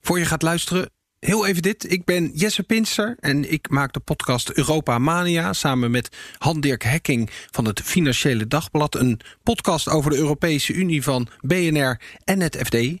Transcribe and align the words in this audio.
Voor 0.00 0.18
je 0.18 0.24
gaat 0.24 0.42
luisteren, 0.42 0.90
heel 1.18 1.46
even 1.46 1.62
dit. 1.62 1.92
Ik 1.92 2.04
ben 2.04 2.30
Jesse 2.34 2.62
Pinster 2.62 3.16
en 3.20 3.52
ik 3.52 3.70
maak 3.70 3.92
de 3.92 4.00
podcast 4.00 4.50
Europa 4.50 4.98
Mania... 4.98 5.52
samen 5.52 5.90
met 5.90 6.16
Han-Dirk 6.38 6.82
Hekking 6.82 7.30
van 7.50 7.64
het 7.64 7.80
Financiële 7.80 8.46
Dagblad. 8.46 8.94
Een 8.94 9.20
podcast 9.42 9.88
over 9.88 10.10
de 10.10 10.16
Europese 10.16 10.72
Unie 10.72 11.02
van 11.02 11.28
BNR 11.40 12.00
en 12.24 12.40
het 12.40 12.56
FD. 12.56 12.74
En 12.74 12.98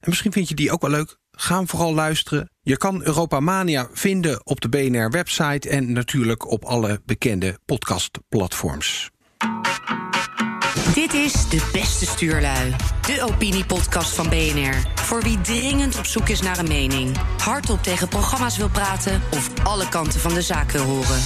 misschien 0.00 0.32
vind 0.32 0.48
je 0.48 0.54
die 0.54 0.72
ook 0.72 0.80
wel 0.80 0.90
leuk. 0.90 1.18
Ga 1.30 1.56
hem 1.56 1.68
vooral 1.68 1.94
luisteren. 1.94 2.50
Je 2.60 2.76
kan 2.76 3.04
Europa 3.04 3.40
Mania 3.40 3.88
vinden 3.92 4.46
op 4.46 4.60
de 4.60 4.68
BNR-website... 4.68 5.68
en 5.68 5.92
natuurlijk 5.92 6.50
op 6.50 6.64
alle 6.64 7.00
bekende 7.04 7.58
podcastplatforms. 7.64 9.10
Dit 10.94 11.14
is 11.14 11.48
De 11.48 11.68
Beste 11.72 12.06
Stuurlui, 12.06 12.74
de 13.06 13.22
opiniepodcast 13.22 14.14
van 14.14 14.28
BNR. 14.28 14.74
Voor 14.94 15.22
wie 15.22 15.40
dringend 15.40 15.98
op 15.98 16.06
zoek 16.06 16.28
is 16.28 16.40
naar 16.40 16.58
een 16.58 16.68
mening, 16.68 17.16
hardop 17.42 17.82
tegen 17.82 18.08
programma's 18.08 18.56
wil 18.56 18.68
praten 18.68 19.22
of 19.30 19.50
alle 19.62 19.88
kanten 19.88 20.20
van 20.20 20.34
de 20.34 20.42
zaak 20.42 20.70
wil 20.70 20.84
horen. 20.84 21.20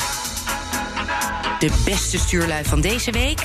De 1.58 1.82
beste 1.84 2.18
stuurlui 2.18 2.64
van 2.64 2.80
deze 2.80 3.10
week. 3.10 3.42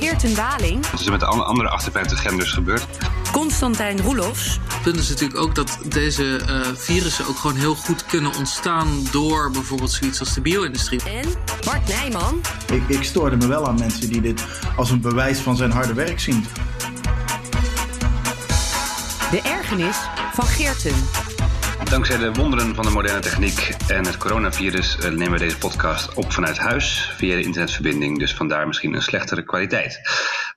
Geert 0.00 0.36
Daling. 0.36 0.90
Wat 0.90 1.00
is 1.00 1.06
er 1.06 1.12
met 1.12 1.20
de 1.20 1.26
andere 1.26 1.68
58 1.68 2.22
genders 2.22 2.52
gebeurd? 2.52 2.86
Constantijn 3.32 4.00
Roelofs. 4.00 4.58
Het 4.68 4.82
punt 4.82 4.98
is 4.98 5.08
natuurlijk 5.08 5.40
ook 5.40 5.54
dat 5.54 5.78
deze 5.84 6.40
uh, 6.48 6.60
virussen 6.74 7.26
ook 7.26 7.36
gewoon 7.36 7.56
heel 7.56 7.74
goed 7.74 8.06
kunnen 8.06 8.34
ontstaan 8.34 8.88
door 9.10 9.50
bijvoorbeeld 9.50 9.90
zoiets 9.90 10.20
als 10.20 10.34
de 10.34 10.40
bio-industrie. 10.40 11.02
En 11.02 11.28
Bart 11.64 11.88
Nijman. 11.88 12.40
Ik, 12.72 12.82
ik 12.88 13.02
stoorde 13.02 13.36
me 13.36 13.46
wel 13.46 13.66
aan 13.68 13.78
mensen 13.78 14.08
die 14.08 14.20
dit 14.20 14.44
als 14.76 14.90
een 14.90 15.00
bewijs 15.00 15.38
van 15.38 15.56
zijn 15.56 15.70
harde 15.70 15.94
werk 15.94 16.20
zien. 16.20 16.44
De 19.30 19.40
ergernis 19.42 19.96
van 20.32 20.46
Geerten. 20.46 20.94
Dankzij 21.84 22.18
de 22.18 22.32
wonderen 22.32 22.74
van 22.74 22.84
de 22.84 22.90
moderne 22.90 23.20
techniek 23.20 23.74
en 23.88 24.06
het 24.06 24.16
coronavirus 24.16 24.98
eh, 24.98 25.10
nemen 25.10 25.32
we 25.32 25.38
deze 25.38 25.58
podcast 25.58 26.14
op 26.14 26.32
vanuit 26.32 26.58
huis 26.58 27.12
via 27.16 27.34
de 27.34 27.42
internetverbinding. 27.42 28.18
Dus 28.18 28.34
vandaar 28.34 28.66
misschien 28.66 28.94
een 28.94 29.02
slechtere 29.02 29.42
kwaliteit. 29.42 30.00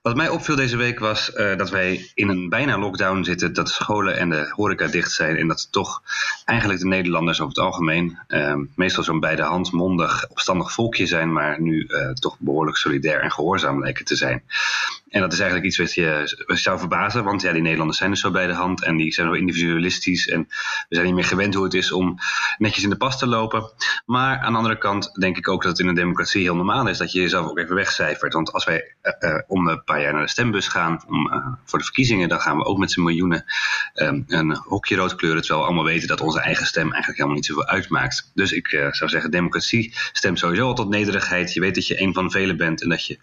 Wat 0.02 0.16
mij 0.16 0.28
opviel 0.28 0.56
deze 0.56 0.76
week 0.76 0.98
was 0.98 1.30
uh, 1.34 1.56
dat 1.56 1.70
wij 1.70 2.10
in 2.14 2.28
een 2.28 2.48
bijna 2.48 2.78
lockdown 2.78 3.22
zitten, 3.22 3.52
dat 3.52 3.68
scholen 3.68 4.16
en 4.16 4.30
de 4.30 4.52
horeca 4.56 4.86
dicht 4.86 5.12
zijn 5.12 5.36
en 5.36 5.48
dat 5.48 5.68
toch 5.70 6.02
eigenlijk 6.44 6.80
de 6.80 6.86
Nederlanders 6.86 7.40
over 7.40 7.54
het 7.54 7.64
algemeen 7.64 8.18
uh, 8.28 8.54
meestal 8.74 9.04
zo'n 9.04 9.20
bij 9.20 9.36
hand 9.36 9.72
mondig, 9.72 10.26
opstandig 10.28 10.72
volkje 10.72 11.06
zijn, 11.06 11.32
maar 11.32 11.60
nu 11.60 11.86
uh, 11.88 12.10
toch 12.10 12.36
behoorlijk 12.38 12.76
solidair 12.76 13.20
en 13.20 13.32
gehoorzaam 13.32 13.80
lijken 13.80 14.04
te 14.04 14.16
zijn. 14.16 14.42
En 15.10 15.20
dat 15.20 15.32
is 15.32 15.38
eigenlijk 15.38 15.68
iets 15.68 15.78
wat 15.78 15.94
je, 15.94 16.44
zou 16.46 16.78
verbazen, 16.78 17.24
want 17.24 17.42
ja, 17.42 17.52
die 17.52 17.62
Nederlanders 17.62 17.98
zijn 17.98 18.10
dus 18.10 18.20
zo 18.20 18.30
bij 18.30 18.46
de 18.46 18.52
hand 18.52 18.84
en 18.84 18.96
die 18.96 19.12
zijn 19.12 19.26
wel 19.26 19.36
individualistisch 19.36 20.28
en 20.28 20.46
we 20.88 20.94
zijn 20.94 21.06
niet 21.06 21.14
meer 21.14 21.24
gewend 21.24 21.54
hoe 21.54 21.64
het 21.64 21.74
is 21.74 21.92
om 21.92 22.18
netjes 22.58 22.84
in 22.84 22.90
de 22.90 22.96
pas 22.96 23.18
te 23.18 23.26
lopen. 23.26 23.70
Maar 24.06 24.38
aan 24.38 24.52
de 24.52 24.58
andere 24.58 24.78
kant 24.78 25.12
denk 25.20 25.36
ik 25.36 25.48
ook 25.48 25.62
dat 25.62 25.70
het 25.70 25.80
in 25.80 25.86
een 25.86 25.94
democratie 25.94 26.42
heel 26.42 26.54
normaal 26.54 26.88
is 26.88 26.98
dat 26.98 27.12
je 27.12 27.20
jezelf 27.20 27.48
ook 27.48 27.58
even 27.58 27.74
wegcijfert. 27.74 28.32
Want 28.32 28.52
als 28.52 28.64
wij 28.64 28.94
uh, 29.20 29.38
om 29.46 29.68
een 29.68 29.84
paar 29.84 30.00
jaar 30.00 30.12
naar 30.12 30.22
de 30.22 30.28
stembus 30.28 30.68
gaan 30.68 31.04
om, 31.06 31.32
uh, 31.32 31.46
voor 31.64 31.78
de 31.78 31.84
verkiezingen, 31.84 32.28
dan 32.28 32.40
gaan 32.40 32.56
we 32.56 32.64
ook 32.64 32.78
met 32.78 32.90
z'n 32.90 33.02
miljoenen 33.02 33.44
um, 33.94 34.24
een 34.28 34.56
hokje 34.56 34.96
rood 34.96 35.14
kleuren, 35.14 35.40
terwijl 35.40 35.60
we 35.60 35.66
allemaal 35.66 35.92
weten 35.92 36.08
dat 36.08 36.20
onze 36.20 36.40
eigen 36.40 36.66
stem 36.66 36.86
eigenlijk 36.86 37.16
helemaal 37.16 37.36
niet 37.36 37.46
zoveel 37.46 37.66
uitmaakt. 37.66 38.30
Dus 38.34 38.52
ik 38.52 38.68
zou 38.90 39.10
zeggen, 39.10 39.30
democratie 39.30 39.94
stemt 40.12 40.38
sowieso 40.38 40.66
al 40.66 40.74
tot 40.74 40.88
nederigheid. 40.88 41.52
Je 41.52 41.60
weet 41.60 41.74
dat 41.74 41.86
je 41.86 42.00
een 42.00 42.14
van 42.14 42.30
velen 42.30 42.56
bent 42.56 42.82
en 42.82 42.88
dat 42.88 43.06
je 43.06 43.18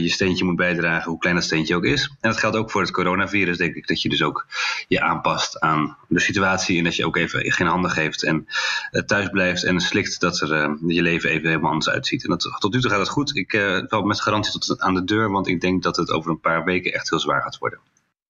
je 0.00 0.08
steentje 0.08 0.44
moet 0.44 0.56
bijdragen 0.56 1.03
hoe 1.04 1.18
klein 1.18 1.34
dat 1.34 1.44
steentje 1.44 1.76
ook 1.76 1.84
is. 1.84 2.02
En 2.20 2.30
dat 2.30 2.38
geldt 2.38 2.56
ook 2.56 2.70
voor 2.70 2.80
het 2.80 2.90
coronavirus, 2.90 3.56
denk 3.56 3.74
ik, 3.74 3.86
dat 3.86 4.02
je 4.02 4.08
dus 4.08 4.22
ook 4.22 4.46
je 4.88 5.00
aanpast 5.00 5.60
aan 5.60 5.96
de 6.08 6.20
situatie 6.20 6.78
en 6.78 6.84
dat 6.84 6.96
je 6.96 7.06
ook 7.06 7.16
even 7.16 7.52
geen 7.52 7.66
handen 7.66 7.90
geeft 7.90 8.24
en 8.24 8.46
uh, 8.92 9.02
thuis 9.02 9.28
blijft 9.28 9.64
en 9.64 9.80
slikt 9.80 10.20
dat 10.20 10.40
er, 10.40 10.52
uh, 10.52 10.74
je 10.86 11.02
leven 11.02 11.30
even 11.30 11.48
helemaal 11.48 11.70
anders 11.70 11.94
uitziet. 11.94 12.24
En 12.24 12.30
dat, 12.30 12.56
tot 12.58 12.72
nu 12.72 12.80
toe 12.80 12.90
gaat 12.90 12.98
het 12.98 13.08
goed. 13.08 13.36
Ik 13.36 13.52
uh, 13.52 13.82
val 13.86 14.02
met 14.02 14.20
garantie 14.20 14.60
tot 14.60 14.80
aan 14.80 14.94
de 14.94 15.04
deur, 15.04 15.30
want 15.30 15.48
ik 15.48 15.60
denk 15.60 15.82
dat 15.82 15.96
het 15.96 16.10
over 16.10 16.30
een 16.30 16.40
paar 16.40 16.64
weken 16.64 16.92
echt 16.92 17.10
heel 17.10 17.20
zwaar 17.20 17.42
gaat 17.42 17.58
worden. 17.58 17.78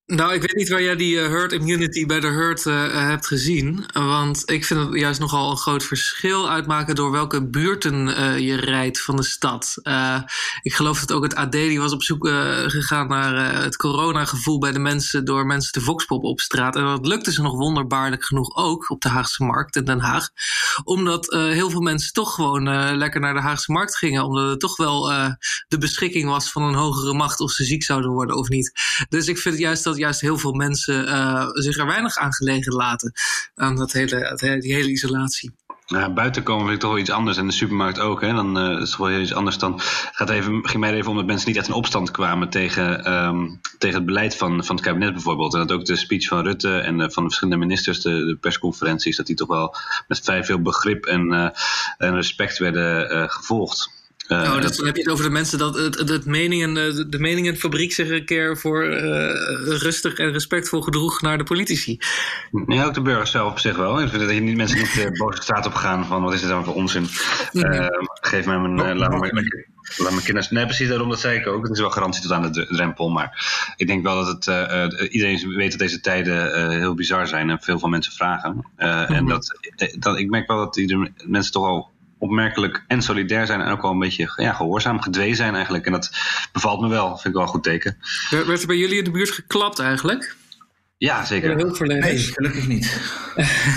Nou, 0.06 0.34
ik 0.34 0.40
weet 0.40 0.54
niet 0.54 0.68
waar 0.68 0.82
jij 0.82 0.96
die 0.96 1.16
uh, 1.16 1.26
herd 1.26 1.52
immunity 1.52 2.06
bij 2.06 2.20
de 2.20 2.26
herd 2.26 2.64
uh, 2.64 3.08
hebt 3.08 3.26
gezien. 3.26 3.86
Want 3.92 4.50
ik 4.50 4.64
vind 4.64 4.80
het 4.80 5.00
juist 5.00 5.20
nogal 5.20 5.50
een 5.50 5.56
groot 5.56 5.84
verschil 5.84 6.50
uitmaken 6.50 6.94
door 6.94 7.10
welke 7.10 7.48
buurten 7.48 8.06
je 8.42 8.56
rijdt 8.56 9.00
van 9.00 9.16
de 9.16 9.22
stad. 9.22 9.74
ik 10.62 10.74
geloof 10.74 11.00
dat 11.00 11.12
ook 11.12 11.22
het 11.22 11.34
AD 11.34 11.52
die 11.52 11.80
was 11.80 11.92
op 11.92 12.02
zoek 12.02 12.28
gegaan 12.66 13.08
naar 13.08 13.62
het 13.62 13.76
coronagevoel 13.76 14.58
bij 14.58 14.72
de 14.72 14.78
mensen 14.78 15.24
door 15.24 15.46
mensen 15.46 15.72
te 15.72 15.80
voxpoppen 15.80 16.28
op 16.28 16.40
straat. 16.40 16.76
En 16.76 16.84
dat 16.84 17.06
lukte 17.06 17.32
ze 17.32 17.42
nog 17.42 17.56
wonderbaarlijk 17.56 18.24
genoeg 18.24 18.56
ook 18.56 18.90
op 18.90 19.00
de 19.00 19.08
Haagse 19.08 19.44
Markt 19.44 19.76
in 19.76 19.84
Den 19.84 20.00
Haag. 20.00 20.28
Omdat 20.84 21.32
heel 21.32 21.70
veel 21.70 21.80
mensen 21.80 22.12
toch 22.12 22.34
gewoon 22.34 22.96
lekker 22.96 23.20
naar 23.20 23.34
de 23.34 23.40
Haagse 23.40 23.72
Markt 23.72 23.96
gingen. 23.96 24.24
Omdat 24.24 24.50
het 24.50 24.60
toch 24.60 24.76
wel 24.76 25.08
de 25.68 25.78
beschikking 25.78 26.28
was 26.28 26.50
van 26.50 26.62
een 26.62 26.74
hogere 26.74 27.14
macht 27.14 27.40
of 27.40 27.50
ze 27.50 27.64
ziek 27.64 27.82
zouden 27.82 28.10
worden 28.10 28.36
of 28.36 28.48
niet. 28.48 28.72
Dus 29.08 29.28
ik 29.28 29.38
vind 29.38 29.58
juist 29.58 29.84
dat 29.84 29.93
juist 29.96 30.20
heel 30.20 30.38
veel 30.38 30.52
mensen 30.52 31.08
uh, 31.08 31.48
zich 31.52 31.78
er 31.78 31.86
weinig 31.86 32.16
aan 32.16 32.34
gelegen 32.34 32.72
laten. 32.72 33.12
Aan 33.54 33.76
dat 33.76 33.92
hele, 33.92 34.58
die 34.60 34.74
hele 34.74 34.90
isolatie. 34.90 35.52
Ja, 35.86 36.12
buiten 36.12 36.42
komen 36.42 36.62
vind 36.62 36.74
ik 36.74 36.80
toch 36.80 36.90
wel 36.90 37.00
iets 37.00 37.10
anders. 37.10 37.36
En 37.36 37.46
de 37.46 37.52
supermarkt 37.52 37.98
ook. 37.98 38.20
Hè? 38.20 38.32
Dan 38.32 38.58
uh, 38.58 38.80
is 38.80 38.90
het 38.90 38.98
wel 38.98 39.06
heel 39.06 39.20
iets 39.20 39.34
anders 39.34 39.58
dan. 39.58 39.80
Gaat 40.12 40.30
even, 40.30 40.68
ging 40.68 40.80
mij 40.80 40.92
even 40.92 41.10
om 41.10 41.16
dat 41.16 41.26
mensen 41.26 41.48
niet 41.48 41.56
echt 41.56 41.68
in 41.68 41.74
opstand 41.74 42.10
kwamen 42.10 42.48
tegen, 42.48 43.12
um, 43.12 43.60
tegen 43.78 43.96
het 43.96 44.06
beleid 44.06 44.36
van, 44.36 44.64
van 44.64 44.76
het 44.76 44.84
kabinet 44.84 45.12
bijvoorbeeld. 45.12 45.54
En 45.54 45.60
dat 45.66 45.72
ook 45.72 45.84
de 45.84 45.96
speech 45.96 46.26
van 46.26 46.42
Rutte 46.42 46.78
en 46.78 46.94
uh, 46.94 47.08
van 47.08 47.22
de 47.22 47.28
verschillende 47.28 47.64
ministers, 47.64 48.00
de, 48.00 48.10
de, 48.10 48.36
persconferenties, 48.40 49.16
dat 49.16 49.26
die 49.26 49.36
toch 49.36 49.48
wel 49.48 49.74
met 50.08 50.20
vrij 50.20 50.44
veel 50.44 50.62
begrip 50.62 51.04
en, 51.04 51.52
en 51.98 52.14
respect 52.14 52.58
werden 52.58 53.30
gevolgd. 53.30 53.90
Uh, 54.28 54.38
oh, 54.38 54.62
dat, 54.62 54.74
dan 54.76 54.86
heb 54.86 54.96
je 54.96 55.02
het 55.02 55.10
over 55.10 55.24
de 55.24 55.30
mensen 55.30 55.58
dat 55.58 55.74
het, 55.74 56.08
het, 56.08 56.24
meningen, 56.24 56.74
de, 56.74 57.08
de 57.08 57.18
meningenfabriek 57.18 57.92
zich 57.92 58.08
een 58.08 58.24
keer 58.24 58.58
voor 58.58 58.84
uh, 58.84 59.00
rustig 59.78 60.14
en 60.14 60.32
respectvol 60.32 60.80
gedroeg 60.80 61.22
naar 61.22 61.38
de 61.38 61.44
politici. 61.44 61.98
Ja, 62.66 62.84
ook 62.84 62.94
de 62.94 63.02
burgers 63.02 63.30
zelf 63.30 63.50
op 63.50 63.58
zich 63.58 63.76
wel. 63.76 64.00
Ik 64.00 64.08
vind 64.08 64.22
dat 64.22 64.32
je 64.32 64.40
niet 64.40 64.56
mensen 64.56 64.78
niet 64.78 64.96
uh, 64.96 65.18
boos 65.18 65.36
de 65.36 65.42
straat 65.42 65.66
op 65.66 65.74
gaan 65.74 66.06
van 66.06 66.22
wat 66.22 66.34
is 66.34 66.40
dit 66.40 66.48
dan 66.48 66.64
voor 66.64 66.74
onzin. 66.74 67.08
Uh, 67.52 67.86
geef 68.04 68.46
mij 68.46 68.58
mijn, 68.58 68.78
uh, 68.78 68.98
laat 68.98 69.10
me 69.20 69.62
Laat 69.96 70.10
mijn 70.10 70.24
kinderen. 70.24 70.54
Nee, 70.54 70.64
precies 70.64 70.88
daarom, 70.88 71.08
dat 71.08 71.20
zei 71.20 71.38
ik 71.38 71.46
ook. 71.46 71.62
Het 71.62 71.72
is 71.72 71.80
wel 71.80 71.90
garantie 71.90 72.22
tot 72.22 72.32
aan 72.32 72.52
de 72.52 72.66
drempel. 72.66 73.10
Maar 73.10 73.44
ik 73.76 73.86
denk 73.86 74.02
wel 74.02 74.24
dat 74.24 74.26
het. 74.26 74.46
Uh, 74.46 75.12
iedereen 75.12 75.54
weet 75.56 75.70
dat 75.70 75.78
deze 75.78 76.00
tijden 76.00 76.58
uh, 76.58 76.68
heel 76.68 76.94
bizar 76.94 77.26
zijn 77.26 77.50
en 77.50 77.60
veel 77.60 77.78
van 77.78 77.90
mensen 77.90 78.12
vragen. 78.12 78.50
Uh, 78.78 78.86
mm 78.86 79.04
-hmm. 79.04 79.14
En 79.14 79.26
dat, 79.26 79.58
dat, 79.98 80.18
ik 80.18 80.30
merk 80.30 80.48
wel 80.48 80.56
dat 80.56 80.76
iedereen, 80.76 81.14
mensen 81.24 81.52
toch 81.52 81.64
wel 81.64 81.92
opmerkelijk 82.18 82.84
en 82.86 83.02
solidair 83.02 83.46
zijn 83.46 83.60
en 83.60 83.70
ook 83.70 83.82
wel 83.82 83.90
een 83.90 83.98
beetje 83.98 84.32
ja, 84.36 84.52
gehoorzaam, 84.52 85.00
gedwee 85.00 85.34
zijn 85.34 85.54
eigenlijk. 85.54 85.86
En 85.86 85.92
dat 85.92 86.10
bevalt 86.52 86.80
me 86.80 86.88
wel, 86.88 87.08
vind 87.08 87.24
ik 87.24 87.32
wel 87.32 87.42
een 87.42 87.48
goed 87.48 87.62
teken. 87.62 87.98
Werd 88.30 88.60
er 88.60 88.66
bij 88.66 88.76
jullie 88.76 88.98
in 88.98 89.04
de 89.04 89.10
buurt 89.10 89.30
geklapt 89.30 89.78
eigenlijk? 89.78 90.36
Ja, 90.96 91.24
zeker. 91.24 91.56
Nee, 91.86 92.18
gelukkig 92.18 92.66
niet. 92.66 93.00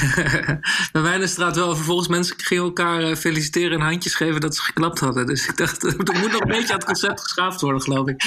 bij 0.91 1.01
mijn 1.01 1.28
straat 1.28 1.55
wel. 1.55 1.75
Vervolgens 1.75 2.07
mensen 2.07 2.35
gingen 2.39 2.63
elkaar 2.63 3.16
feliciteren 3.16 3.79
en 3.79 3.85
handjes 3.85 4.16
geven 4.16 4.41
dat 4.41 4.55
ze 4.55 4.61
geklapt 4.61 5.00
hadden. 5.00 5.25
Dus 5.25 5.47
ik 5.47 5.57
dacht, 5.57 5.83
er 5.88 5.95
moet 5.97 6.31
nog 6.31 6.41
een 6.41 6.47
beetje 6.47 6.73
aan 6.73 6.79
het 6.79 6.85
concept 6.85 7.22
geschaafd 7.22 7.61
worden, 7.61 7.81
geloof 7.81 8.07
ik. 8.07 8.23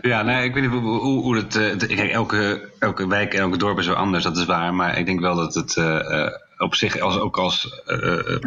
ja, 0.10 0.22
nee, 0.22 0.44
ik 0.44 0.54
weet 0.54 0.62
niet 0.62 0.72
hoe, 0.72 1.00
hoe, 1.00 1.22
hoe 1.22 1.36
het... 1.36 1.52
Kijk, 1.86 2.10
elke, 2.10 2.70
elke 2.78 3.08
wijk 3.08 3.34
en 3.34 3.40
elke 3.40 3.58
dorp 3.58 3.78
is 3.78 3.84
zo 3.84 3.92
anders, 3.92 4.24
dat 4.24 4.36
is 4.36 4.44
waar. 4.44 4.74
Maar 4.74 4.98
ik 4.98 5.06
denk 5.06 5.20
wel 5.20 5.36
dat 5.36 5.54
het... 5.54 5.76
Uh, 5.76 6.26
op 6.58 6.74
zich 6.74 6.98
als, 6.98 7.18
ook 7.18 7.36
als 7.36 7.82
uh, 7.86 8.38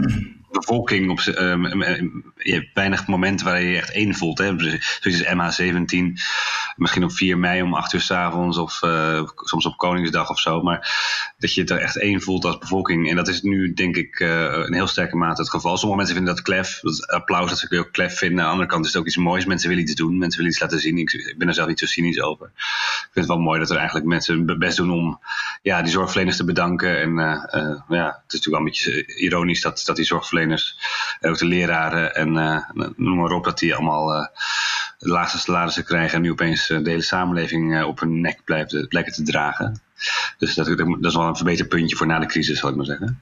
bevolking 0.51 1.09
op, 1.09 1.19
uh, 1.19 1.35
je 2.35 2.53
hebt 2.53 2.69
weinig 2.73 3.07
momenten 3.07 3.45
waar 3.45 3.61
je 3.61 3.69
je 3.69 3.77
echt 3.77 3.91
één 3.91 4.15
voelt. 4.15 4.37
Hè? 4.37 4.55
Zoals 4.99 5.23
MH17, 5.23 6.21
misschien 6.77 7.03
op 7.03 7.11
4 7.11 7.37
mei 7.37 7.61
om 7.61 7.73
8 7.73 7.93
uur 7.93 8.01
s 8.01 8.11
avonds 8.11 8.57
of 8.57 8.81
uh, 8.83 9.23
soms 9.35 9.65
op 9.65 9.77
Koningsdag 9.77 10.29
of 10.29 10.39
zo. 10.39 10.61
Maar 10.61 10.89
dat 11.37 11.53
je 11.53 11.61
het 11.61 11.69
er 11.69 11.79
echt 11.79 11.99
één 11.99 12.21
voelt 12.21 12.45
als 12.45 12.57
bevolking. 12.57 13.09
En 13.09 13.15
dat 13.15 13.27
is 13.27 13.41
nu 13.41 13.73
denk 13.73 13.95
ik 13.95 14.19
uh, 14.19 14.65
in 14.65 14.73
heel 14.73 14.87
sterke 14.87 15.15
mate 15.15 15.41
het 15.41 15.49
geval. 15.49 15.77
Sommige 15.77 15.97
mensen 15.97 16.15
vinden 16.15 16.35
dat 16.35 16.43
klef, 16.43 16.79
dat 16.79 17.07
applaus 17.07 17.49
dat 17.49 17.59
ze 17.59 17.79
ook 17.79 17.91
klef 17.91 18.17
vinden. 18.17 18.39
Aan 18.39 18.45
de 18.45 18.51
andere 18.51 18.69
kant 18.69 18.85
is 18.85 18.91
het 18.91 19.01
ook 19.01 19.07
iets 19.07 19.17
moois. 19.17 19.45
Mensen 19.45 19.69
willen 19.69 19.83
iets 19.83 19.95
doen, 19.95 20.17
mensen 20.17 20.37
willen 20.37 20.51
iets 20.51 20.61
laten 20.61 20.79
zien. 20.79 20.97
Ik, 20.97 21.35
ben 21.37 21.47
er 21.47 21.53
zelf 21.53 21.67
niet 21.67 21.79
zo 21.79 21.85
cynisch 21.85 22.21
over. 22.21 22.45
Ik 22.55 23.09
vind 23.11 23.25
het 23.25 23.27
wel 23.27 23.45
mooi 23.45 23.59
dat 23.59 23.69
er 23.69 23.77
eigenlijk 23.77 24.07
mensen 24.07 24.35
hun 24.35 24.59
best 24.59 24.77
doen 24.77 24.91
om 24.91 25.19
ja, 25.61 25.81
die 25.81 25.91
zorgverleners 25.91 26.37
te 26.37 26.45
bedanken. 26.45 27.01
En 27.01 27.09
uh, 27.09 27.77
ja, 27.89 28.05
het 28.23 28.33
is 28.33 28.39
natuurlijk 28.39 28.45
wel 28.45 28.57
een 28.57 28.63
beetje 28.63 29.15
ironisch 29.15 29.61
dat, 29.61 29.81
dat 29.85 29.95
die 29.95 30.05
zorgverleners, 30.05 30.77
ook 31.21 31.37
de 31.37 31.45
leraren 31.45 32.15
en 32.15 32.31
noem 32.95 33.17
maar 33.17 33.31
op, 33.31 33.43
dat 33.43 33.59
die 33.59 33.75
allemaal 33.75 34.29
de 34.97 35.07
laagste 35.09 35.37
salarissen 35.37 35.83
krijgen 35.83 36.15
en 36.15 36.21
nu 36.21 36.31
opeens 36.31 36.67
de 36.67 36.81
hele 36.83 37.01
samenleving 37.01 37.83
op 37.83 37.99
hun 37.99 38.21
nek 38.21 38.43
blijven, 38.43 38.87
blijken 38.87 39.13
te 39.13 39.23
dragen. 39.23 39.81
Dus 40.37 40.55
dat, 40.55 40.67
dat 40.77 40.97
is 41.01 41.15
wel 41.15 41.27
een 41.27 41.35
verbeterpuntje 41.35 41.95
voor 41.95 42.07
na 42.07 42.19
de 42.19 42.25
crisis, 42.25 42.59
zal 42.59 42.69
ik 42.69 42.75
maar 42.75 42.85
zeggen. 42.85 43.19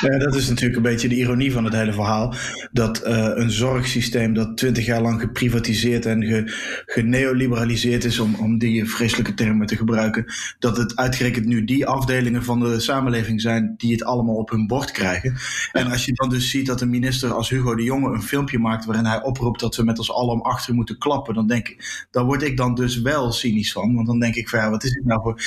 Ja, 0.00 0.18
dat 0.18 0.34
is 0.34 0.48
natuurlijk 0.48 0.76
een 0.76 0.82
beetje 0.82 1.08
de 1.08 1.14
ironie 1.14 1.52
van 1.52 1.64
het 1.64 1.74
hele 1.74 1.92
verhaal. 1.92 2.34
Dat 2.72 3.06
uh, 3.06 3.30
een 3.34 3.50
zorgsysteem 3.50 4.34
dat 4.34 4.56
twintig 4.56 4.86
jaar 4.86 5.02
lang 5.02 5.20
geprivatiseerd 5.20 6.06
en 6.06 6.24
ge, 6.24 6.42
geneoliberaliseerd 6.86 8.04
is, 8.04 8.18
om, 8.18 8.34
om 8.34 8.58
die 8.58 8.90
vreselijke 8.90 9.34
termen 9.34 9.66
te 9.66 9.76
gebruiken, 9.76 10.24
dat 10.58 10.76
het 10.76 10.96
uitgerekend 10.96 11.46
nu 11.46 11.64
die 11.64 11.86
afdelingen 11.86 12.44
van 12.44 12.60
de 12.60 12.80
samenleving 12.80 13.40
zijn 13.40 13.74
die 13.76 13.92
het 13.92 14.04
allemaal 14.04 14.36
op 14.36 14.50
hun 14.50 14.66
bord 14.66 14.90
krijgen. 14.90 15.36
En 15.72 15.90
als 15.90 16.04
je 16.04 16.12
dan 16.12 16.28
dus 16.28 16.50
ziet 16.50 16.66
dat 16.66 16.80
een 16.80 16.90
minister 16.90 17.32
als 17.32 17.48
Hugo 17.48 17.74
de 17.74 17.82
Jonge 17.82 18.14
een 18.14 18.22
filmpje 18.22 18.58
maakt 18.58 18.84
waarin 18.84 19.04
hij 19.04 19.22
oproept 19.22 19.60
dat 19.60 19.76
we 19.76 19.84
met 19.84 19.98
ons 19.98 20.12
allen 20.12 20.34
om 20.34 20.42
achter 20.42 20.74
moeten 20.74 20.98
klappen, 20.98 21.34
dan 21.34 21.46
denk 21.46 21.68
ik, 21.68 22.06
word 22.10 22.42
ik 22.42 22.56
dan 22.56 22.74
dus 22.74 23.00
wel 23.00 23.32
cynisch 23.32 23.72
van. 23.72 23.94
Want 23.94 24.06
dan 24.06 24.20
denk 24.20 24.34
ik 24.34 24.48
van 24.48 24.58
ja, 24.58 24.70
wat 24.70 24.84
is 24.84 24.92
dit 24.92 25.04
nou 25.04 25.22
voor 25.22 25.40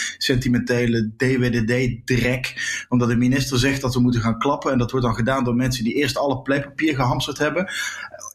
sentimentele 0.56 1.12
DWDD-drek? 1.18 2.54
Omdat 2.90 3.10
de 3.10 3.16
minister 3.16 3.60
zegt 3.60 3.82
dat 3.82 3.94
we 3.94 4.02
moeten 4.02 4.22
gaan 4.22 4.40
klappen 4.40 4.72
en 4.72 4.78
dat 4.78 4.92
wordt 4.92 5.06
dan 5.06 5.16
gedaan 5.16 5.44
door 5.44 5.56
mensen 5.56 5.84
die 5.84 5.94
eerst 5.94 6.18
alle 6.18 6.42
pleipapier 6.42 6.96
gehamsterd 6.96 7.38
hebben. 7.38 7.72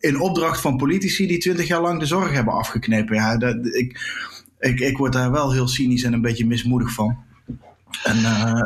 In 0.00 0.20
opdracht 0.20 0.60
van 0.60 0.76
politici 0.76 1.26
die 1.26 1.38
twintig 1.38 1.66
jaar 1.66 1.80
lang 1.80 2.00
de 2.00 2.06
zorg 2.06 2.32
hebben 2.32 2.54
afgeknepen. 2.54 3.16
Ja, 3.16 3.36
dat, 3.36 3.66
ik, 3.66 3.98
ik, 4.58 4.80
ik 4.80 4.96
word 4.96 5.12
daar 5.12 5.30
wel 5.30 5.52
heel 5.52 5.68
cynisch 5.68 6.02
en 6.02 6.12
een 6.12 6.20
beetje 6.20 6.46
mismoedig 6.46 6.92
van. 6.92 7.16
En 8.02 8.16
uh, 8.16 8.62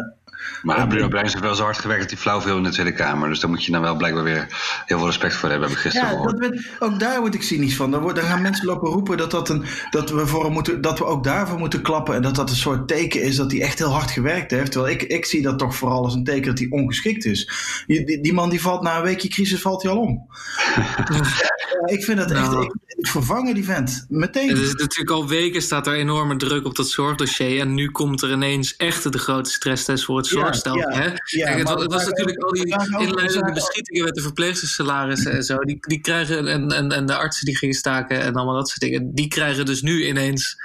maar 0.62 0.86
Bruno 0.86 1.08
Breins 1.08 1.32
heeft 1.32 1.44
wel 1.44 1.54
zo 1.54 1.62
hard 1.62 1.78
gewerkt 1.78 2.02
dat 2.02 2.10
hij 2.10 2.20
flauw 2.20 2.40
viel 2.40 2.56
in 2.56 2.62
de 2.62 2.70
Tweede 2.70 2.92
Kamer. 2.92 3.28
Dus 3.28 3.40
daar 3.40 3.50
moet 3.50 3.64
je 3.64 3.72
dan 3.72 3.80
wel 3.80 3.96
blijkbaar 3.96 4.24
weer 4.24 4.46
heel 4.86 4.96
veel 4.96 5.06
respect 5.06 5.34
voor 5.34 5.50
hebben, 5.50 5.68
heb 5.68 5.76
ik 5.76 5.82
gisteren 5.82 6.10
ja, 6.10 6.48
dat 6.48 6.58
ook 6.78 7.00
daar 7.00 7.20
word 7.20 7.34
ik 7.34 7.42
cynisch 7.42 7.76
van. 7.76 7.90
Dan, 7.90 8.14
dan 8.14 8.24
gaan 8.24 8.42
mensen 8.42 8.66
lopen 8.66 8.90
roepen 8.90 9.16
dat, 9.16 9.30
dat, 9.30 9.48
een, 9.48 9.64
dat, 9.90 10.10
we 10.10 10.26
voor 10.26 10.50
moeten, 10.50 10.80
dat 10.80 10.98
we 10.98 11.04
ook 11.04 11.24
daarvoor 11.24 11.58
moeten 11.58 11.82
klappen. 11.82 12.14
En 12.14 12.22
dat 12.22 12.34
dat 12.34 12.50
een 12.50 12.56
soort 12.56 12.88
teken 12.88 13.22
is 13.22 13.36
dat 13.36 13.50
hij 13.50 13.60
echt 13.60 13.78
heel 13.78 13.92
hard 13.92 14.10
gewerkt 14.10 14.50
heeft. 14.50 14.72
Terwijl 14.72 14.94
ik, 14.94 15.02
ik 15.02 15.24
zie 15.24 15.42
dat 15.42 15.58
toch 15.58 15.74
vooral 15.74 16.04
als 16.04 16.14
een 16.14 16.24
teken 16.24 16.48
dat 16.48 16.58
hij 16.58 16.68
ongeschikt 16.70 17.24
is. 17.24 17.50
Die, 17.86 18.20
die, 18.20 18.32
man 18.32 18.50
die 18.50 18.60
valt 18.60 18.82
na 18.82 18.96
een 18.96 19.02
weekje 19.02 19.28
crisis 19.28 19.60
valt 19.60 19.82
hij 19.82 19.92
al 19.92 19.98
om. 19.98 20.26
ik 21.84 22.04
vind 22.04 22.18
dat 22.18 22.30
echt... 22.30 22.50
Nou. 22.50 22.64
Ik, 22.64 23.06
vervangen 23.06 23.54
die 23.54 23.64
vent. 23.64 24.06
Meteen. 24.08 24.48
Het 24.48 24.58
is 24.58 24.72
natuurlijk 24.72 25.10
al 25.10 25.28
weken 25.28 25.62
staat 25.62 25.86
er 25.86 25.94
enorme 25.94 26.36
druk 26.36 26.64
op 26.64 26.76
dat 26.76 26.88
zorgdossier. 26.88 27.60
En 27.60 27.74
nu 27.74 27.90
komt 27.90 28.22
er 28.22 28.30
ineens 28.30 28.76
echt 28.76 29.12
de 29.12 29.18
grote 29.18 29.50
stresstest 29.50 30.04
voor 30.04 30.16
het 30.16 30.26
zorgstel. 30.26 30.76
Ja, 30.76 30.90
hè? 30.90 31.10
Kijk, 31.14 31.68
het, 31.68 31.92
was 31.92 32.06
natuurlijk 32.06 32.42
al 32.42 32.52
die 32.52 32.76
inleidende 32.98 33.52
beschietingen 33.52 34.04
met 34.04 34.14
de 34.14 34.20
verpleegstersalarissen 34.22 35.32
en 35.32 35.42
zo. 35.42 35.58
Die, 35.58 35.78
die 35.80 36.00
krijgen, 36.00 36.46
en, 36.46 36.72
en, 36.72 36.92
en 36.92 37.06
de 37.06 37.16
artsen 37.16 37.46
die 37.46 37.56
gingen 37.56 37.74
staken 37.74 38.20
en 38.20 38.34
allemaal 38.34 38.54
dat 38.54 38.68
soort 38.68 38.80
dingen. 38.80 39.14
Die 39.14 39.28
krijgen 39.28 39.66
dus 39.66 39.82
nu 39.82 40.06
ineens 40.06 40.56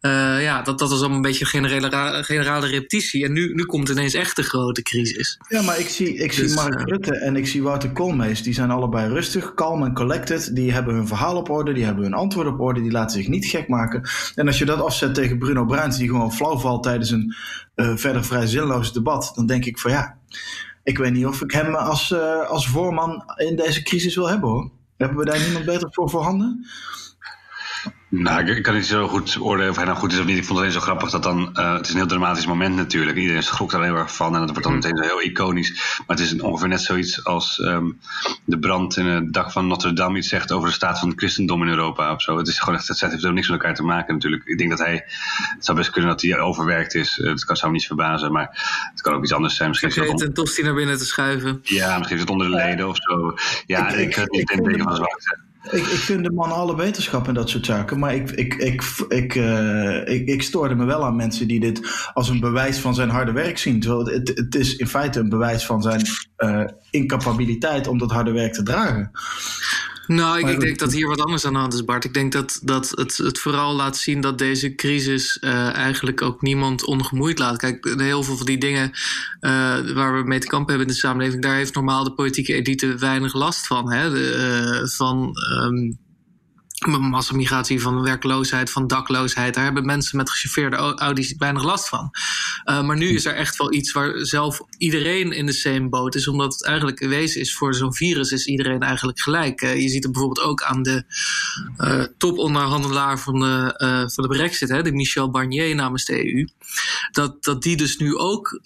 uh, 0.00 0.42
ja, 0.42 0.62
dat, 0.62 0.78
dat 0.78 0.90
was 0.90 0.98
allemaal 0.98 1.16
een 1.16 1.22
beetje 1.22 1.44
een 1.44 1.50
generale, 1.50 2.24
generale 2.24 2.66
repetitie. 2.66 3.24
En 3.24 3.32
nu, 3.32 3.54
nu 3.54 3.64
komt 3.64 3.88
ineens 3.88 4.14
echt 4.14 4.36
de 4.36 4.42
grote 4.42 4.82
crisis. 4.82 5.38
Ja, 5.48 5.62
maar 5.62 5.78
ik 5.78 5.88
zie, 5.88 6.14
ik 6.14 6.32
zie 6.32 6.42
dus, 6.42 6.54
Mark 6.54 6.78
uh, 6.78 6.84
Rutte 6.84 7.16
en 7.16 7.36
ik 7.36 7.46
zie 7.46 7.62
Wouter 7.62 7.92
Koolmees. 7.92 8.42
Die 8.42 8.54
zijn 8.54 8.70
allebei 8.70 9.08
rustig, 9.08 9.54
calm 9.54 9.84
en 9.84 9.94
collected. 9.94 10.54
Die 10.54 10.72
hebben 10.72 10.94
hun 10.94 11.06
verhaal 11.06 11.36
op 11.36 11.50
orde, 11.50 11.72
die 11.72 11.84
hebben 11.84 12.02
hun 12.02 12.14
antwoord 12.14 12.46
op 12.46 12.60
orde. 12.60 12.82
Die 12.82 12.90
laten 12.90 13.16
zich 13.16 13.28
niet 13.28 13.46
gek 13.46 13.68
maken. 13.68 14.08
En 14.34 14.46
als 14.46 14.58
je 14.58 14.64
dat 14.64 14.80
afzet 14.80 15.14
tegen 15.14 15.38
Bruno 15.38 15.64
Bruins, 15.64 15.96
die 15.96 16.08
gewoon 16.08 16.32
flauw 16.32 16.58
valt 16.58 16.82
tijdens 16.82 17.10
een 17.10 17.34
uh, 17.76 17.96
verder 17.96 18.24
vrij 18.24 18.46
zinloos 18.46 18.92
debat. 18.92 19.32
Dan 19.34 19.46
denk 19.46 19.64
ik 19.64 19.78
van 19.78 19.90
ja, 19.90 20.18
ik 20.82 20.98
weet 20.98 21.12
niet 21.12 21.26
of 21.26 21.42
ik 21.42 21.50
hem 21.50 21.74
als, 21.74 22.14
als 22.48 22.68
voorman 22.68 23.24
in 23.36 23.56
deze 23.56 23.82
crisis 23.82 24.14
wil 24.14 24.28
hebben 24.28 24.48
hoor. 24.48 24.70
Hebben 24.96 25.18
we 25.18 25.24
daar 25.24 25.40
niemand 25.40 25.64
beter 25.64 25.88
voor 25.90 26.10
voorhanden? 26.10 26.66
Nou, 28.10 28.50
ik, 28.50 28.62
kan 28.62 28.74
niet 28.74 28.86
zo 28.86 29.08
goed 29.08 29.38
oordelen 29.40 29.70
of 29.70 29.76
hij 29.76 29.84
nou 29.84 29.96
goed 29.96 30.12
is 30.12 30.18
of 30.18 30.24
niet. 30.24 30.36
Ik 30.36 30.44
vond 30.44 30.58
het 30.58 30.58
alleen 30.58 30.80
zo 30.80 30.80
grappig 30.80 31.10
dat 31.10 31.22
dan... 31.22 31.50
Uh, 31.54 31.72
het 31.72 31.86
is 31.86 31.90
een 31.90 31.96
heel 31.96 32.06
dramatisch 32.06 32.46
moment 32.46 32.76
natuurlijk. 32.76 33.16
Iedereen 33.16 33.42
schrokt 33.42 33.72
er 33.72 33.82
heel 33.82 33.94
erg 33.94 34.14
van. 34.14 34.34
En 34.34 34.40
dat 34.40 34.48
wordt 34.48 34.62
dan 34.62 34.72
mm. 34.72 34.78
meteen 34.78 34.96
zo 34.96 35.02
heel 35.02 35.22
iconisch. 35.22 36.00
Maar 36.06 36.16
het 36.16 36.20
is 36.26 36.40
ongeveer 36.40 36.68
net 36.68 36.80
zoiets 36.80 37.24
als 37.24 37.58
um, 37.58 37.98
de 38.44 38.58
brand 38.58 38.96
in 38.96 39.06
het 39.06 39.32
dak 39.32 39.52
van 39.52 39.66
Notre 39.66 39.92
Dame 39.92 40.18
iets 40.18 40.28
zegt 40.28 40.52
over 40.52 40.68
de 40.68 40.74
staat 40.74 40.98
van 40.98 41.08
het 41.08 41.18
christendom 41.18 41.62
in 41.62 41.68
Europa 41.68 42.12
of 42.12 42.22
zo. 42.22 42.36
Het 42.36 42.48
is 42.48 42.58
gewoon 42.58 42.74
echt, 42.74 42.88
het 42.88 43.00
heeft 43.00 43.26
ook 43.26 43.32
niks 43.32 43.48
met 43.48 43.60
elkaar 43.60 43.74
te 43.74 43.82
maken 43.82 44.14
natuurlijk. 44.14 44.44
Ik 44.44 44.58
denk 44.58 44.70
dat 44.70 44.78
hij... 44.78 45.04
Het 45.54 45.64
zou 45.64 45.78
best 45.78 45.90
kunnen 45.90 46.10
dat 46.10 46.22
hij 46.22 46.38
overwerkt 46.38 46.94
is. 46.94 47.18
Uh, 47.18 47.26
dat 47.26 47.44
kan, 47.44 47.56
zou 47.56 47.70
me 47.70 47.76
niet 47.76 47.86
verbazen. 47.86 48.32
Maar 48.32 48.48
het 48.90 49.00
kan 49.00 49.14
ook 49.14 49.22
iets 49.22 49.32
anders 49.32 49.56
zijn. 49.56 49.68
Misschien 49.68 49.92
Vergeet 49.92 50.20
een 50.20 50.34
tosti 50.34 50.62
naar 50.62 50.74
binnen 50.74 50.98
te 50.98 51.04
schuiven. 51.04 51.60
Ja, 51.62 51.96
misschien 51.96 52.16
is 52.16 52.22
het 52.22 52.30
onder 52.30 52.50
de 52.50 52.54
leden 52.54 52.88
of 52.88 52.96
zo. 52.96 53.34
Ja, 53.66 53.88
ik, 53.88 54.16
ik, 54.16 54.16
ik, 54.16 54.50
ik 54.50 54.64
denk 54.64 54.78
dat 54.78 54.86
van 54.86 54.96
zwakte. 54.96 55.47
Ik, 55.62 55.72
ik 55.72 55.98
vind 55.98 56.24
de 56.24 56.32
man 56.32 56.52
alle 56.52 56.76
wetenschap 56.76 57.28
en 57.28 57.34
dat 57.34 57.50
soort 57.50 57.66
zaken. 57.66 57.98
Maar 57.98 58.14
ik, 58.14 58.30
ik, 58.30 58.54
ik, 58.54 58.82
ik, 59.08 59.34
uh, 59.34 60.08
ik, 60.08 60.26
ik 60.28 60.42
stoorde 60.42 60.74
me 60.74 60.84
wel 60.84 61.04
aan 61.04 61.16
mensen 61.16 61.48
die 61.48 61.60
dit 61.60 62.10
als 62.14 62.28
een 62.28 62.40
bewijs 62.40 62.78
van 62.78 62.94
zijn 62.94 63.08
harde 63.08 63.32
werk 63.32 63.58
zien. 63.58 63.80
Terwijl 63.80 64.06
het, 64.06 64.28
het 64.34 64.54
is 64.54 64.76
in 64.76 64.86
feite 64.86 65.20
een 65.20 65.28
bewijs 65.28 65.66
van 65.66 65.82
zijn 65.82 66.02
uh, 66.38 66.64
incapabiliteit 66.90 67.86
om 67.86 67.98
dat 67.98 68.10
harde 68.10 68.32
werk 68.32 68.52
te 68.52 68.62
dragen. 68.62 69.10
Nou, 70.08 70.38
ik, 70.38 70.48
ik, 70.48 70.60
denk 70.60 70.78
dat 70.78 70.92
hier 70.92 71.08
wat 71.08 71.20
anders 71.20 71.44
aan 71.44 71.52
de 71.52 71.58
hand 71.58 71.74
is, 71.74 71.84
Bart. 71.84 72.04
Ik 72.04 72.14
denk 72.14 72.32
dat, 72.32 72.60
dat 72.62 72.90
het, 72.90 73.16
het 73.16 73.38
vooral 73.38 73.74
laat 73.74 73.96
zien 73.96 74.20
dat 74.20 74.38
deze 74.38 74.74
crisis 74.74 75.38
uh, 75.40 75.74
eigenlijk 75.74 76.22
ook 76.22 76.42
niemand 76.42 76.84
ongemoeid 76.84 77.38
laat. 77.38 77.56
Kijk, 77.56 77.94
heel 77.96 78.22
veel 78.22 78.36
van 78.36 78.46
die 78.46 78.58
dingen 78.58 78.90
uh, 79.40 79.94
waar 79.94 80.16
we 80.16 80.28
mee 80.28 80.38
te 80.38 80.46
kampen 80.46 80.68
hebben 80.68 80.86
in 80.86 80.92
de 80.92 81.00
samenleving, 81.00 81.42
daar 81.42 81.56
heeft 81.56 81.74
normaal 81.74 82.04
de 82.04 82.12
politieke 82.12 82.54
elite 82.54 82.96
weinig 82.96 83.34
last 83.34 83.66
van. 83.66 83.92
Hè? 83.92 84.10
De, 84.10 84.80
uh, 84.82 84.88
van. 84.88 85.36
Um, 85.62 85.98
massamigratie 86.86 87.80
van 87.82 88.02
werkloosheid, 88.02 88.70
van 88.70 88.86
dakloosheid. 88.86 89.54
Daar 89.54 89.64
hebben 89.64 89.86
mensen 89.86 90.16
met 90.16 90.30
gechauffeerde 90.30 90.76
Audi's 90.76 91.34
weinig 91.38 91.62
last 91.62 91.88
van. 91.88 92.10
Uh, 92.64 92.82
maar 92.82 92.96
nu 92.96 93.08
is 93.08 93.24
er 93.24 93.34
echt 93.34 93.56
wel 93.56 93.72
iets 93.72 93.92
waar 93.92 94.12
zelf 94.16 94.60
iedereen 94.78 95.32
in 95.32 95.46
de 95.46 95.52
same 95.52 95.88
boot 95.88 96.14
is. 96.14 96.28
Omdat 96.28 96.52
het 96.52 96.64
eigenlijk 96.64 96.98
wezen 96.98 97.40
is 97.40 97.54
voor 97.54 97.74
zo'n 97.74 97.94
virus 97.94 98.30
is 98.30 98.46
iedereen 98.46 98.80
eigenlijk 98.80 99.20
gelijk. 99.20 99.62
Uh, 99.62 99.82
je 99.82 99.88
ziet 99.88 100.02
het 100.02 100.12
bijvoorbeeld 100.12 100.46
ook 100.46 100.62
aan 100.62 100.82
de 100.82 101.04
uh, 101.78 102.04
toponderhandelaar 102.18 103.18
van 103.18 103.40
de, 103.40 104.06
van 104.14 104.28
de 104.28 104.36
brexit. 104.36 104.68
Hè, 104.68 104.82
de 104.82 104.92
Michel 104.92 105.30
Barnier 105.30 105.74
namens 105.74 106.04
de 106.04 106.34
EU. 106.34 106.48
Dat, 107.10 107.44
dat 107.44 107.62
die 107.62 107.76
dus 107.76 107.96
nu 107.96 108.16
ook 108.16 108.60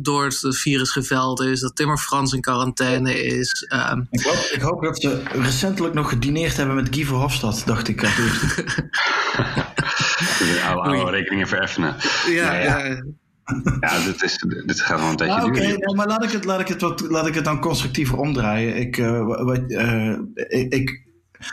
door 0.00 0.24
het 0.24 0.56
virus 0.56 0.90
geveld 0.90 1.40
is. 1.40 1.60
Dat 1.60 1.76
Timmer 1.76 1.98
Frans 1.98 2.32
in 2.32 2.40
quarantaine 2.40 3.22
is. 3.22 3.66
Ehm. 3.68 4.02
Ik 4.10 4.22
hoop, 4.22 4.50
ik, 4.52 4.60
hoop, 4.60 4.82
dat 4.82 5.00
ze 5.00 5.22
recentelijk 5.24 5.94
nog 5.94 6.08
gedineerd 6.08 6.56
hebben 6.56 6.74
met 6.74 6.94
Guy 6.94 7.04
Verhofstadt, 7.20 7.66
dacht 7.66 7.88
ik. 7.88 8.02
oude, 10.66 10.88
oude 10.88 11.10
rekeningen 11.10 11.48
vereffenen. 11.48 11.96
Ja, 12.28 12.54
ja. 12.54 12.78
ja. 12.78 13.02
Ja, 13.80 14.04
dit, 14.04 14.22
is, 14.22 14.44
dit 14.66 14.80
gaat 14.80 15.00
wel 15.00 15.08
een 15.08 15.16
tijdje 15.16 15.44
Oké, 15.44 15.58
okay, 15.58 15.94
maar 15.94 16.06
laat 16.06 16.24
ik, 16.24 16.30
het, 16.30 16.44
laat, 16.44 16.60
ik 16.60 16.68
het 16.68 16.80
wat, 16.80 17.00
laat 17.00 17.26
ik 17.26 17.34
het 17.34 17.44
dan 17.44 17.60
constructiever 17.60 18.18
omdraaien. 18.18 18.76
Ik, 18.76 18.96
uh, 18.96 19.26
wat, 19.44 19.60
uh, 19.66 20.18
ik, 20.34 20.74
ik, 20.74 21.02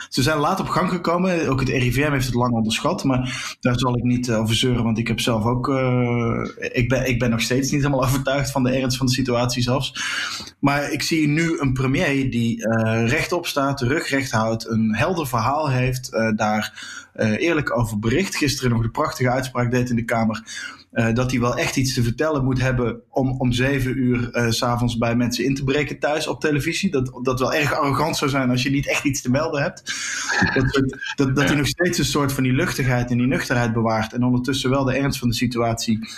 ze 0.08 0.22
zijn 0.22 0.38
laat 0.38 0.60
op 0.60 0.68
gang 0.68 0.90
gekomen. 0.90 1.48
Ook 1.48 1.60
het 1.60 1.68
RIVM 1.68 2.10
heeft 2.12 2.26
het 2.26 2.34
lang 2.34 2.54
onderschat. 2.54 3.04
Maar 3.04 3.56
daar 3.60 3.78
zal 3.78 3.96
ik 3.96 4.02
niet 4.02 4.32
over 4.32 4.54
zeuren. 4.54 4.84
Want 4.84 4.98
ik 4.98 5.08
heb 5.08 5.20
zelf 5.20 5.44
ook. 5.44 5.68
Uh, 5.68 6.48
ik, 6.58 6.88
ben, 6.88 7.08
ik 7.08 7.18
ben 7.18 7.30
nog 7.30 7.40
steeds 7.40 7.70
niet 7.70 7.82
helemaal 7.82 8.04
overtuigd 8.08 8.50
van 8.50 8.62
de 8.62 8.70
ernst 8.70 8.96
van 8.96 9.06
de 9.06 9.12
situatie 9.12 9.62
zelfs. 9.62 9.94
Maar 10.60 10.92
ik 10.92 11.02
zie 11.02 11.28
nu 11.28 11.58
een 11.58 11.72
premier 11.72 12.30
die 12.30 12.66
uh, 12.66 13.08
rechtop 13.08 13.46
staat, 13.46 13.78
de 13.78 13.86
rug 13.86 14.08
recht 14.08 14.30
houdt. 14.30 14.68
Een 14.68 14.94
helder 14.96 15.26
verhaal 15.26 15.70
heeft. 15.70 16.10
Daar 16.36 16.96
eerlijk 17.14 17.78
over 17.78 17.98
bericht. 17.98 18.36
Gisteren 18.36 18.70
nog 18.70 18.82
de 18.82 18.90
prachtige 18.90 19.30
uitspraak 19.30 19.70
deed 19.70 19.90
in 19.90 19.96
de 19.96 20.04
Kamer 20.04 20.42
uh, 20.92 21.14
dat 21.14 21.30
hij 21.30 21.40
wel 21.40 21.56
echt 21.56 21.76
iets 21.76 21.94
te 21.94 22.02
vertellen 22.02 22.44
moet 22.44 22.60
hebben 22.60 23.00
om 23.10 23.40
om 23.40 23.52
zeven 23.52 23.98
uur 23.98 24.28
uh, 24.32 24.50
s'avonds 24.50 24.98
bij 24.98 25.16
mensen 25.16 25.44
in 25.44 25.54
te 25.54 25.64
breken 25.64 25.98
thuis 25.98 26.26
op 26.26 26.40
televisie. 26.40 26.90
Dat, 26.90 27.20
dat 27.22 27.38
wel 27.38 27.54
erg 27.54 27.72
arrogant 27.72 28.16
zou 28.16 28.30
zijn 28.30 28.50
als 28.50 28.62
je 28.62 28.70
niet 28.70 28.88
echt 28.88 29.04
iets 29.04 29.22
te 29.22 29.30
melden 29.30 29.62
hebt. 29.62 29.94
Dat, 30.54 30.82
dat, 31.16 31.36
dat 31.36 31.48
hij 31.48 31.56
nog 31.56 31.66
steeds 31.66 31.98
een 31.98 32.04
soort 32.04 32.32
van 32.32 32.42
die 32.42 32.52
luchtigheid 32.52 33.10
en 33.10 33.18
die 33.18 33.26
nuchterheid 33.26 33.72
bewaart 33.72 34.12
en 34.12 34.24
ondertussen 34.24 34.70
wel 34.70 34.84
de 34.84 34.94
ernst 34.94 35.18
van 35.18 35.28
de 35.28 35.34
situatie 35.34 36.08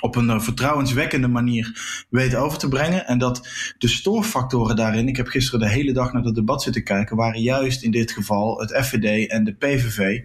op 0.00 0.16
een 0.16 0.26
uh, 0.26 0.40
vertrouwenswekkende 0.40 1.28
manier 1.28 1.80
weet 2.10 2.34
over 2.34 2.58
te 2.58 2.68
brengen. 2.68 3.06
En 3.06 3.18
dat 3.18 3.48
de 3.78 3.88
stoorfactoren 3.88 4.76
daarin, 4.76 5.08
ik 5.08 5.16
heb 5.16 5.26
gisteren 5.26 5.60
de 5.60 5.68
hele 5.68 5.92
dag 5.92 6.12
naar 6.12 6.22
het 6.22 6.34
debat 6.34 6.62
zitten 6.62 6.84
kijken, 6.84 7.16
waren 7.16 7.40
juist 7.40 7.82
in 7.82 7.90
dit 7.90 8.10
geval 8.10 8.60
het 8.60 8.86
FVD 8.86 9.30
en 9.30 9.44
de 9.44 9.54
PVV 9.54 10.20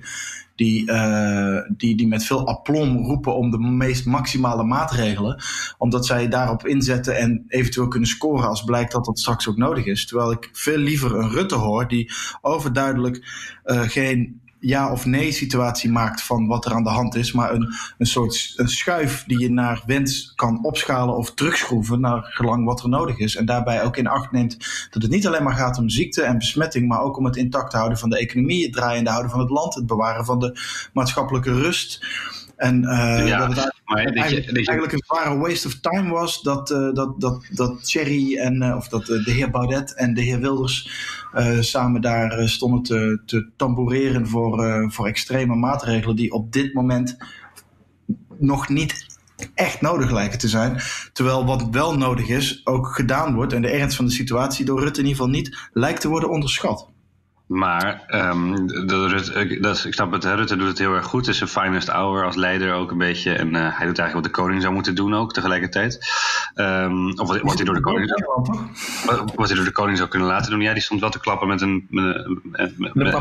die, 0.62 0.92
uh, 0.92 1.58
die, 1.78 1.96
die 1.96 2.08
met 2.08 2.26
veel 2.26 2.48
aplomb 2.48 3.06
roepen 3.06 3.36
om 3.36 3.52
de 3.52 3.60
meest 3.60 4.06
maximale 4.06 4.64
maatregelen. 4.64 5.44
Omdat 5.78 6.06
zij 6.06 6.28
daarop 6.28 6.66
inzetten 6.66 7.18
en 7.18 7.46
eventueel 7.48 7.88
kunnen 7.88 8.10
scoren 8.10 8.48
als 8.48 8.64
blijkt 8.64 8.92
dat 8.92 9.06
dat 9.06 9.20
straks 9.20 9.48
ook 9.48 9.58
nodig 9.58 9.86
is. 9.86 10.06
Terwijl 10.06 10.32
ik 10.32 10.50
veel 10.52 10.78
liever 10.78 11.16
een 11.16 11.30
Rutte 11.30 11.56
hoor 11.56 11.88
die 11.88 12.12
overduidelijk 12.42 13.16
uh, 13.66 13.82
geen 13.82 14.41
ja 14.62 14.92
of 14.92 15.06
nee 15.06 15.32
situatie 15.32 15.92
maakt 15.92 16.22
van 16.22 16.48
wat 16.48 16.66
er 16.66 16.74
aan 16.74 16.84
de 16.84 16.90
hand 16.90 17.16
is, 17.16 17.32
maar 17.32 17.54
een, 17.54 17.74
een 17.98 18.06
soort 18.06 18.54
een 18.56 18.68
schuif 18.68 19.24
die 19.28 19.40
je 19.40 19.52
naar 19.52 19.84
wens 19.86 20.34
kan 20.36 20.64
opschalen 20.64 21.16
of 21.16 21.34
terugschroeven 21.34 22.00
naar 22.00 22.24
gelang 22.24 22.66
wat 22.66 22.84
er 22.84 22.90
nodig 22.90 23.18
is. 23.18 23.36
En 23.36 23.46
daarbij 23.46 23.84
ook 23.84 23.98
in 23.98 24.08
acht 24.08 24.32
neemt 24.32 24.58
dat 24.90 25.02
het 25.02 25.12
niet 25.12 25.28
alleen 25.28 25.44
maar 25.44 25.56
gaat 25.56 25.78
om 25.78 25.90
ziekte 25.90 26.22
en 26.22 26.38
besmetting, 26.38 26.88
maar 26.88 27.02
ook 27.02 27.18
om 27.18 27.26
het 27.26 27.36
intact 27.36 27.74
houden 27.74 27.98
van 27.98 28.10
de 28.10 28.18
economie, 28.18 28.64
het 28.64 28.74
draaiende 28.74 29.10
houden 29.10 29.32
van 29.32 29.40
het 29.40 29.50
land, 29.50 29.76
het 29.76 29.86
bewaren 29.86 30.26
van 30.26 30.40
de 30.40 30.60
maatschappelijke 30.94 31.54
rust. 31.54 32.06
En 32.62 32.84
uh, 32.84 33.38
dat 33.38 33.56
het 33.56 33.82
eigenlijk, 33.84 34.68
eigenlijk, 34.68 34.92
een 34.92 35.04
zware 35.06 35.38
waste 35.38 35.68
of 35.68 35.80
time 35.80 36.12
was 36.12 36.42
dat, 36.42 36.68
dat, 36.68 37.14
dat, 37.18 37.46
dat 37.52 37.86
Thierry 37.86 38.38
en 38.38 38.76
of 38.76 38.88
dat 38.88 39.06
de 39.06 39.32
heer 39.32 39.50
Baudet 39.52 39.96
en 39.96 40.14
de 40.14 40.22
heer 40.22 40.40
Wilders 40.40 40.90
samen 41.60 42.02
daar 42.02 42.50
stonden 42.50 42.84
te, 42.84 43.22
te 43.26 43.50
tamboureren 43.56 44.28
voor, 44.28 44.86
voor 44.92 45.08
extreme 45.08 45.56
maatregelen 45.56 46.16
die 46.16 46.32
op 46.32 46.52
dit 46.54 46.74
moment 46.74 47.18
nog 48.38 48.70
niet 48.70 49.06
echt 49.54 49.82
nodig 49.82 50.12
lijken 50.12 50.40
te 50.40 50.48
zijn. 50.48 50.82
Terwijl 51.14 51.46
wat 51.46 51.68
wel 51.72 51.98
nodig 51.98 52.28
is, 52.28 52.62
ook 52.64 52.88
gedaan 52.88 53.36
wordt 53.36 53.54
en 53.54 53.62
de 53.62 53.70
ernst 53.70 53.96
van 53.96 54.06
de 54.06 54.12
situatie 54.12 54.66
door 54.66 54.80
Rutte 54.80 55.00
in 55.00 55.08
ieder 55.08 55.22
geval 55.22 55.40
niet 55.40 55.70
lijkt 55.74 56.02
te 56.02 56.10
worden 56.10 56.30
onderschat. 56.30 56.91
Maar 57.52 58.04
um, 58.08 58.70
Rutte, 58.90 59.60
dat, 59.60 59.86
ik 59.86 59.94
snap 59.94 60.12
het, 60.12 60.24
Rutte 60.24 60.56
doet 60.56 60.68
het 60.68 60.78
heel 60.78 60.94
erg 60.94 61.06
goed. 61.06 61.20
Het 61.20 61.30
is 61.30 61.38
zijn 61.38 61.50
finest 61.50 61.88
hour 61.88 62.26
als 62.26 62.36
leider 62.36 62.74
ook 62.74 62.92
een 62.92 62.98
beetje. 62.98 63.34
En 63.34 63.48
uh, 63.48 63.54
hij 63.54 63.86
doet 63.86 64.00
eigenlijk 64.00 64.14
wat 64.14 64.24
de 64.24 64.30
koning 64.30 64.62
zou 64.62 64.74
moeten 64.74 64.96
doen 64.96 65.16
ook 65.16 65.34
tegelijkertijd. 65.34 66.00
Um, 66.56 67.20
of 67.20 67.28
wat, 67.28 67.42
wat 67.42 67.56
hij 67.56 67.66
door 67.66 67.76
de 67.76 67.82
koning 67.82 68.10
zou, 68.10 68.22
wat 69.36 69.48
hij 69.48 69.56
door 69.56 69.66
de 69.66 69.72
koning 69.72 69.98
zou 69.98 70.10
kunnen 70.10 70.28
laten 70.28 70.52
doen. 70.52 70.62
Ja, 70.62 70.74
die 70.74 70.82
stond 70.82 71.02
wel 71.02 71.10
te 71.10 71.20
klappen 71.20 71.48
met 71.48 71.62
een, 71.62 71.88
met, 71.90 72.28
met, 72.44 72.78
met, 72.78 72.94
met, 72.94 73.14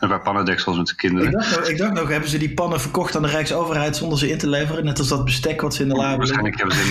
een 0.00 0.08
paar 0.08 0.22
pannendeksels 0.22 0.76
met 0.76 0.86
de 0.86 0.94
kinderen. 0.94 1.26
Ik 1.26 1.36
dacht, 1.36 1.56
nog, 1.56 1.68
ik 1.68 1.78
dacht 1.78 1.92
nog, 1.92 2.08
hebben 2.08 2.28
ze 2.28 2.38
die 2.38 2.54
pannen 2.54 2.80
verkocht 2.80 3.16
aan 3.16 3.22
de 3.22 3.28
Rijksoverheid 3.28 3.96
zonder 3.96 4.18
ze 4.18 4.30
in 4.30 4.38
te 4.38 4.48
leveren? 4.48 4.84
Net 4.84 4.98
als 4.98 5.08
dat 5.08 5.24
bestek 5.24 5.60
wat 5.60 5.74
ze 5.74 5.82
in 5.82 5.88
de 5.88 5.94
la 5.94 6.16
Waarschijnlijk 6.16 6.56
hebben 6.56 6.76
ze 6.76 6.82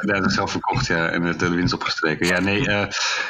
inderdaad 0.00 0.26
uh, 0.30 0.34
zelf 0.34 0.50
verkocht 0.50 0.86
ja, 0.86 1.08
en 1.08 1.22
het, 1.22 1.38
de 1.38 1.48
winst 1.48 1.74
opgestreken. 1.74 2.26
Ja, 2.26 2.40
nee, 2.40 2.68
uh, 2.68 2.82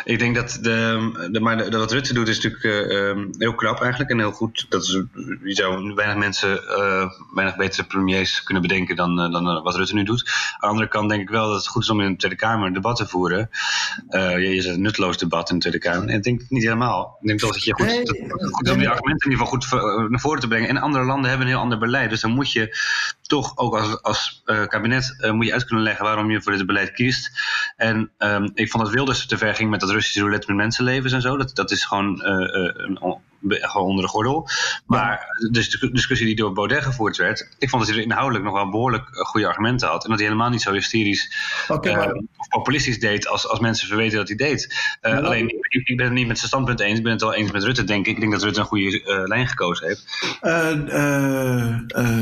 ik 0.05 0.19
denk 0.19 0.35
dat 0.35 0.59
de, 0.61 1.29
de, 1.31 1.41
maar 1.41 1.71
de, 1.71 1.79
wat 1.79 1.93
Rutte 1.93 2.15
doet 2.15 2.29
is 2.31 2.41
natuurlijk 2.41 2.93
uh, 2.93 3.25
heel 3.39 3.55
knap 3.55 3.81
eigenlijk 3.81 4.11
en 4.11 4.19
heel 4.19 4.33
goed. 4.33 4.67
Dat 4.69 4.83
is, 4.83 5.03
je 5.45 5.55
zou 5.55 5.95
weinig 5.95 6.17
mensen, 6.17 6.61
weinig 7.35 7.57
betere 7.57 7.85
premiers 7.85 8.43
kunnen 8.43 8.63
bedenken 8.63 8.97
dan, 8.97 9.17
dan 9.17 9.63
wat 9.63 9.77
Rutte 9.77 9.95
nu 9.95 10.03
doet. 10.03 10.25
Aan 10.27 10.61
de 10.61 10.67
andere 10.67 10.89
kant 10.89 11.09
denk 11.09 11.23
ik 11.23 11.29
wel 11.29 11.47
dat 11.47 11.57
het 11.57 11.67
goed 11.67 11.83
is 11.83 11.91
om 11.91 12.01
in 12.01 12.11
de 12.11 12.17
Tweede 12.17 12.37
Kamer 12.37 12.67
een 12.67 12.73
debat 12.73 12.97
te 12.97 13.07
voeren. 13.07 13.51
je, 14.11 14.55
je 14.55 14.63
zet 14.63 14.75
een 14.75 14.83
nutteloos 14.83 15.17
debat 15.17 15.51
in 15.51 15.55
de 15.55 15.61
Tweede 15.61 15.79
Kamer. 15.79 16.09
En 16.09 16.17
ik 16.17 16.23
denk 16.23 16.43
niet 16.49 16.63
helemaal. 16.63 17.19
Ik 17.21 17.27
denk 17.27 17.39
toch 17.39 17.53
dat 17.53 17.65
je 17.65 17.73
goed, 17.73 17.87
nee, 17.87 18.05
dat, 18.05 18.19
goed 18.51 18.71
om 18.71 18.79
die 18.79 18.89
argumenten 18.89 19.31
in 19.31 19.31
ieder 19.31 19.47
geval 19.47 19.47
goed 19.47 19.65
eh, 19.73 20.11
naar 20.11 20.21
voren 20.21 20.41
te 20.41 20.49
brengen. 20.49 20.69
En 20.69 20.77
andere 20.77 21.05
landen 21.05 21.29
hebben 21.29 21.47
een 21.47 21.53
heel 21.53 21.63
ander 21.63 21.79
beleid. 21.79 22.11
Dus 22.11 22.21
dan 22.21 22.31
moet 22.31 22.53
je 22.53 22.77
toch 23.23 23.57
ook 23.57 23.77
als, 23.77 24.03
als 24.03 24.43
kabinet 24.67 25.17
moet 25.33 25.47
je 25.47 25.53
uit 25.53 25.65
kunnen 25.65 25.85
leggen 25.85 26.05
waarom 26.05 26.31
je 26.31 26.43
voor 26.43 26.53
dit 26.53 26.67
beleid 26.67 26.93
kiest. 26.93 27.31
En 27.77 28.11
um, 28.19 28.51
ik 28.55 28.71
vond 28.71 28.85
dat 28.85 28.93
Wilders 28.93 29.27
te 29.27 29.39
ver 29.39 29.55
ging 29.55 29.71
met 29.71 29.81
dat 29.81 29.91
Russische 29.91 30.21
roulette 30.21 30.47
met 30.47 30.57
mensenlevens 30.57 31.13
en 31.13 31.21
zo. 31.21 31.37
Dat, 31.37 31.55
dat 31.55 31.71
is 31.71 31.85
gewoon 31.85 32.20
uh, 32.25 32.71
een 32.75 32.99
gewoon 33.49 33.87
onder 33.87 34.05
de 34.05 34.11
gordel. 34.11 34.49
Maar 34.87 35.27
dus 35.51 35.71
de 35.71 35.93
discussie 35.93 36.27
die 36.27 36.37
door 36.37 36.53
Baudet 36.53 36.83
gevoerd 36.83 37.17
werd, 37.17 37.49
ik 37.59 37.69
vond 37.69 37.83
dat 37.83 37.91
hij 37.91 38.01
er 38.01 38.07
inhoudelijk 38.11 38.45
nog 38.45 38.55
wel 38.55 38.71
behoorlijk 38.71 39.05
goede 39.11 39.47
argumenten 39.47 39.89
had. 39.89 40.05
En 40.05 40.11
dat 40.11 40.19
hij 40.19 40.29
helemaal 40.29 40.51
niet 40.51 40.63
zo 40.63 40.73
hysterisch 40.73 41.35
okay, 41.69 42.09
uh, 42.09 42.15
of 42.37 42.49
populistisch 42.49 43.01
deed 43.01 43.29
als, 43.29 43.49
als 43.49 43.61
mensen 43.61 43.89
verweten 43.89 44.19
dat 44.19 44.29
hij 44.29 44.37
deed. 44.37 44.99
Uh, 45.03 45.19
alleen, 45.19 45.49
ik, 45.49 45.89
ik, 45.89 45.97
ben 45.97 46.07
het 46.07 46.15
niet 46.15 46.27
met 46.27 46.37
zijn 46.37 46.49
standpunt 46.49 46.81
eens. 46.81 46.99
Ik 46.99 47.05
ben 47.05 47.13
het 47.13 47.21
wel 47.21 47.35
eens 47.35 47.51
met 47.51 47.63
Rutte, 47.63 47.85
denk 47.85 48.07
ik. 48.07 48.15
Ik 48.15 48.21
denk 48.21 48.33
dat 48.33 48.43
Rutte 48.43 48.61
een 48.61 48.67
goede 48.67 49.01
uh, 49.01 49.23
lijn 49.25 49.49
gekozen 49.49 49.87
heeft. 49.87 50.29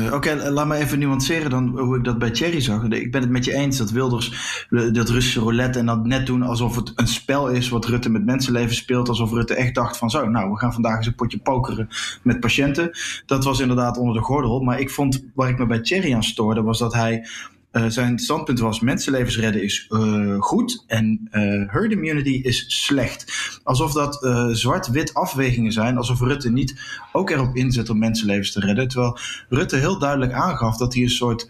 Oké, 0.05 0.15
okay, 0.15 0.49
laat 0.49 0.67
me 0.67 0.75
even 0.75 0.99
nuanceren 0.99 1.49
dan 1.49 1.79
hoe 1.79 1.97
ik 1.97 2.03
dat 2.03 2.19
bij 2.19 2.31
Thierry 2.31 2.61
zag. 2.61 2.83
Ik 2.83 3.11
ben 3.11 3.21
het 3.21 3.29
met 3.29 3.45
je 3.45 3.53
eens 3.53 3.77
dat 3.77 3.91
Wilders 3.91 4.31
dat 4.69 5.09
Russische 5.09 5.39
roulette 5.39 5.79
en 5.79 5.85
dat 5.85 6.05
net 6.05 6.25
doen 6.25 6.43
alsof 6.43 6.75
het 6.75 6.91
een 6.95 7.07
spel 7.07 7.47
is 7.47 7.69
wat 7.69 7.85
Rutte 7.85 8.09
met 8.09 8.25
mensenleven 8.25 8.75
speelt. 8.75 9.09
Alsof 9.09 9.31
Rutte 9.31 9.53
echt 9.53 9.75
dacht 9.75 9.97
van 9.97 10.09
zo, 10.09 10.29
nou, 10.29 10.51
we 10.51 10.57
gaan 10.57 10.73
vandaag 10.73 10.97
eens 10.97 11.07
een 11.09 11.15
potje 11.15 11.39
pokeren 11.39 11.89
met 12.23 12.39
patiënten. 12.39 12.91
Dat 13.25 13.43
was 13.43 13.59
inderdaad 13.59 13.97
onder 13.97 14.15
de 14.15 14.21
gordel. 14.21 14.59
Maar 14.59 14.79
ik 14.79 14.89
vond, 14.89 15.25
waar 15.33 15.49
ik 15.49 15.57
me 15.57 15.65
bij 15.65 15.79
Thierry 15.79 16.13
aan 16.13 16.23
stoorde, 16.23 16.61
was 16.61 16.79
dat 16.79 16.93
hij 16.93 17.27
uh, 17.71 17.85
zijn 17.87 18.19
standpunt 18.19 18.59
was: 18.59 18.79
mensenlevens 18.79 19.37
redden 19.37 19.63
is 19.63 19.87
uh, 19.89 20.35
goed 20.39 20.83
en 20.87 21.29
uh, 21.31 21.71
herd 21.71 21.91
immunity 21.91 22.39
is 22.43 22.65
slecht. 22.67 23.59
Alsof 23.63 23.93
dat 23.93 24.27
zwart-wit 24.51 25.13
afwegingen 25.13 25.71
zijn, 25.71 25.97
alsof 25.97 26.21
Rutte 26.21 26.51
niet 26.51 26.81
ook 27.11 27.29
erop 27.29 27.55
inzet 27.55 27.89
om 27.89 27.99
mensenlevens 27.99 28.51
te 28.51 28.59
redden. 28.59 28.87
Terwijl 28.87 29.17
Rutte 29.49 29.75
heel 29.75 29.99
duidelijk 29.99 30.33
aangaf 30.33 30.77
dat 30.77 30.93
hij 30.93 31.03
een 31.03 31.09
soort 31.09 31.49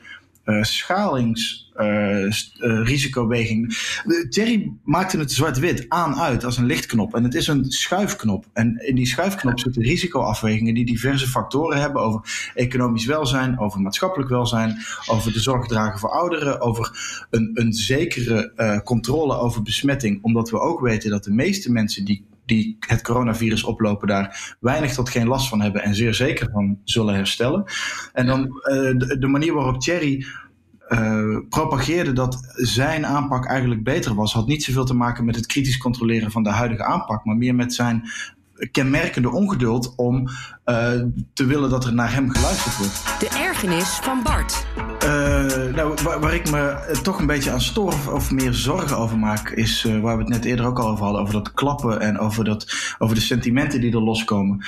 uh, 1.75 2.83
risicoweging. 2.83 3.77
Thierry 4.29 4.73
maakte 4.83 5.17
het 5.17 5.31
zwart-wit 5.31 5.85
aan-uit 5.87 6.43
als 6.43 6.57
een 6.57 6.65
lichtknop. 6.65 7.15
En 7.15 7.23
het 7.23 7.33
is 7.33 7.47
een 7.47 7.65
schuifknop. 7.65 8.45
En 8.53 8.87
in 8.87 8.95
die 8.95 9.05
schuifknop 9.05 9.59
zitten 9.59 9.81
risicoafwegingen 9.81 10.73
die 10.73 10.85
diverse 10.85 11.27
factoren 11.27 11.81
hebben 11.81 12.01
over 12.01 12.51
economisch 12.53 13.05
welzijn, 13.05 13.59
over 13.59 13.81
maatschappelijk 13.81 14.29
welzijn, 14.29 14.77
over 15.07 15.33
de 15.33 15.39
zorg 15.39 15.67
dragen 15.67 15.99
voor 15.99 16.09
ouderen, 16.09 16.61
over 16.61 16.91
een, 17.29 17.51
een 17.53 17.73
zekere 17.73 18.81
controle 18.83 19.37
over 19.37 19.61
besmetting. 19.61 20.23
Omdat 20.23 20.49
we 20.49 20.59
ook 20.59 20.79
weten 20.79 21.09
dat 21.09 21.23
de 21.23 21.33
meeste 21.33 21.71
mensen 21.71 22.05
die 22.05 22.25
die 22.49 22.77
het 22.79 23.01
coronavirus 23.01 23.63
oplopen 23.63 24.07
daar 24.07 24.55
weinig 24.59 24.93
tot 24.93 25.09
geen 25.09 25.27
last 25.27 25.49
van 25.49 25.61
hebben 25.61 25.83
en 25.83 25.95
zeer 25.95 26.13
zeker 26.13 26.49
van 26.51 26.79
zullen 26.83 27.15
herstellen. 27.15 27.63
En 28.13 28.25
dan 28.25 28.41
uh, 28.41 28.73
de, 28.97 29.17
de, 29.19 29.27
manier 29.27 29.53
waarop 29.53 29.81
Thierry 29.81 30.25
uh, 30.89 31.39
propageerde 31.49 32.13
dat 32.13 32.53
zijn 32.53 33.05
aanpak 33.05 33.45
eigenlijk 33.45 33.83
beter 33.83 34.15
was, 34.15 34.33
had 34.33 34.47
niet 34.47 34.63
zoveel 34.63 34.85
te 34.85 34.93
maken 34.93 35.25
met 35.25 35.35
het 35.35 35.45
kritisch 35.45 35.77
controleren 35.77 36.31
van 36.31 36.43
de 36.43 36.49
huidige 36.49 36.83
aanpak, 36.83 37.25
maar 37.25 37.37
meer 37.37 37.55
met 37.55 37.73
zijn 37.73 38.03
kenmerkende 38.71 39.29
ongeduld 39.29 39.93
om 39.95 40.27
uh, 40.65 40.91
te 41.33 41.45
willen 41.45 41.69
dat 41.69 41.85
er 41.85 41.93
naar 41.93 42.13
hem 42.13 42.29
geluisterd 42.29 42.77
wordt. 42.77 43.19
De 43.19 43.37
ergernis 43.37 43.87
van 43.87 44.23
Bart. 44.23 44.65
Uh, 45.03 45.18
nou, 45.75 45.93
waar, 46.03 46.33
ik 46.33 46.51
me 46.51 46.97
toch 47.03 47.19
een 47.19 47.25
beetje 47.25 47.51
aan 47.51 47.61
stoor 47.61 47.93
of, 48.13 48.31
meer 48.31 48.53
zorgen 48.53 48.97
over 48.97 49.17
maak, 49.17 49.49
is 49.49 49.83
uh, 49.83 49.99
waar 50.01 50.17
we 50.17 50.23
het 50.23 50.31
net 50.31 50.45
eerder 50.45 50.65
ook 50.65 50.79
al 50.79 50.87
over 50.87 51.03
hadden, 51.03 51.21
over 51.21 51.33
dat 51.33 51.53
klappen 51.53 51.99
en 51.99 52.19
over, 52.19 52.43
dat, 52.43 52.95
over 52.97 53.15
de 53.15 53.21
sentimenten 53.21 53.81
die 53.81 53.93
er 53.93 54.03
loskomen. 54.03 54.65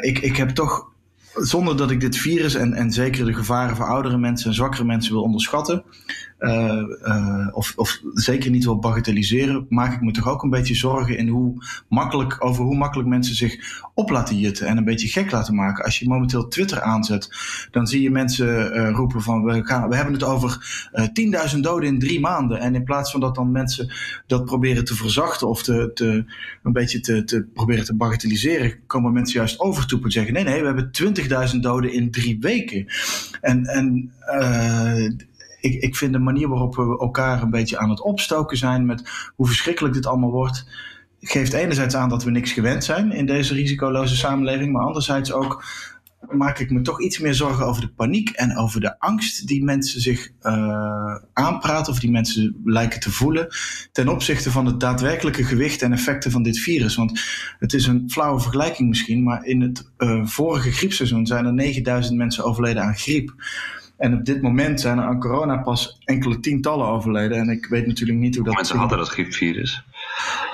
ik, 0.00 0.18
ik 0.18 0.36
heb 0.36 0.48
toch 0.48 0.92
zonder 1.34 1.76
dat 1.76 1.90
ik 1.90 2.00
dit 2.00 2.16
virus 2.16 2.54
en, 2.54 2.74
en 2.74 2.92
zeker 2.92 3.24
de 3.24 3.34
gevaren 3.34 3.76
voor 3.76 3.86
oudere 3.86 4.18
mensen 4.18 4.48
en 4.48 4.54
zwakkere 4.54 4.84
mensen 4.84 5.12
wil 5.12 5.22
onderschatten, 5.22 5.84
uh, 5.84 5.84
uh, 5.84 6.33
of, 7.52 7.72
of 7.76 8.00
zeker 8.12 8.50
niet 8.50 8.64
wil 8.64 8.78
bagatelliseren, 8.78 9.66
maak 9.68 9.92
ik 9.92 10.00
me 10.00 10.12
toch 10.12 10.28
ook 10.28 10.42
een 10.42 10.50
beetje 10.50 10.74
zorgen 10.74 11.18
in 11.18 11.28
hoe 11.28 11.64
makkelijk, 11.88 12.44
over 12.44 12.64
hoe 12.64 12.76
makkelijk 12.76 13.08
mensen 13.08 13.34
zich 13.34 13.82
op 13.94 14.10
laten 14.10 14.38
jutten 14.38 14.66
en 14.66 14.76
een 14.76 14.84
beetje 14.84 15.08
gek 15.08 15.30
laten 15.30 15.54
maken. 15.54 15.84
Als 15.84 15.98
je 15.98 16.08
momenteel 16.08 16.48
Twitter 16.48 16.80
aanzet, 16.80 17.28
dan 17.70 17.86
zie 17.86 18.02
je 18.02 18.10
mensen 18.10 18.76
uh, 18.76 18.90
roepen 18.90 19.22
van 19.22 19.44
we, 19.44 19.64
gaan, 19.64 19.88
we 19.88 19.96
hebben 19.96 20.14
het 20.14 20.24
over 20.24 20.58
10.000 21.54 21.60
doden 21.60 21.88
in 21.88 21.98
drie 21.98 22.20
maanden. 22.20 22.60
En 22.60 22.74
in 22.74 22.84
plaats 22.84 23.10
van 23.10 23.20
dat 23.20 23.34
dan 23.34 23.50
mensen 23.50 23.92
dat 24.26 24.44
proberen 24.44 24.84
te 24.84 24.94
verzachten 24.94 25.48
of 25.48 25.62
te, 25.62 26.24
een 26.62 26.72
beetje 26.72 27.00
te, 27.00 27.24
te 27.24 27.46
proberen 27.54 27.84
te 27.84 27.94
bagatelliseren, 27.94 28.86
komen 28.86 29.12
mensen 29.12 29.38
juist 29.38 29.60
overtoepen 29.60 30.06
en 30.06 30.12
zeggen 30.12 30.32
nee, 30.32 30.44
nee, 30.44 30.60
we 30.60 30.66
hebben 30.66 30.90
20.000 31.54 31.60
doden 31.60 31.92
in 31.92 32.10
drie 32.10 32.38
weken. 32.40 32.86
En, 33.40 33.64
en 33.66 34.12
ik, 35.64 35.82
ik 35.82 35.96
vind 35.96 36.12
de 36.12 36.18
manier 36.18 36.48
waarop 36.48 36.76
we 36.76 36.98
elkaar 36.98 37.42
een 37.42 37.50
beetje 37.50 37.78
aan 37.78 37.90
het 37.90 38.02
opstoken 38.02 38.56
zijn 38.56 38.86
met 38.86 39.30
hoe 39.34 39.46
verschrikkelijk 39.46 39.94
dit 39.94 40.06
allemaal 40.06 40.30
wordt, 40.30 40.66
geeft 41.20 41.52
enerzijds 41.52 41.94
aan 41.94 42.08
dat 42.08 42.24
we 42.24 42.30
niks 42.30 42.52
gewend 42.52 42.84
zijn 42.84 43.12
in 43.12 43.26
deze 43.26 43.54
risicoloze 43.54 44.16
samenleving, 44.16 44.72
maar 44.72 44.86
anderzijds 44.86 45.32
ook 45.32 45.64
maak 46.30 46.58
ik 46.58 46.70
me 46.70 46.80
toch 46.80 47.02
iets 47.02 47.18
meer 47.18 47.34
zorgen 47.34 47.66
over 47.66 47.82
de 47.82 47.92
paniek 47.92 48.30
en 48.30 48.58
over 48.58 48.80
de 48.80 49.00
angst 49.00 49.46
die 49.46 49.64
mensen 49.64 50.00
zich 50.00 50.30
uh, 50.42 51.16
aanpraten 51.32 51.92
of 51.92 51.98
die 51.98 52.10
mensen 52.10 52.60
lijken 52.64 53.00
te 53.00 53.10
voelen 53.10 53.48
ten 53.92 54.08
opzichte 54.08 54.50
van 54.50 54.66
het 54.66 54.80
daadwerkelijke 54.80 55.44
gewicht 55.44 55.82
en 55.82 55.92
effecten 55.92 56.30
van 56.30 56.42
dit 56.42 56.58
virus. 56.58 56.94
Want 56.94 57.20
het 57.58 57.72
is 57.72 57.86
een 57.86 58.10
flauwe 58.10 58.40
vergelijking 58.40 58.88
misschien, 58.88 59.22
maar 59.22 59.44
in 59.44 59.60
het 59.60 59.90
uh, 59.98 60.26
vorige 60.26 60.72
griepseizoen 60.72 61.26
zijn 61.26 61.46
er 61.46 61.52
9000 61.52 62.16
mensen 62.16 62.44
overleden 62.44 62.82
aan 62.82 62.96
griep. 62.96 63.34
En 63.96 64.14
op 64.14 64.24
dit 64.24 64.42
moment 64.42 64.80
zijn 64.80 64.98
er 64.98 65.04
aan 65.04 65.20
corona 65.20 65.56
pas 65.56 65.98
enkele 66.04 66.40
tientallen 66.40 66.86
overleden. 66.86 67.38
En 67.38 67.48
ik 67.48 67.66
weet 67.66 67.86
natuurlijk 67.86 68.18
niet 68.18 68.36
hoe 68.36 68.44
dat... 68.44 68.54
Mensen 68.54 68.78
hadden 68.78 68.98
dat 68.98 69.08
griepvirus. 69.08 69.84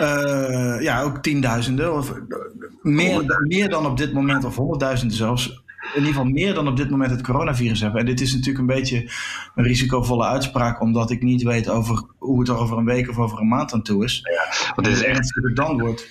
Uh, 0.00 0.76
ja, 0.80 1.02
ook 1.02 1.18
tienduizenden. 1.18 1.94
Of 1.94 2.14
meer, 2.82 3.42
meer 3.46 3.68
dan 3.68 3.86
op 3.86 3.96
dit 3.96 4.12
moment, 4.12 4.44
of 4.44 4.56
honderdduizenden 4.56 5.16
zelfs. 5.16 5.62
In 5.80 5.98
ieder 5.98 6.14
geval 6.14 6.30
meer 6.30 6.54
dan 6.54 6.68
op 6.68 6.76
dit 6.76 6.90
moment 6.90 7.10
het 7.10 7.22
coronavirus 7.22 7.80
hebben. 7.80 8.00
En 8.00 8.06
dit 8.06 8.20
is 8.20 8.32
natuurlijk 8.32 8.58
een 8.58 8.76
beetje 8.76 9.10
een 9.54 9.64
risicovolle 9.64 10.24
uitspraak, 10.24 10.80
omdat 10.80 11.10
ik 11.10 11.22
niet 11.22 11.42
weet 11.42 11.68
over 11.68 12.04
hoe 12.18 12.38
het 12.38 12.48
er 12.48 12.56
over 12.56 12.78
een 12.78 12.84
week 12.84 13.08
of 13.08 13.18
over 13.18 13.40
een 13.40 13.48
maand 13.48 13.72
aan 13.72 13.82
toe 13.82 14.04
is. 14.04 14.20
Ja, 14.22 14.72
want 14.74 14.86
dit 14.86 14.96
is 14.96 15.02
echt. 15.02 15.34
Het 15.34 15.56
dan 15.56 15.80
wordt. 15.80 16.08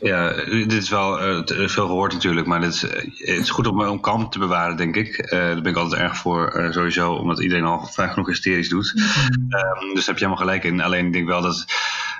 Ja, 0.00 0.32
dit 0.44 0.72
is 0.72 0.90
wel 0.90 1.28
uh, 1.28 1.68
veel 1.68 1.86
gehoord 1.86 2.12
natuurlijk, 2.12 2.46
maar 2.46 2.60
dit 2.60 2.72
is, 2.72 2.84
uh, 2.84 2.90
het 2.90 3.40
is 3.40 3.50
goed 3.50 3.66
om, 3.66 3.82
om 3.82 4.00
kalm 4.00 4.30
te 4.30 4.38
bewaren, 4.38 4.76
denk 4.76 4.96
ik. 4.96 5.18
Uh, 5.18 5.30
daar 5.30 5.60
ben 5.60 5.72
ik 5.72 5.76
altijd 5.76 6.02
erg 6.02 6.16
voor, 6.16 6.68
sowieso, 6.70 7.12
omdat 7.12 7.40
iedereen 7.40 7.64
al 7.64 7.86
vaak 7.86 8.12
genoeg 8.12 8.28
hysterisch 8.28 8.68
doet. 8.68 8.92
Mm 8.94 9.02
-hmm. 9.02 9.48
dus 9.94 10.04
daar 10.04 10.14
heb 10.14 10.18
je 10.18 10.24
helemaal 10.24 10.36
gelijk 10.36 10.64
in. 10.64 10.80
Alleen 10.80 11.06
ik 11.06 11.12
denk 11.12 11.26
wel 11.26 11.42
dat 11.42 11.64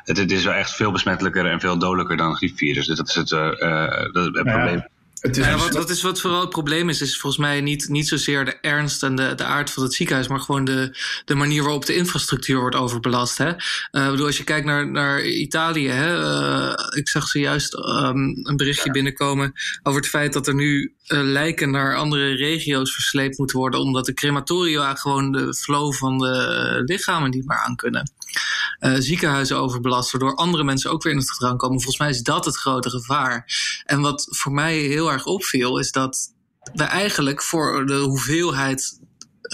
het, 0.04 0.16
het 0.16 0.32
is 0.32 0.44
wel 0.44 0.54
echt 0.54 0.74
veel 0.74 0.92
besmettelijker 0.92 1.46
en 1.46 1.60
veel 1.60 1.78
dodelijker 1.78 2.16
dan 2.16 2.36
griepvirus. 2.36 2.86
Dus 2.86 2.96
dat 2.96 3.08
is 3.08 3.14
het, 3.14 3.28
dat 3.28 4.24
het 4.24 4.32
probleem. 4.32 4.84
Het 5.20 5.36
is 5.36 5.46
ja, 5.46 5.56
wat, 5.56 5.74
wat, 5.74 5.90
is 5.90 6.02
wat 6.02 6.20
vooral 6.20 6.40
het 6.40 6.50
probleem 6.50 6.88
is, 6.88 7.00
is 7.00 7.18
volgens 7.18 7.42
mij 7.42 7.60
niet, 7.60 7.88
niet 7.88 8.08
zozeer 8.08 8.44
de 8.44 8.58
ernst 8.60 9.02
en 9.02 9.14
de, 9.14 9.34
de 9.34 9.44
aard 9.44 9.70
van 9.70 9.82
het 9.82 9.94
ziekenhuis, 9.94 10.28
maar 10.28 10.40
gewoon 10.40 10.64
de, 10.64 10.96
de 11.24 11.34
manier 11.34 11.62
waarop 11.62 11.86
de 11.86 11.94
infrastructuur 11.94 12.60
wordt 12.60 12.76
overbelast. 12.76 13.38
Hè? 13.38 13.48
Uh, 13.48 14.10
bedoel, 14.10 14.26
als 14.26 14.36
je 14.36 14.44
kijkt 14.44 14.66
naar, 14.66 14.90
naar 14.90 15.24
Italië, 15.24 15.88
hè, 15.88 16.20
uh, 16.20 16.72
ik 16.96 17.08
zag 17.08 17.26
zojuist 17.28 17.74
um, 17.74 18.40
een 18.42 18.56
berichtje 18.56 18.90
binnenkomen 18.90 19.52
over 19.82 20.00
het 20.00 20.10
feit 20.10 20.32
dat 20.32 20.46
er 20.46 20.54
nu 20.54 20.94
uh, 21.08 21.20
lijken 21.22 21.70
naar 21.70 21.96
andere 21.96 22.34
regio's 22.34 22.94
versleept 22.94 23.38
moeten 23.38 23.58
worden, 23.58 23.80
omdat 23.80 24.06
de 24.06 24.14
crematoria 24.14 24.94
gewoon 24.94 25.32
de 25.32 25.54
flow 25.54 25.92
van 25.92 26.18
de 26.18 26.82
lichamen 26.84 27.30
niet 27.30 27.46
meer 27.46 27.58
aan 27.58 27.76
kunnen. 27.76 28.12
Ziekenhuizen 28.80 29.56
overbelast, 29.56 30.10
waardoor 30.10 30.34
andere 30.34 30.64
mensen 30.64 30.90
ook 30.90 31.02
weer 31.02 31.12
in 31.12 31.18
het 31.18 31.30
gedrang 31.30 31.58
komen. 31.58 31.76
Volgens 31.76 31.98
mij 31.98 32.08
is 32.10 32.22
dat 32.22 32.44
het 32.44 32.56
grote 32.56 32.90
gevaar. 32.90 33.44
En 33.84 34.00
wat 34.00 34.26
voor 34.30 34.52
mij 34.52 34.76
heel 34.76 35.12
erg 35.12 35.24
opviel, 35.24 35.78
is 35.78 35.92
dat 35.92 36.34
we 36.72 36.84
eigenlijk 36.84 37.42
voor 37.42 37.86
de 37.86 37.98
hoeveelheid 37.98 39.00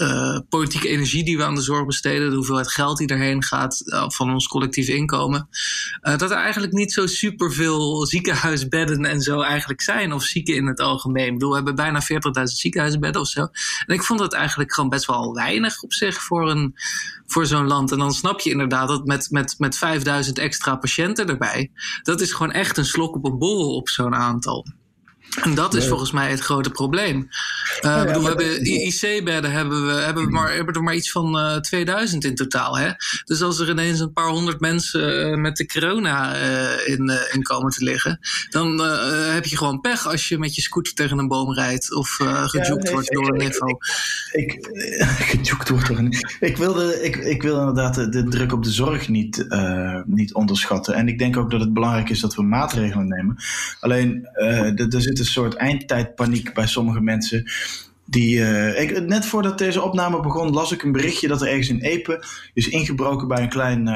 uh, 0.01 0.39
politieke 0.49 0.87
energie 0.87 1.23
die 1.23 1.37
we 1.37 1.43
aan 1.43 1.55
de 1.55 1.61
zorg 1.61 1.85
besteden, 1.85 2.29
de 2.29 2.35
hoeveelheid 2.35 2.71
geld 2.71 2.97
die 2.97 3.07
erheen 3.07 3.43
gaat 3.43 3.81
uh, 3.85 4.09
van 4.09 4.31
ons 4.31 4.47
collectief 4.47 4.87
inkomen, 4.87 5.49
uh, 6.01 6.17
dat 6.17 6.31
er 6.31 6.37
eigenlijk 6.37 6.73
niet 6.73 6.93
zo 6.93 7.07
superveel 7.07 8.05
ziekenhuisbedden 8.05 9.05
en 9.05 9.21
zo 9.21 9.41
eigenlijk 9.41 9.81
zijn, 9.81 10.13
of 10.13 10.23
zieken 10.23 10.55
in 10.55 10.65
het 10.65 10.79
algemeen. 10.79 11.25
Ik 11.25 11.33
bedoel, 11.33 11.49
we 11.49 11.55
hebben 11.55 11.75
bijna 11.75 12.01
40.000 12.01 12.43
ziekenhuisbedden 12.43 13.21
of 13.21 13.27
zo. 13.27 13.41
En 13.85 13.95
ik 13.95 14.03
vond 14.03 14.19
dat 14.19 14.33
eigenlijk 14.33 14.73
gewoon 14.73 14.89
best 14.89 15.05
wel 15.05 15.33
weinig 15.33 15.81
op 15.81 15.93
zich 15.93 16.21
voor, 16.21 16.49
een, 16.49 16.75
voor 17.25 17.45
zo'n 17.45 17.67
land. 17.67 17.91
En 17.91 17.97
dan 17.97 18.13
snap 18.13 18.39
je 18.39 18.49
inderdaad 18.49 18.87
dat 18.87 19.05
met, 19.05 19.31
met, 19.31 19.55
met 19.57 19.77
5000 19.77 20.37
extra 20.37 20.75
patiënten 20.75 21.27
erbij, 21.27 21.71
dat 22.03 22.21
is 22.21 22.31
gewoon 22.31 22.51
echt 22.51 22.77
een 22.77 22.85
slok 22.85 23.15
op 23.15 23.25
een 23.25 23.37
borrel 23.37 23.75
op 23.75 23.89
zo'n 23.89 24.15
aantal. 24.15 24.65
En 25.41 25.55
dat 25.55 25.73
is 25.73 25.87
volgens 25.87 26.11
mij 26.11 26.29
het 26.29 26.39
grote 26.39 26.69
probleem. 26.69 27.29
Uh, 27.81 28.03
bedoel, 28.03 28.21
we 28.21 28.27
hebben 28.27 28.65
IC-bedden 28.65 29.51
hebben 29.51 29.85
we, 29.85 29.91
hebben 29.91 30.25
we 30.25 30.31
maar, 30.31 30.53
hebben 30.53 30.73
er 30.73 30.83
maar 30.83 30.95
iets 30.95 31.11
van 31.11 31.37
uh, 31.37 31.55
eh, 31.55 31.61
2000 31.61 32.23
in 32.23 32.35
totaal. 32.35 32.77
Hè? 32.77 32.89
Dus 33.25 33.41
als 33.41 33.59
er 33.59 33.69
ineens 33.69 33.99
een 33.99 34.13
paar 34.13 34.29
honderd 34.29 34.59
mensen 34.59 35.29
uh, 35.29 35.37
met 35.37 35.55
de 35.55 35.65
corona 35.65 36.35
in, 36.85 37.11
in 37.31 37.41
komen 37.41 37.71
te 37.71 37.83
liggen, 37.83 38.19
dan 38.49 38.79
heb 39.33 39.45
je 39.45 39.57
gewoon 39.57 39.81
pech 39.81 40.07
als 40.07 40.27
je 40.27 40.37
met 40.37 40.55
je 40.55 40.61
scooter 40.61 40.93
tegen 40.93 41.17
een 41.17 41.27
boom 41.27 41.53
rijdt 41.53 41.93
of 41.93 42.09
gejoekt 42.45 42.87
ja, 42.87 42.91
wordt 42.91 43.11
door 43.11 43.29
een 43.29 43.37
niveau. 43.37 43.77
Ik, 44.31 44.53
ik, 44.53 44.65
gejoekt 45.29 45.69
wordt 45.69 45.87
door 45.87 45.97
een 45.97 46.13
ik 46.39 46.57
wilde, 46.57 47.03
ik, 47.03 47.15
ik 47.15 47.41
wil 47.41 47.59
inderdaad 47.59 47.95
de, 47.95 48.09
de 48.09 48.23
druk 48.23 48.51
op 48.51 48.63
de 48.63 48.71
zorg 48.71 49.07
niet, 49.07 49.45
niet 50.05 50.33
onderschatten. 50.33 50.93
En 50.93 51.07
ik 51.07 51.19
denk 51.19 51.37
ook 51.37 51.51
dat 51.51 51.59
het 51.59 51.73
belangrijk 51.73 52.09
is 52.09 52.19
dat 52.19 52.35
we 52.35 52.43
maatregelen 52.43 53.07
nemen. 53.07 53.37
Alleen, 53.79 54.27
er 54.33 55.01
zit 55.01 55.16
een 55.19 55.25
soort 55.25 55.55
eindtijdpaniek 55.55 56.53
bij 56.53 56.67
sommige 56.67 57.01
mensen. 57.01 57.51
Die, 58.05 58.35
uh, 58.35 58.81
ik, 58.81 59.07
net 59.07 59.25
voordat 59.25 59.57
deze 59.57 59.81
opname 59.81 60.21
begon, 60.21 60.53
las 60.53 60.71
ik 60.71 60.83
een 60.83 60.91
berichtje 60.91 61.27
dat 61.27 61.41
er 61.41 61.47
ergens 61.47 61.69
in 61.69 61.81
Epe 61.81 62.25
is 62.53 62.69
ingebroken 62.69 63.27
bij 63.27 63.41
een 63.41 63.49
klein 63.49 63.87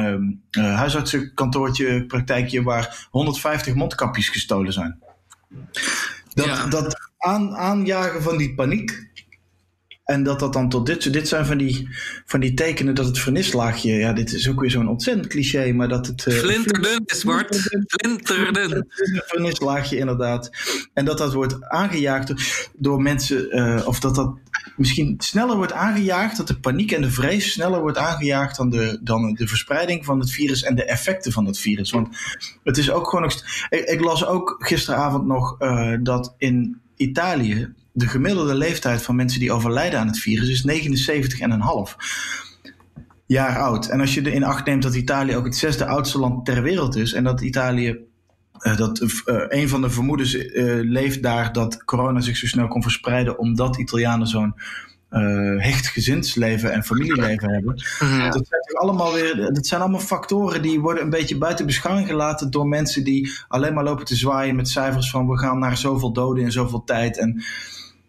uh, 0.52 0.76
huisartsenkantoortje, 0.76 2.06
praktijkje, 2.06 2.64
waar 2.64 3.08
150 3.12 3.76
mondkapjes 3.76 4.30
gestolen 4.30 4.74
zijn. 4.74 5.00
Dat, 6.34 6.72
dat 6.72 7.12
aan, 7.18 7.56
aanjagen 7.56 8.22
van 8.22 8.38
die 8.38 8.54
paniek, 8.54 9.11
en 10.12 10.24
dat 10.24 10.40
dat 10.40 10.54
dan 10.54 10.70
tot 10.70 10.86
dit, 10.86 11.14
dit 11.14 11.28
zijn 11.28 11.46
van 11.46 11.58
die, 11.58 11.90
van 12.26 12.40
die 12.40 12.54
tekenen 12.54 12.96
dat 12.96 13.06
het 13.06 13.20
vernislaagje, 13.20 13.94
ja, 13.94 14.14
dit 14.14 14.34
is 14.34 14.50
ook 14.50 14.60
weer 14.60 14.72
zo'n 14.72 14.90
ontzettend 14.90 15.28
cliché, 15.28 15.72
maar 15.72 15.88
dat 15.88 16.08
het. 16.08 16.26
Uh, 16.26 16.34
flinterdun 16.34 17.02
is 17.06 17.24
wordt. 17.24 17.60
Flinterdun. 17.88 18.76
Een 18.76 19.22
vernislaagje, 19.34 19.98
inderdaad. 19.98 20.52
En 20.94 21.06
dat 21.06 21.18
dat 21.18 21.34
wordt 21.34 21.64
aangejaagd 21.70 22.34
door 22.78 23.02
mensen, 23.02 23.58
uh, 23.58 23.88
of 23.88 24.00
dat 24.00 24.16
dat 24.16 24.34
misschien 24.76 25.16
sneller 25.18 25.56
wordt 25.56 25.74
aangejaagd, 25.74 26.38
dat 26.38 26.48
de 26.48 26.60
paniek 26.60 26.92
en 26.92 27.02
de 27.02 27.12
vrees 27.12 27.52
sneller 27.52 27.80
wordt 27.80 27.98
aangejaagd 27.98 28.58
dan 28.58 28.70
de, 28.70 29.00
dan 29.04 29.34
de 29.34 29.48
verspreiding 29.48 30.06
van 30.06 30.20
het 30.20 30.32
virus 30.32 30.64
en 30.64 30.76
de 30.76 30.86
effecten 30.86 31.32
van 31.32 31.46
het 31.46 31.60
virus. 31.60 31.92
Want 31.92 32.18
het 32.64 32.78
is 32.78 32.92
ook 32.92 33.10
gewoon 33.10 33.22
nog. 33.24 33.34
Ik, 33.70 33.84
ik 33.84 34.02
las 34.02 34.26
ook 34.26 34.56
gisteravond 34.60 35.26
nog 35.26 35.56
uh, 35.60 35.94
dat 36.02 36.36
in 36.38 36.82
Italië 36.96 37.74
de 37.92 38.08
gemiddelde 38.08 38.56
leeftijd 38.56 39.02
van 39.02 39.16
mensen 39.16 39.40
die 39.40 39.52
overlijden 39.52 40.00
aan 40.00 40.08
het 40.08 40.20
virus 40.20 40.50
is 40.50 40.90
79,5 41.92 41.96
jaar 43.26 43.60
oud. 43.60 43.88
En 43.88 44.00
als 44.00 44.14
je 44.14 44.22
in 44.22 44.44
acht 44.44 44.66
neemt 44.66 44.84
dat 44.84 44.96
Italië 44.96 45.36
ook 45.36 45.46
het 45.46 45.56
zesde 45.56 45.86
oudste 45.86 46.20
land 46.20 46.46
ter 46.46 46.62
wereld 46.62 46.96
is 46.96 47.14
en 47.14 47.24
dat 47.24 47.42
Italië 47.42 47.98
uh, 48.62 48.78
dat 48.78 49.00
uh, 49.00 49.10
een 49.48 49.70
van 49.70 49.82
de 49.82 49.90
vermoedens 49.90 50.36
uh, 50.36 50.80
leeft 50.84 51.24
daar 51.24 51.54
dat 51.54 51.84
corona 51.84 52.20
zich 52.20 52.38
zo 52.38 52.48
snel 52.48 52.68
kon 52.68 52.82
verspreiden 52.82 53.40
omdat 53.40 53.78
Italianen 53.78 54.28
zo'n 54.28 54.56
hecht 55.58 55.88
gezinsleven 55.88 56.72
en 56.72 56.84
familieleven 56.84 57.52
hebben. 57.52 57.84
Ja. 58.00 58.30
Dat, 58.30 58.48
zijn 58.48 58.78
allemaal 58.78 59.14
weer, 59.14 59.54
dat 59.54 59.68
zijn 59.68 59.82
allemaal 59.82 60.00
factoren 60.00 60.62
die 60.62 60.80
worden 60.80 61.04
een 61.04 61.10
beetje 61.10 61.38
buiten 61.38 61.66
beschouwing 61.66 62.08
gelaten 62.08 62.52
door 62.52 62.68
mensen 62.68 63.04
die 63.04 63.32
alleen 63.48 63.74
maar 63.74 63.84
lopen 63.84 64.06
te 64.06 64.16
zwaaien 64.16 64.56
met 64.56 64.70
cijfers 64.70 65.10
van 65.10 65.28
we 65.28 65.38
gaan 65.38 65.60
naar 65.60 65.78
zoveel 65.78 66.14
doden 66.14 66.44
in 66.44 66.52
zoveel 66.52 66.84
tijd. 66.84 67.18
En 67.18 67.44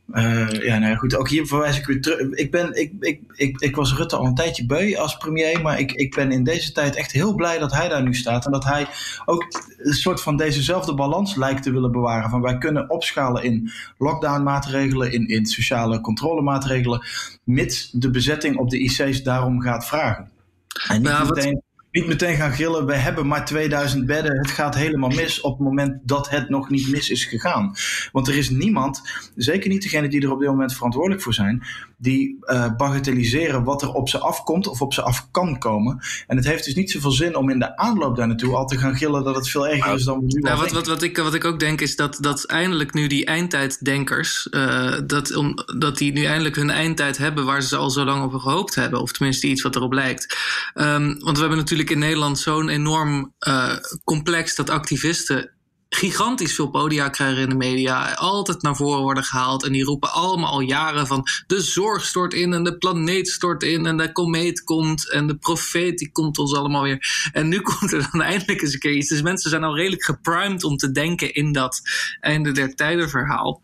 uh, 0.08 0.50
ja, 0.50 0.78
nou 0.78 0.96
goed, 0.96 1.16
ook 1.16 1.28
hier 1.28 1.46
verwijs 1.46 1.78
ik 1.78 1.86
weer 1.86 2.00
terug. 2.00 2.30
Ik, 2.30 2.50
ben, 2.50 2.80
ik, 2.80 2.92
ik, 3.00 3.20
ik, 3.32 3.60
ik 3.60 3.76
was 3.76 3.94
Rutte 3.94 4.16
al 4.16 4.26
een 4.26 4.34
tijdje 4.34 4.66
beu 4.66 4.96
als 4.96 5.16
premier, 5.16 5.62
maar 5.62 5.78
ik, 5.78 5.92
ik 5.92 6.14
ben 6.14 6.32
in 6.32 6.44
deze 6.44 6.72
tijd 6.72 6.96
echt 6.96 7.12
heel 7.12 7.34
blij 7.34 7.58
dat 7.58 7.72
hij 7.72 7.88
daar 7.88 8.02
nu 8.02 8.14
staat. 8.14 8.46
En 8.46 8.52
dat 8.52 8.64
hij 8.64 8.86
ook 9.24 9.46
een 9.78 9.92
soort 9.92 10.20
van 10.20 10.36
dezezelfde 10.36 10.94
balans 10.94 11.36
lijkt 11.36 11.62
te 11.62 11.72
willen 11.72 11.92
bewaren. 11.92 12.30
Van 12.30 12.40
wij 12.40 12.58
kunnen 12.58 12.90
opschalen 12.90 13.42
in 13.42 13.70
lockdown-maatregelen, 13.98 15.12
in, 15.12 15.28
in 15.28 15.46
sociale 15.46 16.00
controlemaatregelen, 16.00 17.06
mits 17.44 17.90
de 17.90 18.10
bezetting 18.10 18.56
op 18.56 18.70
de 18.70 18.78
IC's 18.78 19.22
daarom 19.22 19.60
gaat 19.60 19.86
vragen. 19.86 20.30
En 20.88 21.00
niet 21.00 21.10
nou, 21.10 21.26
meteen 21.26 21.62
niet 21.92 22.06
meteen 22.06 22.36
gaan 22.36 22.52
gillen, 22.52 22.86
we 22.86 22.94
hebben 22.94 23.26
maar 23.26 23.44
2000 23.44 24.06
bedden, 24.06 24.38
het 24.38 24.50
gaat 24.50 24.74
helemaal 24.74 25.10
mis 25.10 25.40
op 25.40 25.58
het 25.58 25.66
moment 25.66 25.98
dat 26.02 26.30
het 26.30 26.48
nog 26.48 26.70
niet 26.70 26.88
mis 26.88 27.10
is 27.10 27.24
gegaan. 27.24 27.74
Want 28.12 28.28
er 28.28 28.36
is 28.36 28.50
niemand, 28.50 29.02
zeker 29.34 29.70
niet 29.70 29.82
degene 29.82 30.08
die 30.08 30.22
er 30.22 30.32
op 30.32 30.40
dit 30.40 30.48
moment 30.48 30.74
verantwoordelijk 30.74 31.22
voor 31.22 31.34
zijn, 31.34 31.62
die 31.98 32.38
uh, 32.40 32.76
bagatelliseren 32.76 33.64
wat 33.64 33.82
er 33.82 33.92
op 33.92 34.08
ze 34.08 34.18
afkomt 34.18 34.66
of 34.66 34.82
op 34.82 34.94
ze 34.94 35.02
af 35.02 35.30
kan 35.30 35.58
komen. 35.58 35.98
En 36.26 36.36
het 36.36 36.46
heeft 36.46 36.64
dus 36.64 36.74
niet 36.74 36.90
zoveel 36.90 37.10
zin 37.10 37.36
om 37.36 37.50
in 37.50 37.58
de 37.58 37.76
aanloop 37.76 38.16
daar 38.16 38.26
naartoe 38.26 38.54
al 38.54 38.66
te 38.66 38.78
gaan 38.78 38.96
gillen 38.96 39.24
dat 39.24 39.34
het 39.34 39.48
veel 39.48 39.68
erger 39.68 39.94
is 39.94 40.04
dan 40.04 40.18
we 40.18 40.24
nu 40.26 40.40
nou, 40.40 40.60
wat, 40.60 40.70
wat, 40.70 40.86
wat, 40.86 41.02
ik, 41.02 41.16
wat 41.16 41.34
ik 41.34 41.44
ook 41.44 41.60
denk 41.60 41.80
is 41.80 41.96
dat, 41.96 42.18
dat 42.20 42.44
eindelijk 42.44 42.92
nu 42.92 43.06
die 43.06 43.24
eindtijddenkers, 43.24 44.48
uh, 44.50 44.92
dat, 45.06 45.34
om, 45.34 45.54
dat 45.78 45.98
die 45.98 46.12
nu 46.12 46.24
eindelijk 46.24 46.56
hun 46.56 46.70
eindtijd 46.70 47.18
hebben 47.18 47.44
waar 47.44 47.62
ze 47.62 47.76
al 47.76 47.90
zo 47.90 48.04
lang 48.04 48.24
op 48.24 48.40
gehoopt 48.40 48.74
hebben. 48.74 49.00
Of 49.00 49.12
tenminste 49.12 49.46
iets 49.46 49.62
wat 49.62 49.76
erop 49.76 49.92
lijkt. 49.92 50.36
Um, 50.74 51.18
want 51.18 51.36
we 51.36 51.40
hebben 51.40 51.58
natuurlijk 51.58 51.81
in 51.90 51.98
Nederland 51.98 52.38
zo'n 52.38 52.68
enorm 52.68 53.34
uh, 53.38 53.76
complex 54.04 54.54
dat 54.54 54.70
activisten 54.70 55.50
gigantisch 55.94 56.54
veel 56.54 56.68
podia 56.68 57.08
krijgen 57.08 57.42
in 57.42 57.48
de 57.48 57.54
media. 57.54 58.12
Altijd 58.12 58.62
naar 58.62 58.76
voren 58.76 59.02
worden 59.02 59.24
gehaald. 59.24 59.64
En 59.64 59.72
die 59.72 59.84
roepen 59.84 60.12
allemaal 60.12 60.50
al 60.50 60.60
jaren 60.60 61.06
van 61.06 61.26
de 61.46 61.60
zorg 61.60 62.04
stort 62.04 62.34
in 62.34 62.52
en 62.52 62.64
de 62.64 62.76
planeet 62.76 63.28
stort 63.28 63.62
in 63.62 63.86
en 63.86 63.96
de 63.96 64.12
komeet 64.12 64.64
komt 64.64 65.10
en 65.10 65.26
de 65.26 65.36
profeet 65.36 65.98
die 65.98 66.12
komt 66.12 66.38
ons 66.38 66.54
allemaal 66.54 66.82
weer. 66.82 67.30
En 67.32 67.48
nu 67.48 67.60
komt 67.70 67.92
er 67.92 68.08
dan 68.12 68.22
eindelijk 68.22 68.62
eens 68.62 68.72
een 68.72 68.78
keer 68.78 68.92
iets. 68.92 69.08
Dus 69.08 69.22
mensen 69.22 69.50
zijn 69.50 69.64
al 69.64 69.76
redelijk 69.76 70.04
geprimed 70.04 70.64
om 70.64 70.76
te 70.76 70.90
denken 70.90 71.34
in 71.34 71.52
dat 71.52 71.80
einde 72.20 72.52
der 72.52 72.74
tijden 72.74 73.10
verhaal. 73.10 73.62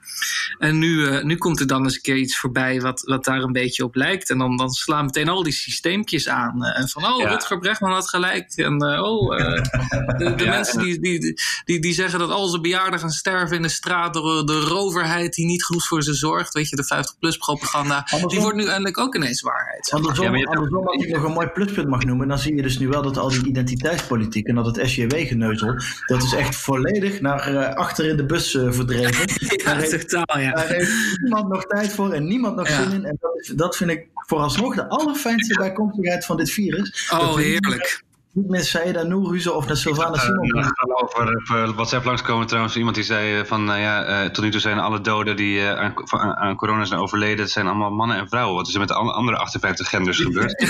En 0.58 0.78
nu, 0.78 0.88
uh, 0.88 1.22
nu 1.22 1.36
komt 1.36 1.60
er 1.60 1.66
dan 1.66 1.84
eens 1.84 1.94
een 1.94 2.02
keer 2.02 2.16
iets 2.16 2.38
voorbij 2.38 2.80
wat, 2.80 3.00
wat 3.00 3.24
daar 3.24 3.42
een 3.42 3.52
beetje 3.52 3.84
op 3.84 3.94
lijkt. 3.94 4.30
En 4.30 4.38
dan, 4.38 4.56
dan 4.56 4.70
slaan 4.70 5.04
meteen 5.04 5.28
al 5.28 5.42
die 5.42 5.52
systeempjes 5.52 6.28
aan. 6.28 6.64
Uh, 6.64 6.78
en 6.78 6.88
van, 6.88 7.04
oh, 7.04 7.20
ja. 7.20 7.28
Rutger 7.28 7.58
Bregman 7.58 7.92
had 7.92 8.08
gelijk. 8.08 8.52
En 8.56 8.84
uh, 8.84 9.02
oh, 9.02 9.36
de, 9.36 10.34
de 10.36 10.44
ja, 10.44 10.50
mensen 10.50 10.78
die, 10.82 11.00
die, 11.00 11.40
die, 11.64 11.80
die 11.80 11.92
zeggen 11.92 12.17
dat 12.18 12.30
al 12.30 12.46
zijn 12.46 12.62
bejaarden 12.62 13.00
gaan 13.00 13.10
sterven 13.10 13.56
in 13.56 13.62
de 13.62 13.68
straat 13.68 14.14
door 14.14 14.46
de 14.46 14.60
roverheid 14.60 15.34
die 15.34 15.46
niet 15.46 15.64
genoeg 15.64 15.86
voor 15.86 16.02
ze 16.02 16.14
zorgt. 16.14 16.54
Weet 16.54 16.68
je, 16.68 16.76
de 16.76 16.84
50-plus 16.84 17.36
propaganda. 17.36 17.96
Andersom, 17.96 18.28
die 18.28 18.40
wordt 18.40 18.56
nu 18.56 18.64
eindelijk 18.66 18.98
ook 18.98 19.14
ineens 19.14 19.40
waarheid. 19.40 19.90
Andersom, 19.90 20.36
ja, 20.36 20.44
andersom 20.44 20.86
als 20.86 21.04
ik 21.04 21.14
nog 21.14 21.24
een 21.24 21.32
mooi 21.32 21.46
pluspunt 21.46 21.88
mag 21.88 22.04
noemen, 22.04 22.28
dan 22.28 22.38
zie 22.38 22.56
je 22.56 22.62
dus 22.62 22.78
nu 22.78 22.88
wel 22.88 23.02
dat 23.02 23.16
al 23.16 23.28
die 23.28 23.46
identiteitspolitiek 23.46 24.46
en 24.46 24.54
dat 24.54 24.66
het 24.66 24.88
SJW-geneuzel, 24.88 25.74
dat 26.06 26.22
is 26.22 26.32
echt 26.32 26.56
volledig 26.56 27.20
naar 27.20 27.52
uh, 27.52 27.74
achter 27.74 28.08
in 28.08 28.16
de 28.16 28.26
bus 28.26 28.54
uh, 28.54 28.72
verdreven. 28.72 29.28
ja, 29.56 29.64
daar 29.64 29.76
heeft, 29.76 30.08
totaal, 30.08 30.40
ja. 30.40 30.52
Daar 30.52 30.68
heeft 30.68 31.18
niemand 31.22 31.48
nog 31.48 31.64
tijd 31.64 31.92
voor 31.92 32.12
en 32.12 32.26
niemand 32.26 32.56
nog 32.56 32.68
zin 32.68 32.92
in. 32.92 33.04
En 33.04 33.16
dat, 33.20 33.52
dat 33.56 33.76
vind 33.76 33.90
ik 33.90 34.06
vooralsnog 34.14 34.74
de 34.74 34.88
allerfijnste 34.88 35.54
bijkomstigheid 35.54 36.24
van 36.24 36.36
dit 36.36 36.50
virus. 36.50 37.10
Oh, 37.12 37.36
heerlijk 37.36 38.06
niet 38.32 38.48
met 38.48 38.66
Saida 38.66 39.02
Noorhuizen 39.02 39.56
of 39.56 39.66
naar 39.66 39.76
Sylvana 39.76 40.16
Simon. 40.16 40.44
Ik 40.44 40.64
ga 40.64 40.94
over 40.94 41.42
uh, 41.52 41.74
WhatsApp 41.74 42.04
langskomen 42.04 42.46
trouwens. 42.46 42.76
Iemand 42.76 42.94
die 42.94 43.04
zei 43.04 43.46
van 43.46 43.62
ja, 43.62 44.30
tot 44.30 44.44
nu 44.44 44.50
toe 44.50 44.60
zijn 44.60 44.78
alle 44.78 45.00
doden 45.00 45.36
die 45.36 45.66
aan, 45.66 45.94
aan, 46.36 46.56
corona 46.56 46.84
zijn 46.84 47.00
overleden, 47.00 47.38
het 47.38 47.50
zijn 47.50 47.66
allemaal 47.66 47.90
mannen 47.90 48.16
en 48.16 48.28
vrouwen. 48.28 48.56
Wat 48.56 48.68
is 48.68 48.74
er 48.74 48.80
met 48.80 48.88
de 48.88 48.94
andere 48.94 49.36
58 49.36 49.88
genders 49.88 50.20
gebeurd? 50.20 50.62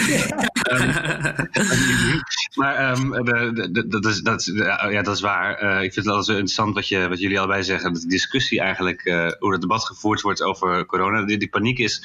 um, 0.73 1.49
maar 2.59 2.95
de, 3.25 3.85
dat, 3.89 4.05
is, 4.05 4.21
dat, 4.21 4.53
ja, 4.91 5.03
dat 5.03 5.15
is 5.15 5.21
waar. 5.21 5.83
ik 5.83 5.93
vind 5.93 5.95
het 5.95 6.07
altijd 6.07 6.27
zo 6.27 6.33
interessant 6.33 6.75
wat, 6.75 6.89
je, 6.89 7.09
wat 7.09 7.21
jullie 7.21 7.39
allebei 7.39 7.63
zeggen. 7.63 7.93
De 7.93 8.07
discussie 8.07 8.61
eigenlijk, 8.61 9.03
hoe 9.39 9.53
het 9.53 9.61
debat 9.61 9.85
gevoerd 9.85 10.21
wordt 10.21 10.43
over 10.43 10.87
corona. 10.87 11.25
Die, 11.25 11.39
die 11.39 11.49
paniek 11.49 11.79
is 11.79 12.03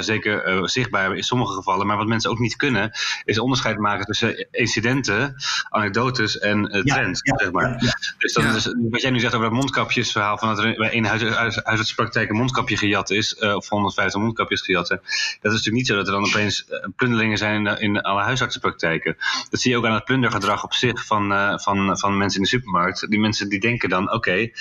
zeker 0.00 0.68
zichtbaar 0.68 1.16
in 1.16 1.22
sommige 1.22 1.54
gevallen. 1.54 1.86
Maar 1.86 1.96
wat 1.96 2.06
mensen 2.06 2.30
ook 2.30 2.38
niet 2.38 2.56
kunnen, 2.56 2.90
is 3.24 3.38
onderscheid 3.38 3.78
maken 3.78 4.06
tussen 4.06 4.46
incidenten, 4.50 4.81
anekdotes 5.68 6.38
en 6.38 6.76
uh, 6.76 6.82
trends, 6.82 7.20
ja, 7.22 7.36
zeg 7.36 7.52
maar. 7.52 7.76
Ja, 7.84 7.96
dus, 8.18 8.32
dan, 8.32 8.52
dus 8.52 8.74
wat 8.90 9.00
jij 9.00 9.10
nu 9.10 9.20
zegt 9.20 9.34
over 9.34 9.46
het 9.46 9.56
mondkapjesverhaal, 9.56 10.38
van 10.38 10.48
dat 10.48 10.64
er 10.64 10.74
bij 10.74 10.90
één 10.90 11.04
huis, 11.04 11.22
huis, 11.22 11.60
huisartspraktijk 11.62 12.30
een 12.30 12.36
mondkapje 12.36 12.76
gejat 12.76 13.10
is, 13.10 13.36
uh, 13.40 13.54
of 13.54 13.68
150 13.68 14.20
mondkapjes 14.20 14.60
gejat 14.60 14.86
zijn. 14.86 15.00
Dat 15.00 15.52
is 15.52 15.58
natuurlijk 15.58 15.74
niet 15.74 15.86
zo 15.86 15.96
dat 15.96 16.06
er 16.06 16.12
dan 16.12 16.24
opeens 16.24 16.64
plundelingen 16.96 17.38
zijn 17.38 17.66
in, 17.66 17.80
in 17.80 18.00
alle 18.00 18.22
huisartsenpraktijken. 18.22 19.16
Dat 19.50 19.60
zie 19.60 19.70
je 19.70 19.76
ook 19.76 19.86
aan 19.86 19.94
het 19.94 20.04
plundergedrag 20.04 20.64
op 20.64 20.74
zich 20.74 21.06
van, 21.06 21.32
uh, 21.32 21.58
van, 21.58 21.98
van 21.98 22.16
mensen 22.16 22.38
in 22.38 22.44
de 22.44 22.50
supermarkt. 22.50 23.10
Die 23.10 23.20
mensen 23.20 23.48
die 23.48 23.60
denken 23.60 23.88
dan, 23.88 24.12
oké, 24.12 24.14
okay, 24.14 24.52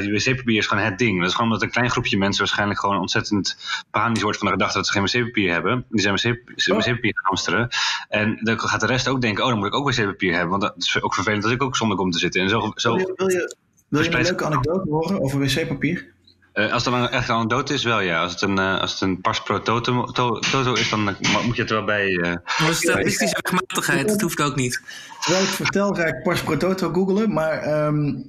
wc-papier 0.00 0.56
is 0.56 0.66
gewoon 0.66 0.84
het 0.84 0.98
ding. 0.98 1.18
Dat 1.18 1.28
is 1.28 1.34
gewoon 1.34 1.50
omdat 1.50 1.62
een 1.62 1.72
klein 1.72 1.90
groepje 1.90 2.18
mensen 2.18 2.40
waarschijnlijk 2.40 2.80
gewoon 2.80 2.98
ontzettend 2.98 3.56
panisch 3.90 4.22
wordt 4.22 4.38
van 4.38 4.46
de 4.46 4.52
gedachte 4.52 4.76
dat 4.76 4.86
ze 4.86 4.92
geen 4.92 5.02
wc-papier 5.02 5.52
hebben. 5.52 5.84
Die 5.88 6.00
zijn 6.00 6.14
wc-papier 6.14 7.14
gaan 7.14 7.24
hamsteren. 7.24 7.68
En 8.08 8.38
dan 8.40 8.60
gaat 8.60 8.80
de 8.80 8.86
rest 8.86 9.08
ook 9.08 9.20
denken, 9.20 9.41
oh, 9.42 9.48
dan 9.48 9.58
moet 9.58 9.66
ik 9.66 9.74
ook 9.74 9.90
wc-papier 9.90 10.32
hebben. 10.32 10.50
Want 10.50 10.62
dat 10.62 10.74
is 10.76 11.02
ook 11.02 11.14
vervelend 11.14 11.42
dat 11.42 11.52
ik 11.52 11.62
ook 11.62 11.76
zonder 11.76 11.96
kom 11.96 12.10
te 12.10 12.18
zitten. 12.18 12.42
En 12.42 12.48
zo, 12.48 12.72
zo 12.74 12.96
wil 12.96 13.06
je, 13.06 13.12
wil 13.16 13.28
je, 13.28 13.56
wil 13.88 14.02
je 14.02 14.10
een 14.16 14.22
leuke 14.22 14.44
anekdote 14.44 14.90
horen 14.90 15.20
over 15.20 15.38
wc-papier? 15.38 16.12
Uh, 16.54 16.72
als 16.72 16.84
het 16.84 16.94
dan 16.94 17.08
echt 17.08 17.28
een 17.28 17.34
anekdote 17.34 17.74
is, 17.74 17.84
wel 17.84 18.00
ja. 18.00 18.22
Als 18.22 18.32
het 18.32 18.42
een, 18.42 18.58
uh, 18.58 18.80
als 18.80 18.92
het 18.92 19.00
een 19.00 19.20
pas 19.20 19.42
pro 19.42 19.62
toto, 19.62 20.04
to, 20.04 20.38
toto 20.38 20.72
is, 20.72 20.88
dan 20.88 21.16
moet 21.44 21.56
je 21.56 21.62
het 21.62 21.70
er 21.70 21.76
wel 21.76 21.84
bij. 21.84 22.08
Uh, 22.08 22.22
maar 22.22 22.74
statistische 22.74 23.38
rechtmatigheid, 23.40 24.08
dat 24.08 24.20
hoeft 24.20 24.40
ook 24.40 24.56
niet. 24.56 24.82
Terwijl 25.20 25.44
ik 25.44 25.50
vertel, 25.50 25.94
ga 25.94 26.04
ik 26.04 26.22
pas 26.22 26.42
pro 26.42 26.56
toto 26.56 26.92
googelen. 26.92 27.32
Maar 27.32 27.86
um, 27.86 28.28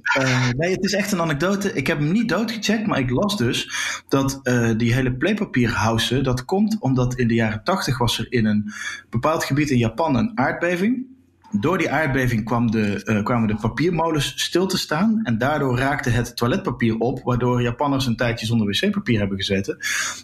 nee, 0.56 0.72
het 0.72 0.84
is 0.84 0.92
echt 0.92 1.12
een 1.12 1.20
anekdote. 1.20 1.72
Ik 1.72 1.86
heb 1.86 1.98
hem 1.98 2.12
niet 2.12 2.28
doodgecheckt, 2.28 2.86
maar 2.86 2.98
ik 2.98 3.10
las 3.10 3.36
dus 3.36 3.70
dat 4.08 4.40
die 4.76 4.94
hele 4.94 5.12
playpapierhouse, 5.12 6.20
dat 6.20 6.44
komt 6.44 6.76
omdat 6.80 7.14
in 7.14 7.28
de 7.28 7.34
jaren 7.34 7.64
tachtig 7.64 7.98
was 7.98 8.18
er 8.18 8.26
in 8.28 8.46
een 8.46 8.72
bepaald 9.10 9.44
gebied 9.44 9.70
in 9.70 9.78
Japan 9.78 10.16
een 10.16 10.32
aardbeving. 10.34 11.13
Door 11.60 11.78
die 11.78 11.90
aardbeving 11.90 12.44
kwam 12.44 12.70
de, 12.70 13.02
uh, 13.04 13.22
kwamen 13.22 13.48
de 13.48 13.56
papiermolens 13.56 14.32
stil 14.36 14.66
te 14.66 14.78
staan. 14.78 15.20
En 15.22 15.38
daardoor 15.38 15.78
raakte 15.78 16.10
het 16.10 16.36
toiletpapier 16.36 16.98
op. 16.98 17.20
Waardoor 17.22 17.62
Japanners 17.62 18.06
een 18.06 18.16
tijdje 18.16 18.46
zonder 18.46 18.66
wc-papier 18.66 19.18
hebben 19.18 19.36
gezeten. 19.36 19.78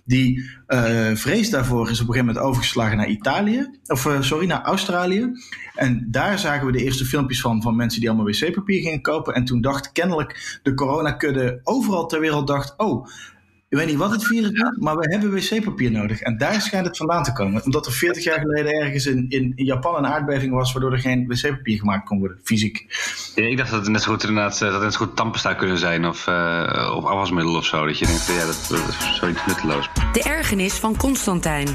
Die 0.05 0.51
uh, 0.69 1.15
vrees 1.15 1.51
daarvoor 1.51 1.91
is 1.91 2.01
op 2.01 2.09
een 2.09 2.13
gegeven 2.13 2.27
moment 2.27 2.45
overgeslagen 2.45 2.97
naar 2.97 3.09
Italië. 3.09 3.71
Of 3.87 4.07
uh, 4.07 4.21
sorry, 4.21 4.47
naar 4.47 4.63
Australië. 4.63 5.33
En 5.75 6.07
daar 6.11 6.39
zagen 6.39 6.67
we 6.67 6.73
de 6.73 6.85
eerste 6.85 7.05
filmpjes 7.05 7.41
van. 7.41 7.63
Van 7.63 7.77
mensen 7.77 8.01
die 8.01 8.09
allemaal 8.09 8.27
wc-papier 8.27 8.83
gingen 8.83 9.03
kopen. 9.03 9.35
En 9.35 9.45
toen 9.45 9.61
dacht 9.61 9.93
kennelijk 9.93 10.61
de 10.63 10.75
coronakudde 10.75 11.61
overal 11.63 12.07
ter 12.07 12.21
wereld 12.21 12.47
dacht. 12.47 12.75
Oh, 12.77 13.07
ik 13.71 13.79
weet 13.79 13.87
niet 13.87 13.97
wat 13.97 14.11
het 14.11 14.25
virus 14.25 14.51
doet, 14.51 14.81
maar 14.81 14.97
we 14.97 15.11
hebben 15.11 15.33
wc-papier 15.33 15.91
nodig. 15.91 16.21
En 16.21 16.39
daar 16.39 16.61
schijnt 16.61 16.87
het 16.87 16.97
vandaan 16.97 17.23
te 17.23 17.33
komen. 17.33 17.65
Omdat 17.65 17.87
er 17.87 17.93
40 17.93 18.25
jaar 18.25 18.39
geleden 18.39 18.73
ergens 18.73 19.07
in, 19.07 19.27
in, 19.29 19.53
Japan 19.57 19.97
een 19.97 20.07
aardbeving 20.07 20.53
was, 20.53 20.73
waardoor 20.73 20.93
er 20.93 20.99
geen 20.99 21.27
wc-papier 21.27 21.79
gemaakt 21.79 22.07
kon 22.07 22.19
worden, 22.19 22.39
fysiek. 22.43 22.87
Ja, 23.35 23.45
ik 23.45 23.57
dacht 23.57 23.71
dat 23.71 23.81
het 23.81 23.89
net 23.89 24.03
zo 24.03 24.13
goed 24.13 24.23
inderdaad, 24.23 24.59
dat 24.59 24.73
het 24.73 24.83
net 24.83 24.93
zo 24.93 24.99
goed 24.99 25.17
tandpasta 25.17 25.55
kunnen 25.55 25.79
zijn 25.79 26.07
of, 26.07 26.27
uh, 26.27 26.93
of 26.97 27.05
afwasmiddel 27.05 27.57
of 27.57 27.65
zo. 27.65 27.87
Dat 27.87 27.99
je 27.99 28.07
denkt, 28.07 28.27
ja, 28.27 28.47
dat, 28.47 28.67
dat 28.69 28.89
is 28.89 29.17
zoiets 29.17 29.47
nutteloos. 29.47 29.89
De 30.13 30.23
ergernis 30.23 30.75
van 30.75 30.97
Constantijn. 30.97 31.69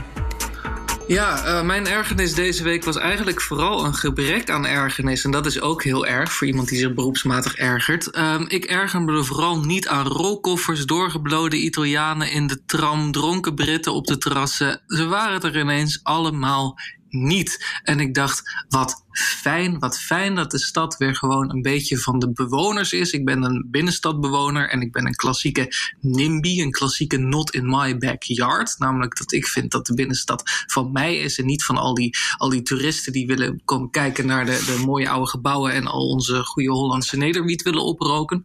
Ja, 1.08 1.46
uh, 1.46 1.66
mijn 1.66 1.88
ergernis 1.88 2.34
deze 2.34 2.64
week 2.64 2.84
was 2.84 2.98
eigenlijk 2.98 3.42
vooral 3.42 3.86
een 3.86 3.94
gebrek 3.94 4.50
aan 4.50 4.66
ergernis. 4.66 5.24
En 5.24 5.32
dat 5.32 5.46
is 5.46 5.62
ook 5.62 5.84
heel 5.84 6.06
erg 6.06 6.32
voor 6.32 6.48
iemand 6.48 6.68
die 6.68 6.78
zich 6.78 6.94
beroepsmatig 6.94 7.56
ergert. 7.56 8.18
Uh, 8.18 8.42
ik 8.48 8.66
erger 8.66 9.02
me 9.02 9.24
vooral 9.24 9.60
niet 9.60 9.88
aan 9.88 10.08
rolkoffers, 10.08 10.86
doorgeblode 10.86 11.58
Italianen 11.58 12.32
in 12.32 12.48
de 12.48 12.66
tram, 12.66 13.12
dronken 13.12 13.56
Britten 13.56 13.94
op 13.94 14.08
de 14.08 14.18
terrassen. 14.18 14.82
Ze 14.88 15.06
waren 15.06 15.42
er 15.42 15.60
ineens 15.60 16.00
allemaal 16.04 16.80
niet. 17.16 17.80
En 17.84 18.00
ik 18.00 18.14
dacht, 18.14 18.66
wat 18.70 19.04
fijn, 19.12 19.80
wat 19.80 20.00
fijn 20.00 20.36
dat 20.36 20.52
de 20.52 20.60
stad 20.60 20.98
weer 20.98 21.16
gewoon 21.16 21.50
een 21.50 21.62
beetje 21.62 21.98
van 21.98 22.20
de 22.20 22.32
bewoners 22.32 22.94
is. 22.94 23.12
Ik 23.12 23.26
ben 23.26 23.44
een 23.44 23.68
binnenstadbewoner 23.72 24.70
en 24.70 24.82
ik 24.82 24.92
ben 24.92 25.06
een 25.06 25.16
klassieke 25.16 25.72
NIMBY, 26.02 26.62
een 26.62 26.72
klassieke 26.72 27.18
not 27.18 27.54
in 27.54 27.70
my 27.70 27.98
backyard. 27.98 28.76
Namelijk 28.78 29.18
dat 29.18 29.32
ik 29.32 29.48
vind 29.48 29.72
dat 29.72 29.86
de 29.86 29.94
binnenstad 29.94 30.44
van 30.68 30.92
mij 30.92 31.18
is 31.18 31.40
en 31.40 31.46
niet 31.46 31.64
van 31.64 31.78
al 31.78 31.94
die, 31.94 32.18
al 32.38 32.50
die 32.50 32.62
toeristen 32.62 33.14
die 33.14 33.28
willen 33.28 33.62
komen 33.66 33.90
kijken 33.90 34.26
naar 34.26 34.46
de, 34.46 34.64
de 34.66 34.84
mooie 34.86 35.10
oude 35.10 35.30
gebouwen 35.30 35.74
en 35.74 35.88
al 35.88 36.08
onze 36.08 36.44
goede 36.44 36.72
Hollandse 36.72 37.18
nederwiet 37.18 37.62
willen 37.62 37.84
oproken. 37.84 38.44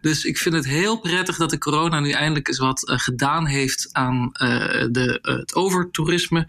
Dus 0.00 0.24
ik 0.24 0.38
vind 0.38 0.54
het 0.54 0.66
heel 0.66 1.00
prettig 1.00 1.36
dat 1.36 1.50
de 1.50 1.58
corona 1.58 2.00
nu 2.00 2.10
eindelijk 2.10 2.48
eens 2.48 2.58
wat 2.58 2.88
uh, 2.88 2.98
gedaan 2.98 3.46
heeft 3.46 3.88
aan 3.92 4.30
uh, 4.42 4.86
de, 4.90 5.18
uh, 5.22 5.36
het 5.36 5.54
overtoerisme. 5.54 6.44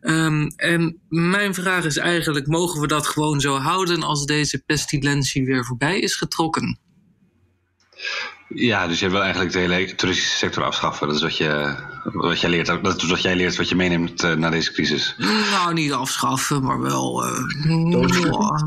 Um, 0.00 0.52
en 0.56 1.00
mijn 1.08 1.54
vraag 1.54 1.84
is 1.84 1.96
eigenlijk, 1.96 2.46
mogen 2.46 2.80
we 2.80 2.86
dat 2.86 3.06
gewoon 3.06 3.40
zo 3.40 3.56
houden 3.56 4.02
als 4.02 4.24
deze 4.24 4.62
pestilentie 4.66 5.44
weer 5.44 5.64
voorbij 5.64 5.98
is 5.98 6.14
getrokken? 6.14 6.78
Ja, 8.54 8.86
dus 8.86 9.00
je 9.00 9.10
wil 9.10 9.22
eigenlijk 9.22 9.52
de 9.52 9.58
hele 9.58 9.94
toeristische 9.94 10.36
sector 10.36 10.64
afschaffen. 10.64 11.06
Dat 11.06 11.16
is 11.16 11.22
wat 11.22 11.36
je, 11.36 11.74
wat 12.04 12.40
jij 12.40 12.50
leert. 12.50 12.66
Dat 12.66 13.02
is 13.02 13.08
wat 13.08 13.22
jij 13.22 13.36
leert, 13.36 13.56
wat 13.56 13.68
je 13.68 13.74
meeneemt 13.74 14.24
uh, 14.24 14.32
naar 14.32 14.50
deze 14.50 14.72
crisis. 14.72 15.14
Nou, 15.50 15.74
niet 15.74 15.92
afschaffen, 15.92 16.62
maar 16.62 16.80
wel. 16.80 17.26
Uh, 17.26 17.66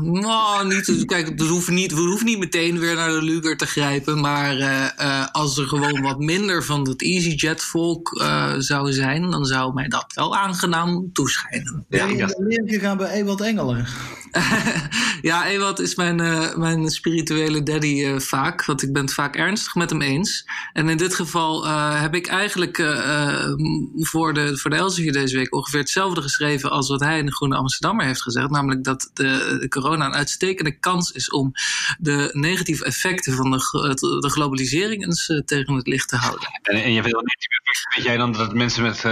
nou, 0.00 0.66
niet. 0.66 1.04
Kijk, 1.04 1.32
we 1.36 1.44
hoeven 1.44 1.74
niet, 1.74 1.92
we 1.92 2.00
hoeven 2.00 2.26
niet 2.26 2.38
meteen 2.38 2.78
weer 2.78 2.94
naar 2.94 3.10
de 3.10 3.22
Luger 3.22 3.56
te 3.56 3.66
grijpen. 3.66 4.20
Maar 4.20 4.56
uh, 4.56 5.26
als 5.32 5.58
er 5.58 5.66
gewoon 5.66 6.02
wat 6.02 6.18
minder 6.18 6.64
van 6.64 6.88
het 6.88 7.02
EasyJet-volk 7.02 8.22
zou 8.58 8.92
zijn, 8.92 9.30
dan 9.30 9.44
zou 9.44 9.72
mij 9.74 9.88
dat 9.88 10.12
wel 10.14 10.36
aangenaam 10.36 11.12
toeschijnen. 11.12 11.86
Ja, 11.88 12.04
ik 12.04 12.18
dacht... 12.18 12.34
leer 12.38 12.62
gegaan 12.66 12.96
bij 12.96 13.10
Ewald 13.10 13.40
Engelen. 13.40 13.86
ja, 15.30 15.46
Ewald 15.46 15.80
is 15.80 15.94
mijn, 15.94 16.16
mijn 16.60 16.90
spirituele 16.90 17.62
daddy 17.62 18.18
vaak. 18.18 18.64
Want 18.64 18.82
ik 18.82 18.92
ben 18.92 19.02
het 19.02 19.14
vaak 19.14 19.36
ernstig 19.36 19.74
met 19.74 19.90
hem 19.90 20.02
eens. 20.02 20.44
En 20.72 20.88
in 20.88 20.96
dit 20.96 21.14
geval 21.14 21.66
uh, 21.66 22.00
heb 22.00 22.14
ik 22.14 22.26
eigenlijk 22.26 22.76
voor, 23.96 24.34
de, 24.34 24.56
voor 24.56 24.70
de 24.70 24.76
Elsevier 24.76 25.12
deze 25.12 25.36
week 25.36 25.54
ongeveer 25.54 25.80
hetzelfde 25.80 26.22
geschreven 26.22 26.70
als 26.70 26.88
wat 26.88 27.00
hij 27.00 27.18
in 27.18 27.26
de 27.26 27.34
Groene 27.34 27.56
Amsterdammer 27.56 28.06
heeft 28.06 28.22
gezegd. 28.22 28.50
Namelijk 28.50 28.84
dat 28.84 29.10
de, 29.14 29.56
de 29.60 29.68
corona 29.68 30.06
een 30.06 30.14
uitstekende 30.14 30.78
kans 30.78 31.10
is 31.10 31.30
om 31.30 31.52
de 31.98 32.30
negatieve 32.32 32.84
effecten 32.84 33.32
van 33.32 33.50
de, 33.50 33.58
de 34.20 34.30
globalisering 34.30 35.06
eens 35.06 35.42
tegen 35.44 35.74
het 35.74 35.86
licht 35.86 36.08
te 36.08 36.16
houden. 36.16 36.48
En, 36.62 36.82
en 36.82 36.92
je 36.92 37.02
wil 37.02 37.22
Weet 37.94 38.04
jij 38.04 38.16
dan 38.16 38.32
dat 38.32 38.54
mensen 38.54 38.82
met, 38.82 39.04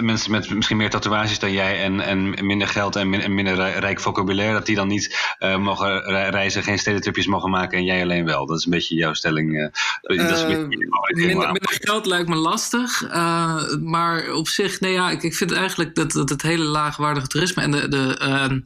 mensen 0.00 0.30
met 0.30 0.50
misschien 0.50 0.76
meer 0.76 0.90
tatoeages 0.90 1.38
dan 1.38 1.52
jij 1.52 1.82
en, 1.82 2.00
en 2.00 2.46
minder 2.46 2.68
geld 2.68 2.96
en, 2.96 3.14
en 3.14 3.34
minder 3.34 3.78
rijk 3.78 4.00
vocabulaire, 4.00 4.53
dat 4.54 4.66
die 4.66 4.76
dan 4.76 4.88
niet 4.88 5.34
uh, 5.40 5.56
mogen 5.56 6.02
reizen, 6.30 6.62
geen 6.62 6.78
stedentripjes 6.78 7.26
mogen 7.26 7.50
maken 7.50 7.78
en 7.78 7.84
jij 7.84 8.02
alleen 8.02 8.24
wel? 8.24 8.46
Dat 8.46 8.58
is 8.58 8.64
een 8.64 8.70
beetje 8.70 8.94
jouw 8.94 9.14
stelling. 9.14 9.52
Uh, 9.52 10.28
dat 10.28 10.38
is 10.38 10.44
minder, 10.46 10.68
minder, 11.36 11.60
geld 11.62 12.06
lijkt 12.06 12.28
me 12.28 12.34
lastig, 12.34 13.08
maar 13.80 14.32
op 14.32 14.48
zich, 14.48 14.80
nee 14.80 14.92
ja, 14.92 15.10
ik, 15.10 15.22
ik 15.22 15.34
vind 15.34 15.52
eigenlijk 15.52 15.94
dat, 15.94 16.12
dat 16.12 16.28
het 16.28 16.42
hele 16.42 16.64
laagwaardige 16.64 17.26
toerisme 17.26 17.62
en 17.62 17.70
de, 17.70 17.88
de, 17.88 18.16
ehm, 18.18 18.60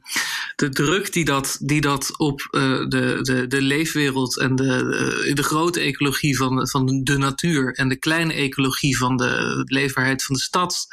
de 0.56 0.68
druk 0.68 1.12
die 1.12 1.24
dat, 1.24 1.58
die 1.60 1.80
dat 1.80 2.18
op 2.18 2.48
de, 2.50 3.18
de, 3.20 3.46
de 3.46 3.62
leefwereld 3.62 4.38
en 4.38 4.56
de, 4.56 5.32
de 5.34 5.42
grote 5.42 5.80
ecologie 5.80 6.36
van, 6.36 6.68
van 6.68 7.00
de 7.04 7.18
natuur 7.18 7.74
en 7.74 7.88
de 7.88 7.96
kleine 7.96 8.32
ecologie 8.32 8.96
van 8.96 9.16
de 9.16 9.62
leefbaarheid 9.64 10.24
van 10.24 10.34
de 10.34 10.42
stad 10.42 10.86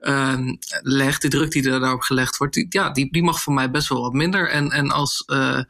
uh, 0.00 0.38
legt, 0.80 1.22
de 1.22 1.28
druk 1.28 1.50
die 1.50 1.62
daarop 1.62 2.00
gelegd 2.00 2.36
wordt, 2.36 2.54
die, 2.54 2.66
ja, 2.68 2.90
die, 2.90 3.12
die 3.12 3.22
mag 3.22 3.42
voor 3.42 3.52
mij 3.52 3.70
best 3.70 3.88
wel 3.88 4.00
wat 4.00 4.12
minder. 4.12 4.29
En, 4.38 4.70
en 4.70 4.90
als 4.90 5.24
uh, 5.26 5.60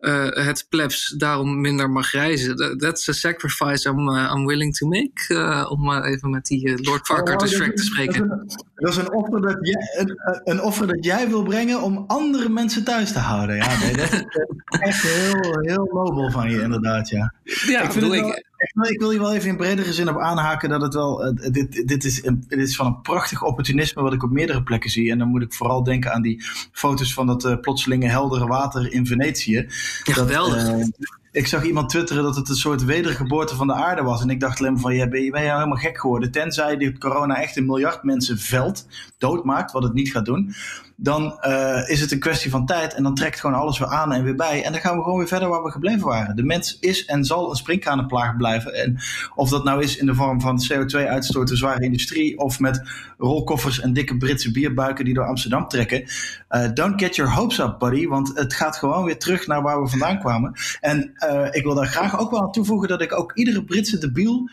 uh, 0.00 0.28
het 0.28 0.66
plebs 0.68 1.14
daarom 1.18 1.60
minder 1.60 1.90
mag 1.90 2.10
reizen, 2.10 2.78
that's 2.78 3.08
a 3.08 3.12
sacrifice 3.12 3.88
I'm, 3.88 4.08
uh, 4.08 4.32
I'm 4.34 4.46
willing 4.46 4.76
to 4.76 4.86
make. 4.86 5.66
om 5.68 5.84
maar 5.84 6.04
even 6.04 6.30
met 6.30 6.46
die 6.46 6.82
Lord 6.82 7.06
Farquhar 7.06 7.36
oh, 7.36 7.42
te 7.42 7.82
spreken. 7.84 8.46
Dat 8.74 8.90
is, 8.90 8.96
een, 8.96 9.12
offer 9.12 9.40
dat 9.40 9.56
jij, 9.60 9.94
een, 9.98 10.18
een, 10.44 10.62
offer 10.62 10.86
dat 10.86 11.04
jij 11.04 11.28
wil 11.28 11.42
brengen 11.42 11.82
om 11.82 12.04
andere 12.06 12.48
mensen 12.48 12.84
thuis 12.84 13.12
te 13.12 13.18
houden. 13.18 13.56
Ja, 13.56 13.78
nee, 13.78 13.96
dat 13.96 14.12
is 14.12 14.24
echt 14.68 15.02
heel, 15.02 15.58
heel 15.60 15.88
nobel 15.92 16.30
van 16.30 16.50
je, 16.50 16.60
inderdaad. 16.60 17.08
Ja, 17.08 17.34
ja 17.44 17.82
ik 17.82 17.92
vind 17.92 18.04
het 18.04 18.20
wel, 18.20 18.42
ik 18.88 18.98
wil 18.98 19.10
hier 19.10 19.20
wel 19.20 19.34
even 19.34 19.48
in 19.48 19.56
bredere 19.56 19.92
zin 19.92 20.08
op 20.08 20.18
aanhaken 20.18 20.68
dat 20.68 20.82
het 20.82 20.94
wel. 20.94 21.26
Uh, 21.26 21.52
dit, 21.52 21.88
dit, 21.88 22.04
is 22.04 22.24
een, 22.24 22.44
dit 22.48 22.58
is 22.58 22.76
van 22.76 22.86
een 22.86 23.00
prachtig 23.00 23.42
opportunisme 23.42 24.02
wat 24.02 24.12
ik 24.12 24.22
op 24.22 24.30
meerdere 24.30 24.62
plekken 24.62 24.90
zie. 24.90 25.10
En 25.10 25.18
dan 25.18 25.28
moet 25.28 25.42
ik 25.42 25.54
vooral 25.54 25.82
denken 25.82 26.12
aan 26.12 26.22
die 26.22 26.44
foto's 26.72 27.14
van 27.14 27.26
dat 27.26 27.44
uh, 27.44 27.60
plotselinge 27.60 28.08
heldere 28.08 28.46
water 28.46 28.92
in 28.92 29.06
Venetië. 29.06 29.66
Ja, 30.04 30.12
geweldig. 30.14 30.68
Uh, 30.68 30.84
ik 31.32 31.46
zag 31.46 31.64
iemand 31.64 31.88
twitteren 31.88 32.22
dat 32.22 32.36
het 32.36 32.48
een 32.48 32.54
soort 32.54 32.84
wedergeboorte 32.84 33.56
van 33.56 33.66
de 33.66 33.74
aarde 33.74 34.02
was. 34.02 34.22
En 34.22 34.30
ik 34.30 34.40
dacht 34.40 34.58
alleen 34.58 34.78
van, 34.78 34.94
ja, 34.94 35.08
ben, 35.08 35.22
je, 35.22 35.30
ben 35.30 35.42
je 35.42 35.52
helemaal 35.52 35.76
gek 35.76 35.98
geworden? 36.00 36.30
Tenzij 36.30 36.76
die 36.76 36.98
corona 36.98 37.42
echt 37.42 37.56
een 37.56 37.66
miljard 37.66 38.02
mensen 38.02 38.38
veld, 38.38 38.86
doodmaakt, 39.18 39.72
wat 39.72 39.82
het 39.82 39.94
niet 39.94 40.10
gaat 40.10 40.24
doen 40.24 40.54
dan 40.96 41.38
uh, 41.46 41.88
is 41.88 42.00
het 42.00 42.12
een 42.12 42.18
kwestie 42.18 42.50
van 42.50 42.66
tijd. 42.66 42.94
En 42.94 43.02
dan 43.02 43.14
trekt 43.14 43.40
gewoon 43.40 43.60
alles 43.60 43.78
weer 43.78 43.88
aan 43.88 44.12
en 44.12 44.24
weer 44.24 44.34
bij. 44.34 44.64
En 44.64 44.72
dan 44.72 44.80
gaan 44.80 44.96
we 44.96 45.02
gewoon 45.02 45.18
weer 45.18 45.28
verder 45.28 45.48
waar 45.48 45.62
we 45.62 45.70
gebleven 45.70 46.06
waren. 46.06 46.36
De 46.36 46.42
mens 46.42 46.78
is 46.80 47.04
en 47.04 47.24
zal 47.24 47.50
een 47.50 47.56
springkanenplaag 47.56 48.36
blijven. 48.36 48.74
En 48.74 48.98
of 49.34 49.48
dat 49.48 49.64
nou 49.64 49.82
is 49.82 49.96
in 49.96 50.06
de 50.06 50.14
vorm 50.14 50.40
van 50.40 50.62
CO2-uitstoot, 50.72 51.48
de 51.48 51.56
zware 51.56 51.84
industrie. 51.84 52.38
of 52.38 52.60
met 52.60 52.82
rolkoffers 53.18 53.80
en 53.80 53.92
dikke 53.92 54.16
Britse 54.16 54.50
bierbuiken 54.50 55.04
die 55.04 55.14
door 55.14 55.26
Amsterdam 55.26 55.68
trekken. 55.68 56.04
Uh, 56.50 56.68
don't 56.74 57.00
get 57.00 57.16
your 57.16 57.32
hopes 57.32 57.58
up, 57.58 57.78
buddy. 57.78 58.06
Want 58.06 58.32
het 58.34 58.54
gaat 58.54 58.76
gewoon 58.76 59.04
weer 59.04 59.18
terug 59.18 59.46
naar 59.46 59.62
waar 59.62 59.82
we 59.82 59.88
vandaan 59.88 60.18
kwamen. 60.18 60.52
En 60.80 61.12
uh, 61.30 61.46
ik 61.50 61.62
wil 61.62 61.74
daar 61.74 61.86
graag 61.86 62.18
ook 62.18 62.30
wel 62.30 62.42
aan 62.42 62.52
toevoegen 62.52 62.88
dat 62.88 63.02
ik 63.02 63.18
ook 63.18 63.32
iedere 63.34 63.64
Britse 63.64 63.98
debiel 63.98 64.50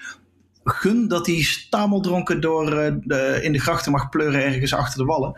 gun 0.63 1.07
dat 1.07 1.25
hij 1.25 1.41
stameldronken 1.41 2.41
door, 2.41 2.65
de, 3.03 3.39
in 3.41 3.51
de 3.51 3.59
grachten 3.59 3.91
mag 3.91 4.09
pleuren 4.09 4.43
ergens 4.43 4.73
achter 4.73 4.99
de 4.99 5.05
wallen. 5.05 5.33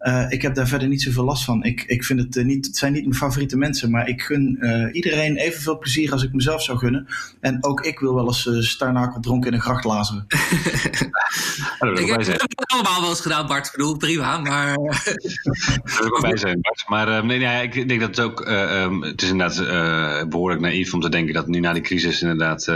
Uh, 0.00 0.26
ik 0.28 0.42
heb 0.42 0.54
daar 0.54 0.66
verder 0.66 0.88
niet 0.88 1.02
zoveel 1.02 1.24
last 1.24 1.44
van. 1.44 1.64
Ik, 1.64 1.84
ik 1.86 2.04
vind 2.04 2.20
het 2.20 2.36
uh, 2.36 2.44
niet, 2.44 2.66
het 2.66 2.76
zijn 2.76 2.92
niet 2.92 3.02
mijn 3.02 3.14
favoriete 3.14 3.56
mensen, 3.56 3.90
maar 3.90 4.08
ik 4.08 4.22
gun 4.22 4.56
uh, 4.60 4.94
iedereen 4.94 5.36
evenveel 5.36 5.78
plezier 5.78 6.12
als 6.12 6.22
ik 6.22 6.32
mezelf 6.32 6.62
zou 6.62 6.78
gunnen. 6.78 7.06
En 7.40 7.64
ook 7.64 7.80
ik 7.80 7.98
wil 7.98 8.14
wel 8.14 8.26
eens 8.26 8.46
uh, 8.46 8.60
starnakel 8.60 9.20
dronken 9.20 9.50
in 9.50 9.56
een 9.56 9.62
gracht 9.62 9.84
lazeren. 9.84 10.24
ik 10.28 12.06
heb 12.06 12.20
het 12.26 12.56
allemaal 12.66 13.00
wel 13.00 13.10
eens 13.10 13.20
gedaan, 13.20 13.46
Bart. 13.46 13.66
Ik 13.66 13.72
bedoel, 13.72 13.96
prima, 13.96 14.38
maar... 14.38 14.74
dat 14.74 15.98
wil 15.98 16.06
ik 16.06 16.20
bij 16.20 16.36
zijn, 16.36 16.60
Bart. 16.60 16.84
Maar 16.86 17.24
nee, 17.24 17.38
nee, 17.38 17.62
ik 17.62 17.88
denk 17.88 18.00
dat 18.00 18.08
het 18.08 18.20
ook... 18.20 18.48
Um, 18.48 19.02
het 19.02 19.22
is 19.22 19.30
inderdaad 19.30 20.28
behoorlijk 20.28 20.60
naïef 20.60 20.94
om 20.94 21.00
te 21.00 21.08
denken 21.08 21.34
dat 21.34 21.46
nu 21.46 21.60
na 21.60 21.72
die 21.72 21.82
crisis 21.82 22.22
inderdaad... 22.22 22.64
de, 22.64 22.72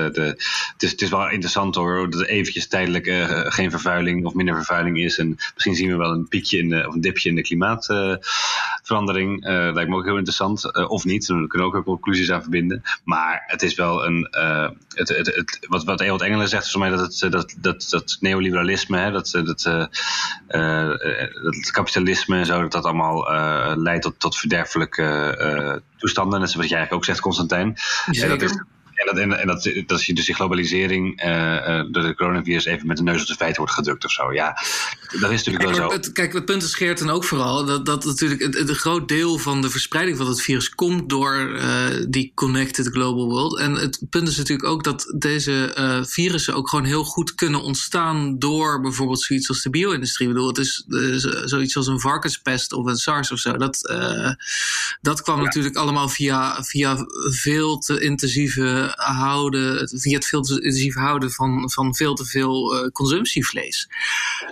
het, 0.73 0.83
is, 0.83 0.91
het 0.91 1.01
is 1.01 1.11
wel 1.11 1.31
interessant 1.31 1.75
hoor, 1.75 2.11
dat 2.11 2.21
er 2.21 2.29
eventjes 2.29 2.67
tijdelijk 2.67 3.07
geen 3.53 3.71
vervuiling 3.71 4.27
of 4.27 4.35
minder 4.35 4.55
vervuiling 4.55 4.99
is. 4.99 5.19
En 5.19 5.37
misschien 5.55 5.75
zien 5.75 5.91
we 5.91 5.97
wel 5.97 6.13
een 6.13 6.29
piekje 6.29 6.59
in 6.59 6.69
de, 6.69 6.89
of 6.89 6.95
een 6.95 7.12
dipje 7.13 7.29
in 7.29 7.35
de 7.35 7.43
klimaatverandering. 7.43 9.47
Uh, 9.47 9.71
lijkt 9.73 9.91
me 9.91 9.97
ook 9.97 10.05
heel 10.05 10.17
interessant. 10.17 10.65
Uh, 10.65 10.91
of 10.91 11.05
niet, 11.05 11.27
daar 11.27 11.47
kunnen 11.47 11.71
we 11.71 11.77
ook 11.77 11.85
conclusies 11.85 12.31
aan 12.31 12.43
verbinden. 12.43 12.83
Maar 13.05 13.43
het 13.47 13.63
is 13.63 13.75
wel 13.75 14.05
een. 14.05 14.29
Uh, 14.31 14.69
het, 14.95 15.09
het, 15.09 15.27
het, 15.27 15.67
wat, 15.69 15.85
wat 15.85 16.01
Ewald 16.01 16.23
Engelen 16.23 16.49
zegt, 16.49 16.65
is 16.65 16.71
voor 16.71 16.81
mij 16.81 16.91
dat 16.91 17.01
het, 17.01 17.33
dat, 17.33 17.55
dat, 17.59 17.87
dat 17.91 18.17
neoliberalisme, 18.21 18.99
hè, 18.99 19.11
dat, 19.11 19.31
dat, 19.31 19.63
dat 19.63 19.89
kapitalisme 21.71 22.37
en 22.37 22.47
zo, 22.47 22.61
dat 22.61 22.73
dat 22.73 22.85
allemaal 22.85 23.27
leidt 23.77 24.03
tot, 24.03 24.21
tot 24.21 24.37
verderfelijke 24.37 25.81
toestanden. 25.97 26.41
Net 26.41 26.51
zoals 26.51 26.69
jij 26.69 26.79
eigenlijk 26.79 26.93
ook 26.93 27.05
zegt, 27.05 27.21
Constantijn. 27.21 27.77
Dat 28.07 28.43
is, 28.43 28.63
en 28.95 29.07
dat, 29.07 29.19
en, 29.19 29.41
en 29.41 29.47
dat, 29.47 29.71
dat 29.87 30.05
je 30.05 30.15
dus 30.15 30.25
die 30.25 30.35
globalisering 30.35 31.25
uh, 31.25 31.83
door 31.91 32.03
de 32.03 32.15
coronavirus 32.15 32.65
even 32.65 32.87
met 32.87 32.97
de 32.97 33.03
neus 33.03 33.21
op 33.21 33.27
de 33.27 33.35
feiten 33.35 33.59
wordt 33.59 33.75
gedrukt 33.77 34.05
of 34.05 34.11
zo. 34.11 34.33
Ja, 34.33 34.57
dat 35.21 35.31
is 35.31 35.45
natuurlijk 35.45 35.65
wel 35.65 35.75
zo. 35.75 35.93
Het, 35.93 36.13
kijk, 36.13 36.33
het 36.33 36.45
punt 36.45 36.63
is 36.63 36.75
Geert 36.75 37.01
en 37.01 37.11
ook 37.11 37.25
vooral 37.25 37.65
dat, 37.65 37.87
dat 37.87 38.05
natuurlijk 38.05 38.41
een, 38.41 38.69
een 38.69 38.75
groot 38.75 39.09
deel 39.09 39.39
van 39.39 39.61
de 39.61 39.71
verspreiding 39.71 40.17
van 40.17 40.27
het 40.27 40.43
virus 40.43 40.71
komt 40.71 41.09
door 41.09 41.37
uh, 41.37 41.87
die 42.09 42.33
connected 42.35 42.89
global 42.89 43.29
world. 43.29 43.59
En 43.59 43.73
het 43.73 44.03
punt 44.11 44.29
is 44.29 44.37
natuurlijk 44.37 44.69
ook 44.69 44.85
dat 44.85 45.15
deze 45.19 45.77
uh, 45.79 46.05
virussen 46.05 46.55
ook 46.55 46.69
gewoon 46.69 46.85
heel 46.85 47.05
goed 47.05 47.35
kunnen 47.35 47.63
ontstaan 47.63 48.39
door 48.39 48.81
bijvoorbeeld 48.81 49.23
zoiets 49.23 49.49
als 49.49 49.63
de 49.63 49.71
bio-industrie. 49.71 50.29
Ik 50.29 50.35
bedoel, 50.35 50.49
het 50.49 50.59
is 50.59 50.85
zoiets 51.45 51.77
als 51.77 51.87
een 51.87 52.01
varkenspest 52.01 52.73
of 52.73 52.87
een 52.87 52.97
SARS 52.97 53.33
of 53.33 53.39
zo. 53.39 53.57
Dat, 53.57 53.95
dat 55.01 55.23
kwam 55.23 55.37
ja. 55.37 55.43
natuurlijk 55.43 55.77
allemaal 55.77 56.09
via, 56.09 56.63
via 56.63 57.07
veel 57.25 57.79
te 57.79 58.01
intensieve 58.01 58.82
houden, 58.91 59.89
via 59.89 60.15
het 60.15 60.27
veel 60.27 60.43
te 60.43 60.55
intensief 60.55 60.95
houden 60.95 61.31
van, 61.31 61.71
van 61.71 61.95
veel 61.95 62.15
te 62.15 62.25
veel 62.25 62.75
uh, 62.75 62.91
consumptievlees. 62.91 63.89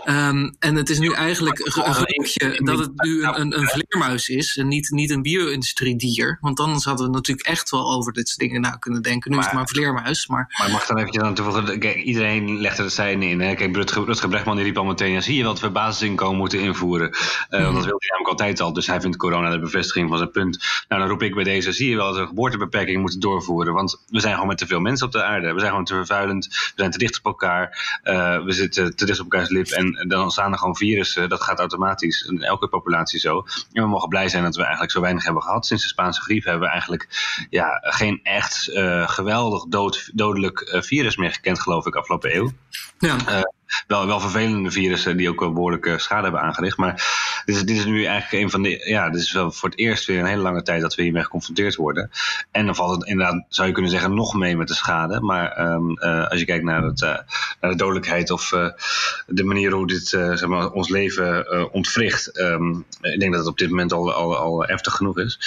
Um, 0.05 0.55
en 0.59 0.75
het 0.75 0.91
is 0.91 0.99
nu 0.99 1.13
eigenlijk 1.13 1.59
een 1.59 1.95
gelukkig 1.95 2.57
dat 2.57 2.79
het 2.79 2.91
nu 3.03 3.23
een, 3.25 3.41
een, 3.41 3.59
een 3.59 3.69
vleermuis 3.69 4.29
is 4.29 4.57
en 4.57 4.69
niet, 4.69 4.91
niet 4.91 5.11
een 5.11 5.23
bio-industriedier. 5.23 6.39
Want 6.41 6.57
dan 6.57 6.81
zouden 6.81 7.07
we 7.07 7.13
natuurlijk 7.13 7.47
echt 7.47 7.71
wel 7.71 7.93
over 7.93 8.13
dit 8.13 8.29
soort 8.29 8.41
dingen 8.41 8.61
na 8.61 8.71
kunnen 8.71 9.03
denken. 9.03 9.31
Nu 9.31 9.37
maar, 9.37 9.45
is 9.45 9.51
het 9.51 9.61
maar 9.61 9.69
een 9.69 9.77
vleermuis. 9.77 10.27
Maar, 10.27 10.55
maar 10.59 10.71
mag 10.71 10.87
dan 10.87 10.99
eventjes 10.99 11.23
aan 11.23 11.35
toevoegen, 11.35 11.79
kijk, 11.79 11.97
iedereen 11.97 12.61
legt 12.61 12.79
er 12.79 12.91
zijn 12.91 13.23
in. 13.23 13.41
Hè? 13.41 13.55
Kijk, 13.55 13.77
Rutger, 13.77 14.05
Rutger 14.05 14.29
Brechtman 14.29 14.57
die 14.57 14.65
riep 14.65 14.79
al 14.79 14.85
meteen, 14.85 15.23
zie 15.23 15.37
je 15.37 15.45
wat 15.45 15.61
we 15.61 15.71
basisinkomen 15.71 16.39
moeten 16.39 16.61
invoeren. 16.61 17.09
Uh, 17.09 17.59
mm. 17.59 17.65
Want 17.65 17.75
dat 17.75 17.85
wilde 17.85 18.07
hij 18.07 18.09
namelijk 18.09 18.29
altijd 18.29 18.61
al. 18.61 18.73
Dus 18.73 18.87
hij 18.87 19.01
vindt 19.01 19.17
corona 19.17 19.51
de 19.51 19.61
bevestiging 19.61 20.09
van 20.09 20.19
zijn 20.19 20.31
punt. 20.31 20.59
Nou, 20.89 21.01
dan 21.01 21.11
roep 21.11 21.23
ik 21.23 21.35
bij 21.35 21.45
deze, 21.45 21.73
zie 21.73 21.89
je 21.91 21.97
wel 21.97 22.07
dat 22.07 22.17
we 22.21 22.27
geboortebeperkingen 22.27 23.01
moeten 23.01 23.21
doorvoeren. 23.21 23.75
Want 23.75 24.03
we 24.07 24.20
zijn 24.21 24.33
gewoon 24.33 24.49
met 24.49 24.59
te 24.59 24.67
veel 24.67 24.81
mensen 24.81 25.07
op 25.07 25.13
de 25.13 25.23
aarde. 25.23 25.53
We 25.53 25.59
zijn 25.59 25.71
gewoon 25.71 25.85
te 25.85 25.95
vervuilend. 25.95 26.47
We 26.47 26.73
zijn 26.77 26.91
te 26.91 26.99
dicht 26.99 27.19
op 27.19 27.25
elkaar. 27.25 27.99
Uh, 28.05 28.45
we 28.45 28.53
zitten 28.53 28.97
te 28.97 29.07
dicht 29.07 29.21
op 29.21 29.33
elkaars 29.33 29.51
lip. 29.51 29.67
En 29.67 30.05
dan 30.09 30.31
staan 30.31 30.53
er 30.53 30.59
gewoon 30.59 30.77
virussen. 30.77 31.29
Dat 31.29 31.43
gaat 31.43 31.59
automatisch. 31.59 32.23
In 32.23 32.43
elke 32.43 32.69
populatie 32.69 33.21
zo. 33.21 33.45
En 33.73 33.83
we 33.83 33.89
mogen 33.89 34.09
blij 34.09 34.29
zijn 34.29 34.43
dat 34.43 34.57
we 34.57 34.63
eigenlijk 34.63 34.93
zo 34.93 35.01
weinig 35.01 35.25
hebben 35.25 35.43
gehad. 35.43 35.67
Sinds 35.67 35.83
de 35.83 35.89
Spaanse 35.89 36.21
griep 36.21 36.45
hebben 36.45 36.63
we 36.63 36.69
eigenlijk 36.69 37.09
ja, 37.51 37.81
geen 37.83 38.21
echt 38.23 38.69
uh, 38.69 39.09
geweldig 39.09 39.65
dood, 39.65 40.11
dodelijk 40.13 40.61
uh, 40.61 40.83
virus 40.83 41.17
meer 41.17 41.33
gekend, 41.33 41.61
geloof 41.61 41.87
ik, 41.87 41.95
afgelopen 41.95 42.35
eeuw. 42.37 42.53
Ja 42.99 43.17
wel, 43.87 44.07
wel 44.07 44.21
vervelende 44.21 44.71
virussen 44.71 45.17
die 45.17 45.29
ook 45.29 45.41
wel 45.41 45.53
behoorlijke 45.53 45.99
schade 45.99 46.23
hebben 46.23 46.41
aangericht. 46.41 46.77
Maar 46.77 46.93
dit 47.45 47.57
is, 47.57 47.65
dit 47.65 47.77
is 47.77 47.85
nu 47.85 48.05
eigenlijk 48.05 48.43
een 48.43 48.51
van 48.51 48.63
de. 48.63 48.83
Ja, 48.85 49.11
dit 49.11 49.21
is 49.21 49.33
wel 49.33 49.53
voor 49.53 49.69
het 49.69 49.79
eerst 49.79 50.07
weer 50.07 50.19
een 50.19 50.27
hele 50.27 50.43
lange 50.43 50.63
tijd 50.63 50.81
dat 50.81 50.95
we 50.95 51.03
hiermee 51.03 51.23
geconfronteerd 51.23 51.75
worden. 51.75 52.11
En 52.51 52.67
dan 52.67 52.75
valt 52.75 53.01
het 53.01 53.09
inderdaad, 53.09 53.45
zou 53.49 53.69
je 53.69 53.73
kunnen 53.73 53.91
zeggen, 53.91 54.15
nog 54.15 54.35
mee 54.35 54.57
met 54.57 54.69
de 54.69 54.75
schade. 54.75 55.21
Maar 55.21 55.73
um, 55.73 55.91
uh, 55.91 56.29
als 56.29 56.39
je 56.39 56.47
kijkt 56.47 56.65
naar, 56.65 56.83
het, 56.83 57.01
uh, 57.01 57.09
naar 57.61 57.71
de 57.71 57.77
dodelijkheid 57.77 58.31
of 58.31 58.53
uh, 58.53 58.69
de 59.27 59.45
manier 59.45 59.73
hoe 59.73 59.87
dit 59.87 60.07
zeg 60.09 60.47
maar, 60.47 60.71
ons 60.71 60.89
leven 60.89 61.73
ontwricht. 61.73 62.39
Um, 62.39 62.85
ik 63.01 63.21
denk 63.21 63.33
dat 63.33 63.41
het 63.41 63.51
op 63.51 63.59
dit 63.59 63.69
moment 63.69 63.93
al, 63.93 64.13
al, 64.13 64.37
al 64.37 64.63
heftig 64.63 64.93
genoeg 64.93 65.19
is. 65.19 65.39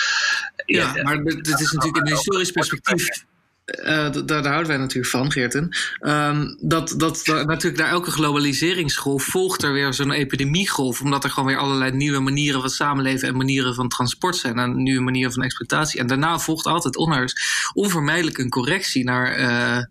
Ja, 0.66 0.92
ja 0.96 1.04
maar 1.04 1.24
dit 1.24 1.60
is 1.60 1.72
natuurlijk 1.72 2.06
een 2.06 2.14
historisch 2.14 2.52
perspectief 2.52 3.26
uh, 3.66 4.10
daar, 4.26 4.46
houden 4.46 4.68
wij 4.68 4.78
natuurlijk 4.78 5.12
van, 5.12 5.32
Geerten. 5.32 5.78
Um, 6.02 6.58
dat, 6.62 6.94
dat, 6.98 7.22
dat 7.24 7.48
natuurlijk 7.48 7.82
naar 7.82 7.92
elke 7.92 8.12
globaliseringsgolf 8.12 9.24
volgt 9.24 9.64
er 9.64 9.74
weer 9.74 9.94
zo'n 9.94 10.12
epidemiegolf. 10.12 11.02
Omdat 11.02 11.24
er 11.24 11.30
gewoon 11.30 11.50
weer 11.50 11.58
allerlei 11.58 11.92
nieuwe 11.92 12.20
manieren 12.20 12.62
van 12.62 12.70
samenleven 12.70 13.28
en 13.28 13.38
manieren 13.38 13.76
van 13.76 13.90
transport 13.90 14.36
zijn. 14.36 14.60
En 14.60 14.84
nieuwe 14.84 15.04
manieren 15.04 15.34
van 15.34 15.44
exploitatie. 15.44 16.00
En 16.00 16.08
daarna 16.08 16.40
volgt 16.40 16.66
altijd 16.66 16.96
onvermijdelijk 17.74 18.38
een 18.38 18.50
correctie 18.50 19.04
naar, 19.04 19.40
uh, 19.40 19.84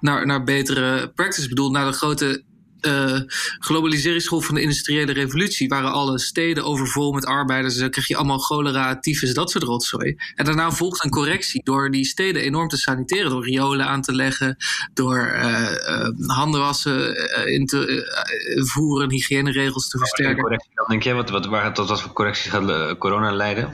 naar, 0.00 0.26
naar 0.26 0.44
betere 0.44 1.12
practice. 1.14 1.42
Ik 1.42 1.48
bedoel, 1.48 1.70
naar 1.70 1.86
de 1.86 1.96
grote 1.96 2.42
uh, 2.86 3.20
globaliseringsgolf 3.58 4.46
van 4.46 4.54
de 4.54 4.60
industriële 4.60 5.12
revolutie 5.12 5.68
waren 5.68 5.92
alle 5.92 6.18
steden 6.18 6.64
overvol 6.64 7.12
met 7.12 7.26
arbeiders. 7.26 7.76
Dan 7.76 7.90
kreeg 7.90 8.08
je 8.08 8.16
allemaal 8.16 8.38
cholera, 8.38 8.98
tyfus, 8.98 9.34
dat 9.34 9.50
soort 9.50 9.64
rotzooi. 9.64 10.16
En 10.34 10.44
daarna 10.44 10.70
volgt 10.70 11.04
een 11.04 11.10
correctie 11.10 11.60
door 11.64 11.90
die 11.90 12.04
steden 12.04 12.42
enorm 12.42 12.68
te 12.68 12.76
saniteren. 12.76 13.30
Door 13.30 13.44
riolen 13.44 13.86
aan 13.86 14.02
te 14.02 14.14
leggen, 14.14 14.56
door 14.94 15.32
uh, 15.34 15.70
uh, 15.88 16.08
handen 16.26 16.60
wassen 16.60 17.16
in 17.46 17.66
te 17.66 18.62
voeren, 18.72 19.10
hygiëneregels 19.10 19.88
te 19.88 19.98
versterken. 19.98 20.42
Correctie, 20.42 20.70
dan 20.74 20.86
denk 20.88 21.02
je, 21.02 21.12
wat, 21.12 21.30
wat, 21.30 21.46
waar, 21.46 21.74
tot 21.74 21.88
wat 21.88 22.02
voor 22.02 22.12
correctie 22.12 22.50
gaat 22.50 22.98
corona 22.98 23.32
leiden? 23.32 23.70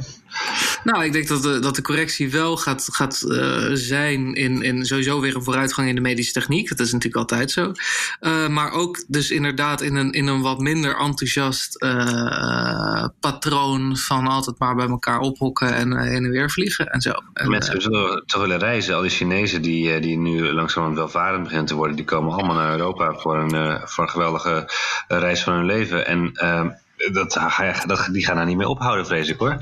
Nou, 0.85 1.05
ik 1.05 1.12
denk 1.12 1.29
dat 1.29 1.43
de, 1.43 1.59
dat 1.59 1.75
de 1.75 1.83
correctie 1.83 2.31
wel 2.31 2.57
gaat, 2.57 2.88
gaat 2.93 3.25
uh, 3.27 3.69
zijn 3.73 4.35
in, 4.35 4.62
in 4.62 4.85
sowieso 4.85 5.21
weer 5.21 5.37
een 5.37 5.43
vooruitgang 5.43 5.88
in 5.88 5.95
de 5.95 6.01
medische 6.01 6.33
techniek. 6.33 6.69
Dat 6.69 6.81
is 6.81 6.93
natuurlijk 6.93 7.31
altijd 7.31 7.51
zo. 7.51 7.73
Uh, 8.21 8.49
maar 8.49 8.73
ook 8.73 9.05
dus 9.09 9.31
inderdaad 9.31 9.81
in 9.81 9.97
een, 9.97 10.12
in 10.12 10.27
een 10.27 10.40
wat 10.40 10.59
minder 10.59 10.97
enthousiast 10.97 11.83
uh, 11.83 13.07
patroon 13.21 13.97
van 13.97 14.27
altijd 14.27 14.59
maar 14.59 14.75
bij 14.75 14.88
elkaar 14.88 15.19
ophokken 15.19 15.75
en 15.75 15.99
heen 15.99 16.25
en 16.25 16.31
weer 16.31 16.51
vliegen 16.51 16.87
en 16.87 17.01
zo. 17.01 17.12
En, 17.33 17.51
Mensen 17.51 17.83
zullen 17.83 18.23
toch 18.27 18.40
willen 18.40 18.59
reizen. 18.59 18.95
Al 18.95 19.01
die 19.01 19.11
Chinezen 19.11 19.62
die, 19.62 20.01
die 20.01 20.19
nu 20.19 20.53
langzaam 20.53 20.95
welvarend 20.95 21.43
beginnen 21.43 21.66
te 21.66 21.75
worden, 21.75 21.97
die 21.97 22.05
komen 22.05 22.33
allemaal 22.33 22.57
naar 22.57 22.73
Europa 22.73 23.14
voor 23.14 23.38
een, 23.38 23.81
voor 23.88 24.05
een 24.05 24.11
geweldige 24.11 24.71
reis 25.09 25.43
van 25.43 25.55
hun 25.55 25.66
leven. 25.66 26.07
En 26.07 26.31
ehm, 26.35 26.69
dat, 27.12 27.40
dat, 27.87 28.09
die 28.12 28.25
gaan 28.25 28.37
daar 28.37 28.47
niet 28.47 28.57
mee 28.57 28.69
ophouden, 28.69 29.07
vrees 29.07 29.29
ik 29.29 29.38
hoor. 29.38 29.59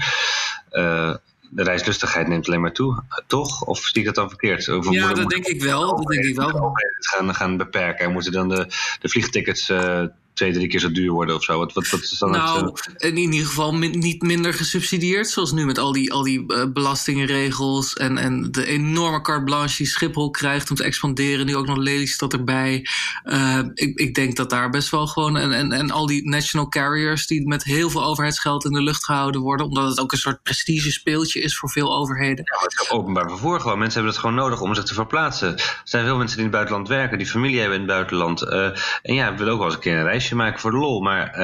Uh, 0.72 1.14
de 1.50 1.62
reislustigheid 1.62 2.28
neemt 2.28 2.46
alleen 2.46 2.60
maar 2.60 2.72
toe, 2.72 3.02
toch? 3.26 3.64
Of 3.64 3.78
zie 3.78 4.00
ik 4.00 4.06
dat 4.06 4.14
dan 4.14 4.28
verkeerd? 4.28 4.68
Of 4.68 4.90
ja, 4.90 5.12
dat 5.12 5.28
denk 5.28 5.46
ik 5.46 5.62
wel. 5.62 5.96
Dat 5.96 6.06
denk 6.06 6.24
ik 6.24 6.36
wel. 6.36 6.72
gaan, 6.98 7.34
gaan 7.34 7.56
beperken 7.56 8.04
en 8.04 8.12
moeten 8.12 8.32
dan 8.32 8.48
de, 8.48 8.66
de 9.00 9.08
vliegtickets 9.08 9.70
uh, 9.70 10.04
twee, 10.38 10.52
drie 10.52 10.68
keer 10.68 10.80
zo 10.80 10.92
duur 10.92 11.10
worden 11.10 11.34
of 11.34 11.42
zo? 11.42 11.58
Wat, 11.58 11.72
wat, 11.72 11.88
wat 11.88 12.00
is 12.00 12.18
dan 12.18 12.30
nou, 12.30 12.72
in 12.96 13.16
ieder 13.16 13.46
geval 13.46 13.74
niet 13.74 14.22
minder 14.22 14.54
gesubsidieerd. 14.54 15.28
Zoals 15.28 15.52
nu 15.52 15.66
met 15.66 15.78
al 15.78 15.92
die, 15.92 16.12
al 16.12 16.22
die 16.22 16.44
uh, 16.46 16.64
belastingregels 16.72 17.94
en, 17.94 18.18
en 18.18 18.52
de 18.52 18.66
enorme 18.66 19.20
carte 19.20 19.44
blanche 19.44 19.76
die 19.76 19.86
Schiphol 19.86 20.30
krijgt 20.30 20.70
om 20.70 20.76
te 20.76 20.84
expanderen. 20.84 21.46
Nu 21.46 21.56
ook 21.56 21.66
nog 21.66 21.76
Lelystad 21.76 22.32
erbij. 22.32 22.86
Uh, 23.24 23.58
ik, 23.74 23.98
ik 23.98 24.14
denk 24.14 24.36
dat 24.36 24.50
daar 24.50 24.70
best 24.70 24.90
wel 24.90 25.06
gewoon. 25.06 25.36
En, 25.36 25.52
en, 25.52 25.72
en 25.72 25.90
al 25.90 26.06
die 26.06 26.28
national 26.28 26.68
carriers 26.68 27.26
die 27.26 27.48
met 27.48 27.64
heel 27.64 27.90
veel 27.90 28.04
overheidsgeld 28.04 28.64
in 28.64 28.72
de 28.72 28.82
lucht 28.82 29.04
gehouden 29.04 29.40
worden. 29.40 29.66
Omdat 29.66 29.88
het 29.88 30.00
ook 30.00 30.12
een 30.12 30.18
soort 30.18 30.42
prestige 30.42 30.90
speeltje 30.90 31.40
is 31.40 31.56
voor 31.58 31.70
veel 31.70 31.96
overheden. 31.96 32.44
Ja, 32.44 32.62
het 32.62 32.90
openbaar 32.90 33.28
vervoer 33.28 33.60
gewoon. 33.60 33.78
Mensen 33.78 34.00
hebben 34.00 34.12
het 34.12 34.20
gewoon 34.20 34.36
nodig 34.36 34.60
om 34.60 34.74
zich 34.74 34.84
te 34.84 34.94
verplaatsen. 34.94 35.56
Er 35.56 35.80
zijn 35.84 36.04
veel 36.04 36.16
mensen 36.16 36.36
die 36.36 36.46
in 36.46 36.52
het 36.52 36.60
buitenland 36.60 36.88
werken, 36.88 37.18
die 37.18 37.26
familie 37.26 37.60
hebben 37.60 37.80
in 37.80 37.84
het 37.84 37.92
buitenland. 37.92 38.42
Uh, 38.42 38.64
en 39.02 39.14
ja, 39.14 39.34
willen 39.34 39.52
ook 39.52 39.58
wel 39.58 39.66
eens 39.66 39.74
een 39.74 39.80
keer 39.80 39.96
een 39.96 40.04
reisje 40.04 40.27
maken 40.34 40.60
voor 40.60 40.70
de 40.70 40.76
lol. 40.76 41.00
Maar 41.00 41.40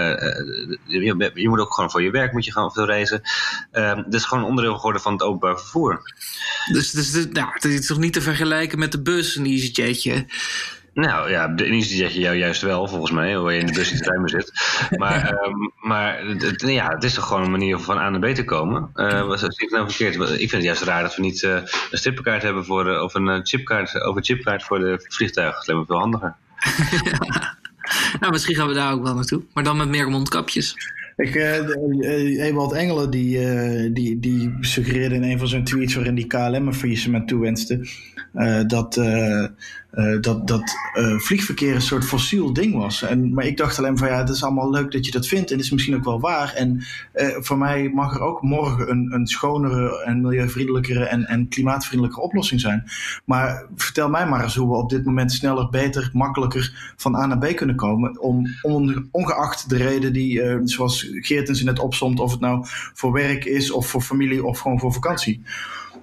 je, 0.87 1.31
je, 1.35 1.49
moet 1.49 1.61
ook 1.61 1.75
gewoon 1.75 1.91
voor 1.91 2.03
je 2.03 2.11
werk 2.11 2.33
moet 2.33 2.45
je 2.45 2.53
gaan 2.53 2.73
veel 2.73 2.87
reizen. 2.87 3.23
dat 3.73 4.15
is 4.15 4.25
gewoon 4.25 4.45
onderdeel 4.45 4.77
geworden 4.77 5.03
van 5.03 5.13
het 5.13 5.23
openbaar 5.23 5.59
vervoer. 5.59 6.03
Dus, 6.73 6.91
dus, 6.91 7.11
dus 7.11 7.27
nou, 7.33 7.49
het 7.53 7.65
is 7.65 7.87
toch 7.87 7.99
niet 7.99 8.13
te 8.13 8.21
vergelijken 8.21 8.79
met 8.79 8.93
de 8.93 9.03
bus, 9.03 9.37
een 9.37 9.47
EasyJetje? 9.47 10.27
Nou 10.95 11.31
ja, 11.31 11.49
de 11.49 11.65
EasyJetje 11.65 12.21
jou 12.21 12.37
juist 12.37 12.63
wel, 12.63 12.89
volgens 12.89 13.11
mij, 13.11 13.39
waar 13.39 13.53
je 13.53 13.61
in 13.61 13.67
de 13.67 13.73
bus 13.73 13.93
niet 13.93 14.07
ruimer 14.07 14.31
zit. 14.31 14.53
Maar, 14.99 15.45
um, 15.45 15.73
maar 15.81 16.25
het, 16.25 16.61
ja, 16.61 16.89
het 16.89 17.05
is 17.05 17.15
toch 17.15 17.27
gewoon 17.27 17.43
een 17.43 17.51
manier 17.51 17.79
van 17.79 17.99
A 17.99 18.11
naar 18.11 18.33
B 18.33 18.35
te 18.35 18.45
komen. 18.45 18.91
Uh, 18.95 19.27
wat 19.27 19.43
ik 19.43 19.71
nou 19.71 19.91
verkeerd? 19.91 20.15
Ik 20.15 20.39
vind 20.39 20.53
het 20.53 20.63
juist 20.63 20.83
raar 20.83 21.03
dat 21.03 21.17
we 21.17 21.23
niet 21.23 21.43
uh, 21.43 21.53
een 21.91 21.99
strippenkaart 21.99 22.43
hebben 22.43 22.65
voor, 22.65 22.91
uh, 22.91 23.03
of 23.03 23.15
een 23.15 23.47
chipkaart, 23.47 24.01
over 24.01 24.23
chipkaart 24.23 24.63
voor 24.63 24.79
de 24.79 25.05
vliegtuigen. 25.09 25.57
Dat 25.57 25.67
lijkt 25.67 25.81
me 25.81 25.87
veel 25.87 26.03
handiger. 26.03 26.35
ja. 27.05 27.57
Nou, 28.21 28.33
misschien 28.33 28.55
gaan 28.55 28.69
we 28.69 28.75
daar 28.75 28.93
ook 28.93 29.03
wel 29.03 29.15
naartoe. 29.15 29.43
Maar 29.53 29.65
dan 29.65 29.77
met 29.77 29.89
meer 29.89 30.09
mondkapjes. 30.09 30.75
Ik, 31.17 31.35
uh, 31.35 32.47
Ewald 32.47 32.73
Engelen 32.73 33.11
die, 33.11 33.39
uh, 33.39 33.95
die, 33.95 34.19
die 34.21 34.57
suggereerde 34.61 35.15
in 35.15 35.23
een 35.23 35.39
van 35.39 35.49
zijn 35.49 35.65
tweets 35.65 35.95
waarin 35.95 36.15
die 36.15 36.27
KLM 36.27 36.67
een 36.67 36.75
faillissement 36.75 37.29
toewenste, 37.29 37.89
uh, 38.35 38.61
dat, 38.67 38.95
dat, 40.21 40.47
dat 40.49 40.73
vliegverkeer 41.17 41.75
een 41.75 41.83
soort 41.83 42.05
fossiel 42.05 42.53
ding 42.53 42.75
was. 42.75 43.03
En, 43.03 43.35
maar 43.35 43.45
ik 43.45 43.57
dacht 43.57 43.79
alleen 43.79 43.99
van 43.99 44.09
ja, 44.09 44.19
het 44.19 44.29
is 44.29 44.45
allemaal 44.45 44.71
leuk 44.71 44.93
dat 44.93 45.07
je 45.07 45.13
dat 45.13 45.27
vindt 45.27 45.51
en 45.51 45.57
het 45.57 45.65
is 45.65 45.71
misschien 45.71 45.95
ook 45.97 46.05
wel 46.05 46.21
waar. 46.21 46.53
En 46.55 46.83
voor 47.41 47.59
mij 47.59 47.91
mag 47.95 48.15
er 48.15 48.21
ook 48.21 48.43
morgen 48.43 48.91
een, 48.91 49.13
een 49.13 49.27
schonere 49.27 50.05
en 50.05 50.21
milieuvriendelijkere 50.21 51.05
en, 51.05 51.27
en 51.27 51.49
klimaatvriendelijke 51.49 52.21
oplossing 52.21 52.61
zijn. 52.61 52.85
Maar 53.25 53.67
vertel 53.77 54.09
mij 54.09 54.27
maar 54.27 54.43
eens 54.43 54.57
hoe 54.57 54.69
we 54.69 54.77
op 54.77 54.91
dit 54.91 55.05
moment 55.05 55.33
sneller, 55.33 55.69
beter, 55.71 56.11
makkelijker 56.13 56.93
van 56.97 57.15
A 57.15 57.27
naar 57.27 57.39
B 57.39 57.57
kunnen 57.57 57.77
komen, 57.77 58.21
om, 58.21 58.47
om 58.63 59.09
ongeacht 59.11 59.69
de 59.69 59.77
reden 59.77 60.13
die, 60.13 60.61
zoals 60.65 61.04
Geertens 61.11 61.63
net 61.63 61.79
opzomt, 61.79 62.21
of 62.21 62.31
het 62.31 62.41
nou 62.41 62.67
voor 62.95 63.13
werk 63.13 63.45
is 63.45 63.71
of 63.71 63.87
voor 63.87 64.03
familie 64.03 64.45
of 64.45 64.59
gewoon 64.59 64.81
voor 64.81 64.93
vakantie. 64.93 65.43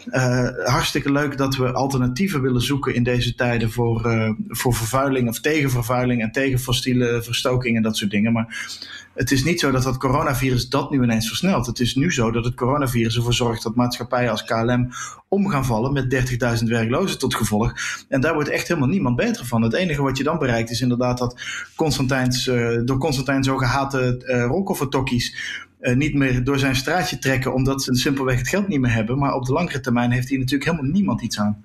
Uh, 0.07 0.47
hartstikke 0.63 1.11
leuk 1.11 1.37
dat 1.37 1.55
we 1.55 1.71
alternatieven 1.71 2.41
willen 2.41 2.61
zoeken 2.61 2.93
in 2.93 3.03
deze 3.03 3.35
tijden 3.35 3.71
voor, 3.71 4.05
uh, 4.05 4.29
voor 4.47 4.73
vervuiling 4.73 5.29
of 5.29 5.39
tegen 5.39 5.69
vervuiling 5.69 6.21
en 6.21 6.31
tegen 6.31 6.59
fossiele 6.59 7.23
verstoking 7.23 7.75
en 7.75 7.83
dat 7.83 7.97
soort 7.97 8.11
dingen. 8.11 8.33
Maar 8.33 8.69
het 9.13 9.31
is 9.31 9.43
niet 9.43 9.59
zo 9.59 9.71
dat 9.71 9.83
dat 9.83 9.97
coronavirus 9.97 10.69
dat 10.69 10.91
nu 10.91 11.03
ineens 11.03 11.27
versnelt. 11.27 11.65
Het 11.65 11.79
is 11.79 11.95
nu 11.95 12.13
zo 12.13 12.31
dat 12.31 12.45
het 12.45 12.55
coronavirus 12.55 13.15
ervoor 13.15 13.33
zorgt 13.33 13.63
dat 13.63 13.75
maatschappijen 13.75 14.31
als 14.31 14.43
KLM 14.43 14.89
om 15.27 15.49
gaan 15.49 15.65
vallen 15.65 15.93
met 15.93 16.59
30.000 16.59 16.67
werklozen 16.67 17.19
tot 17.19 17.35
gevolg. 17.35 17.73
En 18.09 18.21
daar 18.21 18.33
wordt 18.33 18.49
echt 18.49 18.67
helemaal 18.67 18.89
niemand 18.89 19.15
beter 19.15 19.45
van. 19.45 19.61
Het 19.61 19.73
enige 19.73 20.01
wat 20.01 20.17
je 20.17 20.23
dan 20.23 20.39
bereikt 20.39 20.69
is 20.69 20.81
inderdaad 20.81 21.17
dat 21.17 21.41
Constantijns, 21.75 22.47
uh, 22.47 22.79
door 22.85 22.97
Constantijn 22.97 23.43
zo 23.43 23.57
gehate 23.57 24.23
uh, 24.25 24.45
rolkoffertokkies 24.45 25.35
uh, 25.81 25.95
niet 25.95 26.13
meer 26.13 26.43
door 26.43 26.59
zijn 26.59 26.75
straatje 26.75 27.17
trekken 27.17 27.53
omdat 27.53 27.83
ze 27.83 27.95
simpelweg 27.95 28.37
het 28.37 28.47
geld 28.47 28.67
niet 28.67 28.79
meer 28.79 28.93
hebben. 28.93 29.17
Maar 29.17 29.33
op 29.33 29.45
de 29.45 29.53
langere 29.53 29.79
termijn 29.79 30.11
heeft 30.11 30.29
hij 30.29 30.37
natuurlijk 30.37 30.71
helemaal 30.71 30.91
niemand 30.91 31.21
iets 31.21 31.39
aan. 31.39 31.63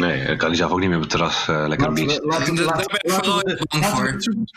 Nee, 0.00 0.36
kan 0.36 0.48
hij 0.48 0.56
zelf 0.56 0.70
ook 0.70 0.80
niet 0.80 0.88
meer 0.88 0.96
op 0.96 1.02
het 1.02 1.10
terras 1.10 1.48
uh, 1.48 1.64
lekker 1.68 1.86
laten 1.86 2.04
we, 2.04 2.64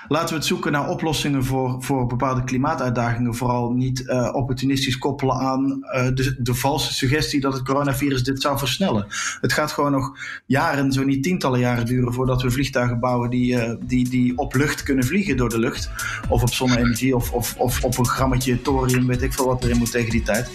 laten, 0.08 0.30
we, 0.30 0.36
het 0.36 0.46
zoeken 0.46 0.72
naar 0.72 0.90
oplossingen 0.90 1.44
voor, 1.44 1.84
voor 1.84 2.06
bepaalde 2.06 2.44
klimaatuitdagingen. 2.44 3.36
Vooral 3.36 3.72
niet 3.72 4.00
uh, 4.00 4.30
opportunistisch 4.34 4.98
koppelen 4.98 5.36
aan 5.36 5.80
de, 6.14 6.36
de 6.40 6.54
valse 6.54 6.94
suggestie 6.94 7.40
dat 7.40 7.54
het 7.54 7.64
coronavirus 7.64 8.24
dit 8.24 8.42
zou 8.42 8.58
versnellen. 8.58 9.06
Het 9.42 9.54
gaat 9.54 9.72
gewoon 9.72 9.92
nog 9.92 10.18
jaren, 10.46 10.92
zo 10.92 11.04
niet 11.04 11.24
tientallen 11.24 11.60
jaren 11.60 11.86
duren 11.86 12.14
voordat 12.14 12.42
we 12.42 12.52
vliegtuigen 12.52 13.00
bouwen 13.00 13.30
die, 13.30 13.78
die, 13.80 14.10
die 14.10 14.38
op 14.38 14.56
lucht 14.56 14.84
kunnen 14.84 15.04
vliegen 15.04 15.38
door 15.38 15.50
de 15.50 15.60
lucht. 15.60 15.90
Of 16.30 16.42
op 16.42 16.54
zonne-energie 16.54 17.16
of, 17.16 17.32
of, 17.32 17.56
of 17.58 17.84
op 17.84 17.98
een 17.98 18.08
grammetje 18.08 18.62
toren 18.62 19.08
weet 19.08 19.22
ik 19.22 19.34
veel 19.34 19.46
wat 19.46 19.64
erin 19.64 19.78
moet 19.78 19.92
tegen 19.92 20.12
die 20.12 20.24
tijd. 20.24 20.52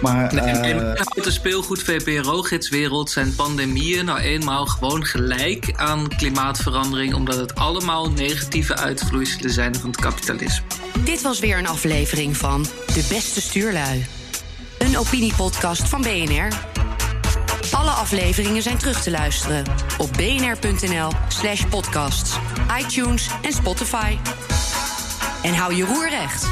Maar, 0.00 0.34
nee, 0.34 0.74
uh, 0.74 0.90
in 1.14 1.22
de 1.22 1.30
speelgoed 1.30 1.82
VPRO-gidswereld 1.82 3.10
zijn 3.10 3.34
pandemieën 3.34 4.04
nou 4.04 4.18
eenmaal 4.18 4.66
gewoon 4.66 5.04
gelijk 5.04 5.72
aan 5.76 6.08
klimaatverandering, 6.16 7.14
omdat 7.14 7.36
het 7.36 7.54
allemaal 7.54 8.10
negatieve 8.10 8.76
uitvloeiselen 8.76 9.50
zijn 9.50 9.74
van 9.74 9.90
het 9.90 10.00
kapitalisme. 10.00 10.66
Dit 11.04 11.22
was 11.22 11.40
weer 11.40 11.58
een 11.58 11.66
aflevering 11.66 12.36
van 12.36 12.62
De 12.86 13.06
Beste 13.08 13.40
Stuurlui. 13.40 14.06
Een 14.78 14.98
opiniepodcast 14.98 15.88
van 15.88 16.02
BNR. 16.02 16.48
Alle 17.70 17.90
afleveringen 17.90 18.62
zijn 18.62 18.78
terug 18.78 19.02
te 19.02 19.10
luisteren 19.10 19.64
op 19.98 20.12
bnr.nl/slash 20.12 21.64
podcasts, 21.64 22.36
iTunes 22.80 23.28
en 23.42 23.52
Spotify. 23.52 24.16
En 25.42 25.54
hou 25.54 25.74
je 25.74 25.84
roer 25.84 26.08
recht. 26.08 26.46